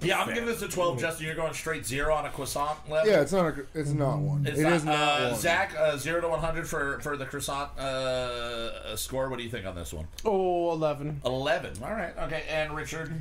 [0.00, 1.00] yeah, I'm giving this a 12.
[1.00, 3.10] Justin, you're going straight zero on a croissant level?
[3.10, 3.46] Yeah, it's not.
[3.58, 4.46] A, it's not one.
[4.46, 5.40] It's It not, is not uh, one.
[5.40, 9.28] Zach, uh, 0 to 100 for, for the croissant uh, score.
[9.28, 10.06] What do you think on this one?
[10.24, 11.22] Oh, 11.
[11.24, 11.82] 11.
[11.82, 12.16] All right.
[12.16, 12.44] Okay.
[12.48, 13.12] And Richard,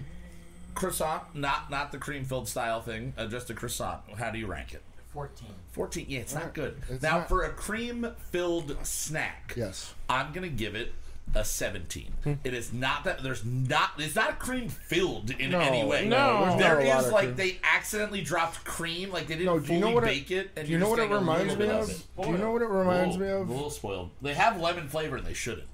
[0.75, 4.01] croissant, not not the cream filled style thing, uh, just a croissant.
[4.19, 4.83] How do you rank it?
[5.13, 5.47] 14.
[5.71, 6.05] 14.
[6.07, 6.79] Yeah, it's not good.
[6.89, 9.93] It's now, not- for a cream filled snack, Yes.
[10.07, 10.93] I'm going to give it
[11.33, 12.11] a 17.
[12.23, 12.33] Hmm.
[12.43, 16.05] it is not that there's not it's not cream filled in No, any way.
[16.07, 17.35] no, there's there not a lot is of like cream.
[17.35, 20.31] they accidentally dropped cream, like they didn't No, do fully you know what it- bake
[20.31, 21.87] it, and Do you know what it reminds me bit of?
[22.21, 23.47] Do you know what it reminds me of?
[23.49, 24.09] a little spoiled.
[24.21, 25.67] They have lemon flavor and they shouldn't.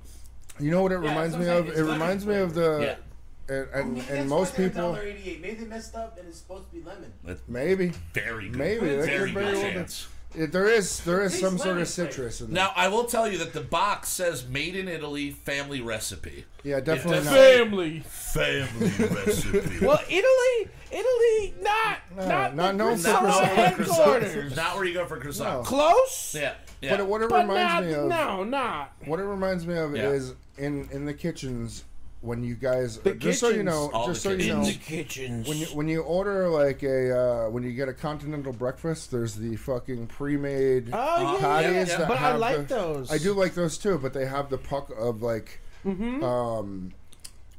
[0.60, 1.68] You know what it Yeah, reminds me of?
[1.68, 2.80] It It's reminds me of the
[3.50, 3.56] Yeah.
[3.56, 5.42] and and, Maybe and most people $1.88.
[5.42, 7.14] Maybe they messed up and it's supposed to be lemon.
[7.48, 8.58] Maybe very good.
[8.58, 10.08] Maybe, that very very good well chance.
[10.36, 12.66] It, there is there is some sort of citrus in there.
[12.66, 16.80] Now I will tell you that the box says "Made in Italy, family recipe." yeah,
[16.80, 17.34] definitely not.
[17.34, 18.00] Family.
[18.02, 18.90] Family
[19.26, 19.86] recipe.
[19.86, 23.78] Well, Italy, Italy, not No, not not the known for croissant croissant.
[23.78, 24.56] headquarters.
[24.56, 25.60] Not where you go for croissant.
[25.60, 25.64] No.
[25.64, 26.98] Close, Yeah, yeah.
[26.98, 28.94] But what it but reminds not me of, no, not.
[29.06, 30.10] what it reminds me of Yeah.
[30.10, 31.84] is in in the kitchens
[32.28, 34.86] when you guys The just so you know, All just the so you know, kitchens.
[34.86, 35.48] kitchens.
[35.48, 37.18] when you when you order like a
[37.48, 41.90] uh, when you get a continental breakfast, there's the fucking pre-made oh yeah, yeah, patties
[41.90, 41.98] yeah.
[41.98, 43.12] that but I like the- those.
[43.12, 46.92] I do like those too, but they have the puck of like um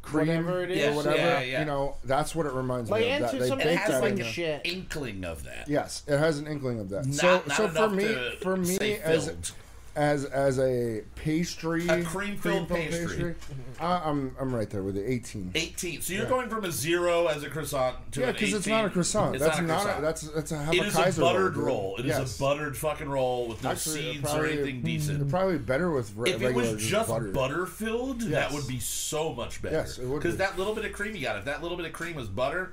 [0.03, 1.17] cream Whatever it or whatever.
[1.17, 1.61] Yeah, yeah.
[1.61, 3.23] You know, that's what it reminds Like me of.
[3.23, 4.61] answer That they some it bake has that like in an shit.
[4.65, 5.69] inkling of that.
[5.69, 7.07] Yes, it has an inkling of that.
[7.07, 9.53] Not, so not so for me for me as filled.
[9.99, 13.35] As as a pastry A cream-filled pastry.
[13.35, 13.83] Mm-hmm.
[13.85, 15.51] I, I'm I'm right there with the 18.
[15.57, 16.01] 18.
[16.03, 18.91] So you're going from a zero as a croissant to Yeah, because it's not a
[18.91, 19.35] croissant.
[19.35, 20.03] It's that's not a croissant.
[20.03, 21.65] that's that's a have It a is Kaiser a buttered dude.
[21.65, 21.97] roll.
[21.99, 22.37] It is Yes.
[22.37, 25.29] a buttered fucking roll with no Actually, it seeds or probably- anything It's decent.
[25.31, 27.33] probably better with re- If it regular was just butter.
[27.33, 29.75] butter filled, that would be so much better.
[29.77, 30.39] Yes, it would Because be.
[30.39, 32.73] that little bit of cream you got, if that little bit of cream was butter,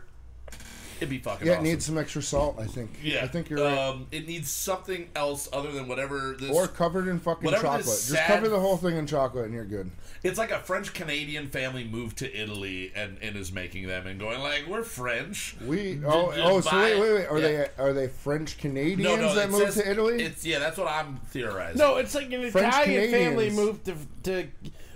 [0.98, 1.64] it'd be fucking Yeah, it awesome.
[1.66, 2.58] needs some extra salt.
[2.60, 2.92] I think.
[3.04, 3.78] yeah, I think you're right.
[3.78, 6.52] um, It needs something else other than whatever this.
[6.52, 7.86] Or covered in fucking chocolate.
[7.86, 9.92] Just sad- cover the whole thing in chocolate, and you're good.
[10.24, 14.20] It's like a French Canadian family moved to Italy and, and is making them and
[14.20, 15.56] going like, we're French.
[15.64, 17.48] We oh just oh so wait wait wait are Yeah.
[17.78, 20.24] they are they French Canadians No, no, that moved says- to Italy?
[20.24, 21.78] It's yeah, that's what I'm theorizing.
[21.78, 24.48] No, it's like an French Italian family moved to to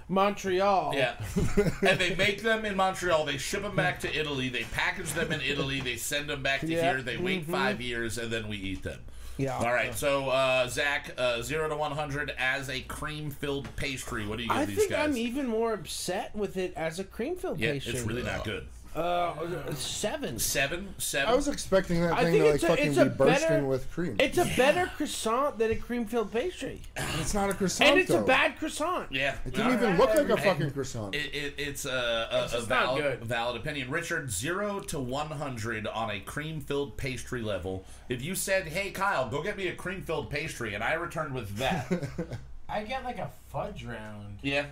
[0.10, 0.94] Montreal.
[0.96, 1.14] Yeah,
[1.88, 3.26] and they make them in Montreal.
[3.26, 4.50] They ship them back to Italy.
[4.50, 5.80] They package them in Italy.
[5.80, 6.94] They send them back to Yeah.
[6.94, 7.02] here.
[7.02, 9.00] They wait five years, and then we eat them.
[9.38, 9.58] Yeah.
[9.58, 9.96] All right.
[9.96, 14.26] So uh, Zach, uh, zero to one hundred as a cream-filled pastry.
[14.28, 15.10] What do you give I these think guys?
[15.12, 17.94] I'm even more upset with it as a cream filled yeah, pastry.
[17.94, 18.68] it's really not good.
[19.00, 20.38] Uh, seven.
[20.40, 21.30] Seven, seven.
[21.32, 23.48] I was expecting that I thing think to like it's a- fucking it's be bursting
[23.50, 24.16] better- with cream.
[24.20, 26.82] It's a better croissant than a cream filled pastry,
[27.20, 27.90] it's not a croissant.
[27.92, 28.24] and it's though.
[28.24, 29.12] a bad croissant.
[29.12, 31.16] yeah, It didn't even look like a fucking croissant.
[31.16, 31.90] It, it, it's a,
[32.32, 33.24] a, a just not valid, good.
[33.24, 33.90] valid opinion.
[33.90, 37.86] Richard, zero to 100 on a cream filled pastry level.
[38.10, 41.34] If you said, hey, Kyle, go get me a cream filled pastry, and I returned
[41.34, 41.92] with that.
[42.70, 44.40] I get like a fudge round.
[44.44, 44.66] yeah.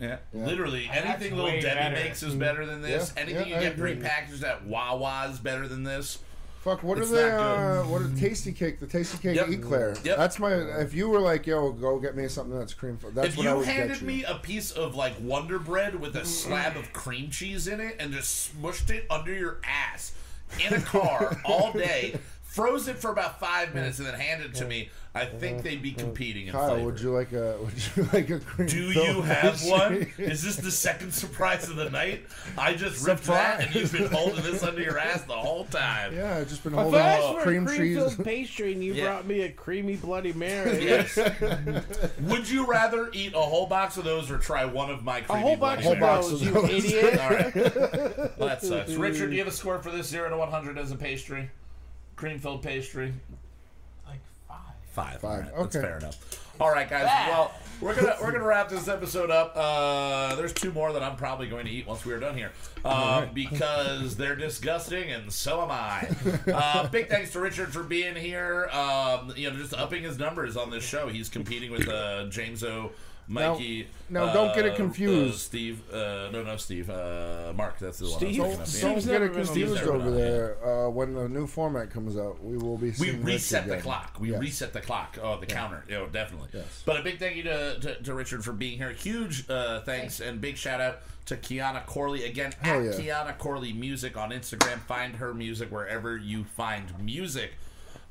[0.00, 0.16] Yeah.
[0.32, 1.94] literally That's anything little Debbie better.
[1.94, 3.12] makes is better than this.
[3.16, 3.94] Yeah, anything yeah, I you get agree.
[3.96, 6.18] prepackaged at Wawa is better than this.
[6.62, 7.28] Fuck, what It's are they?
[7.28, 7.80] not good.
[7.80, 8.80] Uh, what are Tastykake?
[8.80, 9.48] The Tastykake Yep.
[9.50, 9.94] eclair.
[10.02, 10.16] Yep.
[10.16, 10.52] That's my.
[10.54, 12.98] If you were like, yo, go get me something that's cream.
[13.14, 14.06] That's if what I you would handed get you.
[14.06, 17.96] me a piece of like Wonder Bread with a slab of cream cheese in it
[18.00, 20.12] and just smushed it under your ass
[20.66, 22.16] in a car all day,
[22.54, 25.80] froze it for about five minutes, and then handed it to me, I think they'd
[25.82, 26.84] be competing in Kyle, flavor.
[26.86, 27.56] would you like a?
[27.62, 28.68] Would you like a cream?
[28.68, 29.70] Do you have pastry?
[29.70, 29.92] one?
[30.18, 32.24] Is this the second surprise of the night?
[32.58, 36.14] I just ripped that, and you've been holding this under your ass the whole time.
[36.16, 37.96] Yeah, I've just been If holding I asked for cream a cream cheese.
[37.96, 39.04] filled pastry and you Yeah.
[39.04, 41.16] brought me a creamy Bloody Mary, Yes.
[42.20, 45.22] Would you rather eat a whole box of those or try one of my a
[45.22, 46.70] creamy whole box Bloody of box those, of you those.
[46.84, 47.20] idiot.
[47.20, 47.54] All right.
[48.38, 48.92] Well, that sucks.
[48.94, 51.50] Richard, do you have a score for this zero to one hundred as a pastry,
[52.16, 53.12] cream filled pastry?
[54.06, 54.58] Like five.
[54.92, 55.20] Five.
[55.20, 55.24] Five.
[55.24, 56.40] All right, That's fair enough.
[56.60, 57.04] All right, guys.
[57.28, 59.54] Well, we're gonna we're gonna wrap this episode up.
[59.56, 62.52] Uh, there's two more that I'm probably going to eat once we are done here,
[62.84, 66.08] uh, because they're disgusting, and so am I.
[66.46, 68.68] Uh, big thanks to Richard for being here.
[68.68, 71.08] Um, you know, just upping his numbers on this show.
[71.08, 72.92] He's competing with uh, James O.
[73.26, 73.88] Mikey.
[74.10, 75.34] now don't get it uh, confused.
[75.34, 75.82] Uh, Steve.
[75.92, 76.90] Uh, no, no, Steve.
[76.90, 77.78] Uh, Mark.
[77.78, 78.18] That's the one.
[78.18, 78.40] Steve?
[78.40, 78.56] I was thinking of.
[78.58, 80.64] Don't Steve's get it confused Steve's over on, there.
[80.64, 83.78] Uh, when the new format comes out, we will be We seeing Rich reset the
[83.78, 84.18] clock.
[84.20, 84.40] We Yes.
[84.40, 85.18] reset the clock.
[85.22, 85.84] Oh, the counter.
[85.92, 86.48] Oh, definitely.
[86.52, 86.82] Yes.
[86.84, 88.92] But a big thank you to, to, to Richard for being here.
[88.92, 92.24] Huge uh, thanks and big shout out to Kiana Corley.
[92.24, 93.22] Again, Hell at yeah.
[93.22, 94.80] Kiana Corley Music on Instagram.
[94.80, 97.52] Find her music wherever you find music.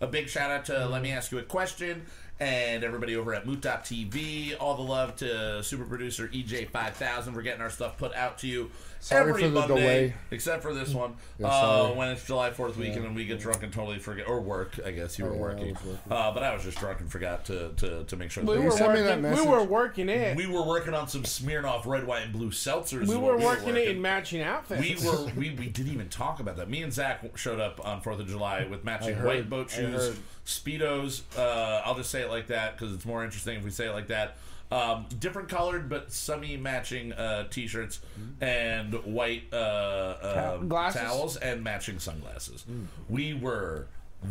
[0.01, 2.05] A big shout out to Let Me Ask You a Question
[2.39, 4.55] and everybody over at Moot.tv.
[4.59, 8.71] All the love to super producer EJ5000 for getting our stuff put out to you
[8.99, 10.13] Sorry every for the Monday, delay.
[10.31, 11.15] except for this one.
[11.37, 14.39] Yeah, uh, when it's July 4th weekend and we get drunk and totally forget, or
[14.41, 15.73] work, I guess you were Oh, yeah, working.
[15.73, 16.11] was working.
[16.11, 18.59] Uh, but I was just drunk and forgot to, to, to make sure We that
[18.61, 19.47] you were, send me that working, we message?
[19.47, 20.37] were working it.
[20.37, 23.07] we were working on some Smirnoff red, white, and blue seltzers.
[23.07, 23.95] We were what working it working.
[23.97, 24.81] in matching outfits.
[24.81, 26.69] We were we, we didn't even talk about that.
[26.69, 30.15] Me and Zach showed up on Fourth of July with matching white boat shoes,
[30.45, 31.21] speedos.
[31.37, 33.93] Uh, I'll just say it like that because it's more interesting if we say it
[33.93, 34.37] like that.
[34.71, 37.99] Um, different colored but semi matching uh, t-shirts
[38.41, 40.99] and white uh, uh, Glasses?
[41.01, 42.65] towels and matching sunglasses.
[43.07, 43.85] We were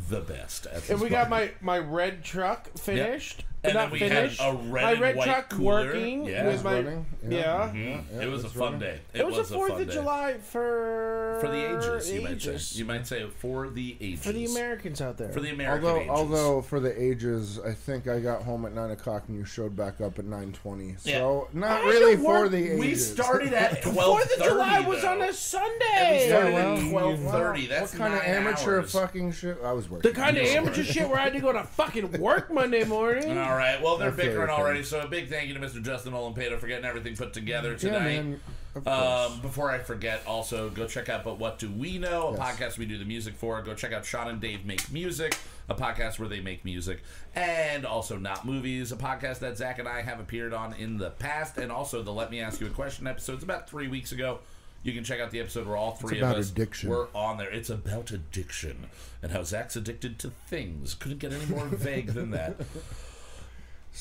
[0.09, 0.67] the best.
[0.67, 1.53] At And this we got party.
[1.63, 3.45] my, my red truck finished.
[3.65, 5.85] And Not then we had a red my and red white truck cooler.
[5.87, 6.47] working Yeah.
[6.49, 7.07] with my running?
[7.29, 7.39] yeah.
[7.39, 7.71] Yeah.
[7.73, 8.03] Mhm.
[8.17, 8.81] Yeah, it was a fun running.
[8.81, 8.99] day.
[9.15, 9.93] It, was, a the Fourth of day.
[9.95, 12.11] July for for the ages.
[12.13, 12.51] You might say.
[12.51, 12.79] ages.
[12.79, 14.25] You might say for the ages.
[14.25, 15.31] for the Americans out there.
[15.33, 16.11] For the American Although, ages.
[16.11, 19.77] although for the ages, I think I got home at nine o'clock and you showed
[19.77, 20.97] back up at nine twenty.
[20.99, 22.81] So not I really for work- the ages.
[22.81, 25.69] we started at Fourth of July was on a sunday.
[26.25, 26.29] We Sunday.
[26.29, 27.61] started well, at twelve thirty.
[27.63, 29.59] What That's kind of amateur fucking shit?
[29.65, 30.11] I was working.
[30.11, 33.39] the kind of amateur shit where I had to go to fucking work Monday morning.
[33.53, 33.83] All right.
[33.83, 34.83] Well, they're bickering already.
[34.83, 35.83] So a big thank you to Mr.
[35.83, 38.05] Justin Olimpado for getting everything put together yeah, tonight.
[38.05, 38.41] man.
[38.87, 42.57] Um, before I forget, also go check out But What Do We Know, a Yes.
[42.57, 43.61] podcast we do the music for.
[43.61, 45.37] Go check out Sean and Dave Make Music,
[45.69, 47.03] a podcast where they make music,
[47.35, 51.11] and also Not Movies, a podcast that Zach and I have appeared on in the
[51.11, 54.39] past, and also the Let Me Ask You a Question episodes about three weeks ago.
[54.83, 56.89] You can check out the episode where all three of us addiction.
[56.89, 57.51] were on there.
[57.51, 58.87] It's about addiction
[59.23, 60.95] and how Zach's addicted to things.
[60.95, 62.57] Couldn't get any more vague than that.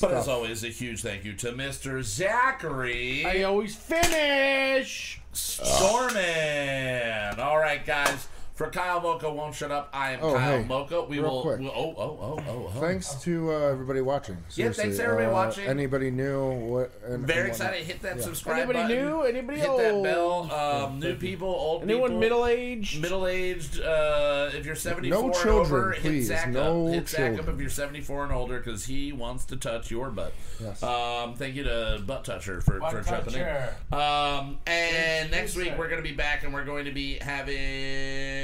[0.00, 2.02] But as always, a huge thank you to Mr.
[2.02, 3.26] Zachary.
[3.26, 5.20] I always finish.
[5.34, 7.38] Storman.
[7.38, 8.26] All right, guys.
[8.54, 9.88] For Kyle Mocha won't shut up.
[9.94, 11.02] I am Oh, Kyle hey, Mocha.
[11.04, 11.42] We real will.
[11.42, 11.60] quick.
[11.60, 12.80] we'll- oh, oh, oh, oh, oh.
[12.80, 14.36] Thanks to uh, everybody watching.
[14.54, 15.66] Yeah, thanks to everybody uh, watching.
[15.66, 16.50] Anybody new?
[16.50, 16.92] What?
[17.06, 17.78] And, Very and excited.
[17.80, 17.86] whatnot.
[17.86, 18.22] Hit that Yeah.
[18.22, 18.96] subscribe Anybody button.
[19.08, 19.20] new?
[19.22, 19.80] Anybody Hit old?
[19.80, 20.52] that bell.
[20.52, 22.20] Um, new people, old Anyone people.
[22.20, 23.00] middle aged?
[23.00, 26.28] Middle aged, uh, if you're 74 No and children, over, please.
[26.28, 26.92] hit Zach No up.
[26.94, 30.34] Hit Zach up if you're 74 and older because he wants to touch your butt.
[30.60, 30.82] Yes.
[30.82, 33.98] Um, thank you to Butt Toucher for, Butt for jumping in.
[33.98, 38.41] Um, and next week we're going to be back and we're going to be having.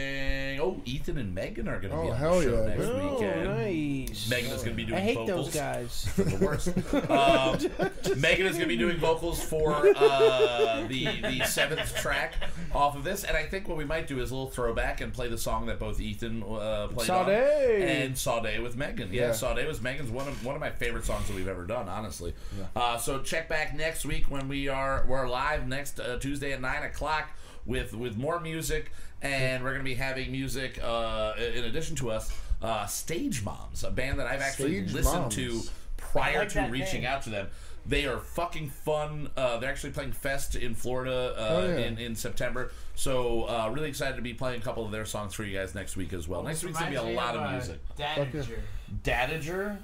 [0.60, 2.80] Oh, Ethan and Megan are going to Oh, be on hell the show yeah, next
[2.86, 2.90] dude.
[3.00, 3.44] Oh, weekend.
[3.44, 4.28] nice.
[4.30, 5.52] Megan is going to be doing I hate vocals.
[5.52, 6.04] those guys.
[6.16, 6.68] the worst.
[7.08, 12.34] Um, Megan is going to be doing vocals for uh, the the seventh track
[12.74, 15.12] off of this, and I think what we might do is a little throwback and
[15.12, 17.82] play the song that both Ethan uh, played on Sade.
[17.82, 19.12] and Sade with Megan.
[19.12, 19.32] Yeah, Yeah.
[19.32, 22.34] Sade with Megan's one of one of my favorite songs that we've ever done, honestly.
[22.74, 26.60] Uh, so check back next week when we are we're live next uh, Tuesday at
[26.60, 27.28] nine o'clock
[27.68, 28.90] with with more music,
[29.22, 32.32] and we're going to be having music uh, in addition to us.
[32.60, 35.60] Uh, Stage Moms, a band that I've actually Stage listened to
[35.96, 37.10] prior like to reaching name.
[37.10, 37.46] out to them.
[37.86, 39.30] They are fucking fun.
[39.36, 41.86] Uh, they're actually playing Fest in Florida uh, Oh, yeah.
[41.86, 42.72] in, in September.
[42.96, 45.74] So uh, really excited to be playing a couple of their songs for you guys
[45.74, 46.42] next week as well.
[46.42, 47.78] Next week's gonna be a lot of uh, music.
[47.96, 48.58] Dadager.
[49.04, 49.78] Dadager,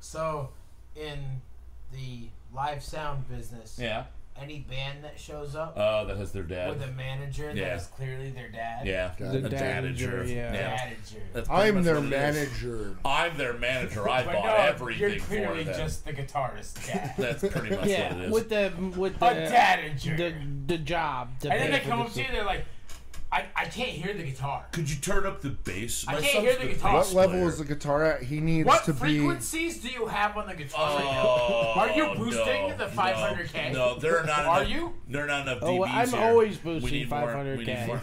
[0.00, 0.48] So,
[0.96, 1.18] in
[1.92, 4.04] the live sound business, yeah.
[4.40, 6.68] Any band that shows up Oh, that has their dad.
[6.70, 7.68] with a manager Yeah.
[7.70, 10.76] that is clearly their dad, yeah, The a Dadager, yeah.
[10.78, 11.46] Dadager.
[11.50, 12.10] I'm their what it is.
[12.10, 12.96] manager.
[13.04, 14.08] I'm their manager.
[14.08, 15.80] I But bought no, everything you're clearly for them.
[15.80, 17.14] just the guitarist dad.
[17.18, 18.32] That's pretty much what it Yeah, is.
[18.32, 20.16] with the with the a dadager.
[20.16, 20.34] the,
[20.66, 21.38] the job.
[21.40, 22.64] to and then pay they come up to you, they're like,
[23.36, 24.64] I, I can't hear the guitar.
[24.72, 26.06] Could you turn up the bass?
[26.08, 26.92] I My can't hear the guitar.
[27.00, 27.48] bass What level player.
[27.48, 28.22] is the guitar at?
[28.22, 28.98] He needs What to be.
[29.18, 30.96] frequencies do you have on the guitar?
[30.98, 33.72] right Oh, Are you boosting no, the 500K?
[33.74, 34.46] No, no, there are not.
[34.46, 34.94] Are enough, you?
[35.08, 36.20] There are not enough Oh, DBs I'm here.
[36.20, 37.44] always We boosting need more.
[37.44, 37.86] We need 500K.
[37.86, 38.00] more.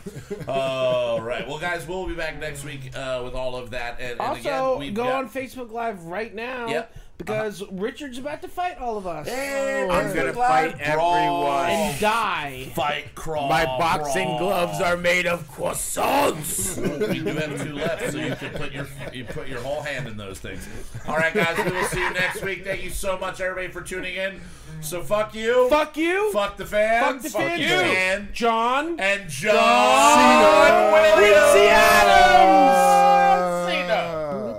[0.48, 1.48] All right.
[1.48, 4.00] Well, guys, we'll be back next week uh, with all of that.
[4.00, 6.96] And, and Also, again, we've go got, on Facebook Live right now Yep.
[7.18, 11.16] Because Richard's about to fight all of us Hey, I'm gonna Live fight brawl.
[11.16, 11.70] everyone.
[11.70, 12.72] and die.
[12.76, 13.48] Fight crawl.
[13.48, 14.40] My boxing brawl.
[14.40, 16.78] gloves are made of croissants.
[17.10, 20.08] we do have two left, so you can put your you put your whole hand
[20.08, 20.68] in those things.
[21.08, 22.64] All right, guys, we will see you next week.
[22.66, 24.42] Thank you so much, everybody, for tuning in.
[24.82, 26.32] So fuck you, Fuck you.
[26.34, 27.62] fuck the fans, Fuck the fans.
[27.62, 29.00] you, and John.
[29.00, 31.14] and John Cena.
[31.16, 32.74] Quincy Adams!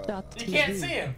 [0.08, 1.14] Uh, You can't see him.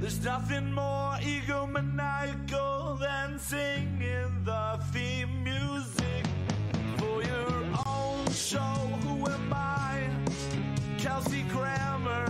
[0.00, 6.24] There's nothing more egomaniacal than singing the theme music
[6.98, 8.78] for your own show.
[9.02, 10.08] Who am I?
[10.98, 12.26] Kelsey Grammer.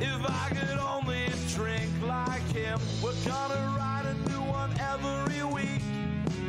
[0.00, 5.82] If I could only drink like him, we're gonna write a new one every week.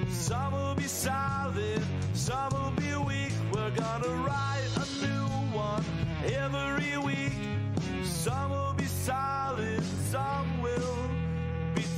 [0.10, 1.82] Some will be solid,
[2.14, 3.34] some will be weak.
[3.54, 5.86] We're gonna write a new one
[6.26, 7.34] every week.
[8.04, 9.84] Some will be solid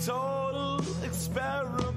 [0.06, 1.91] total experimental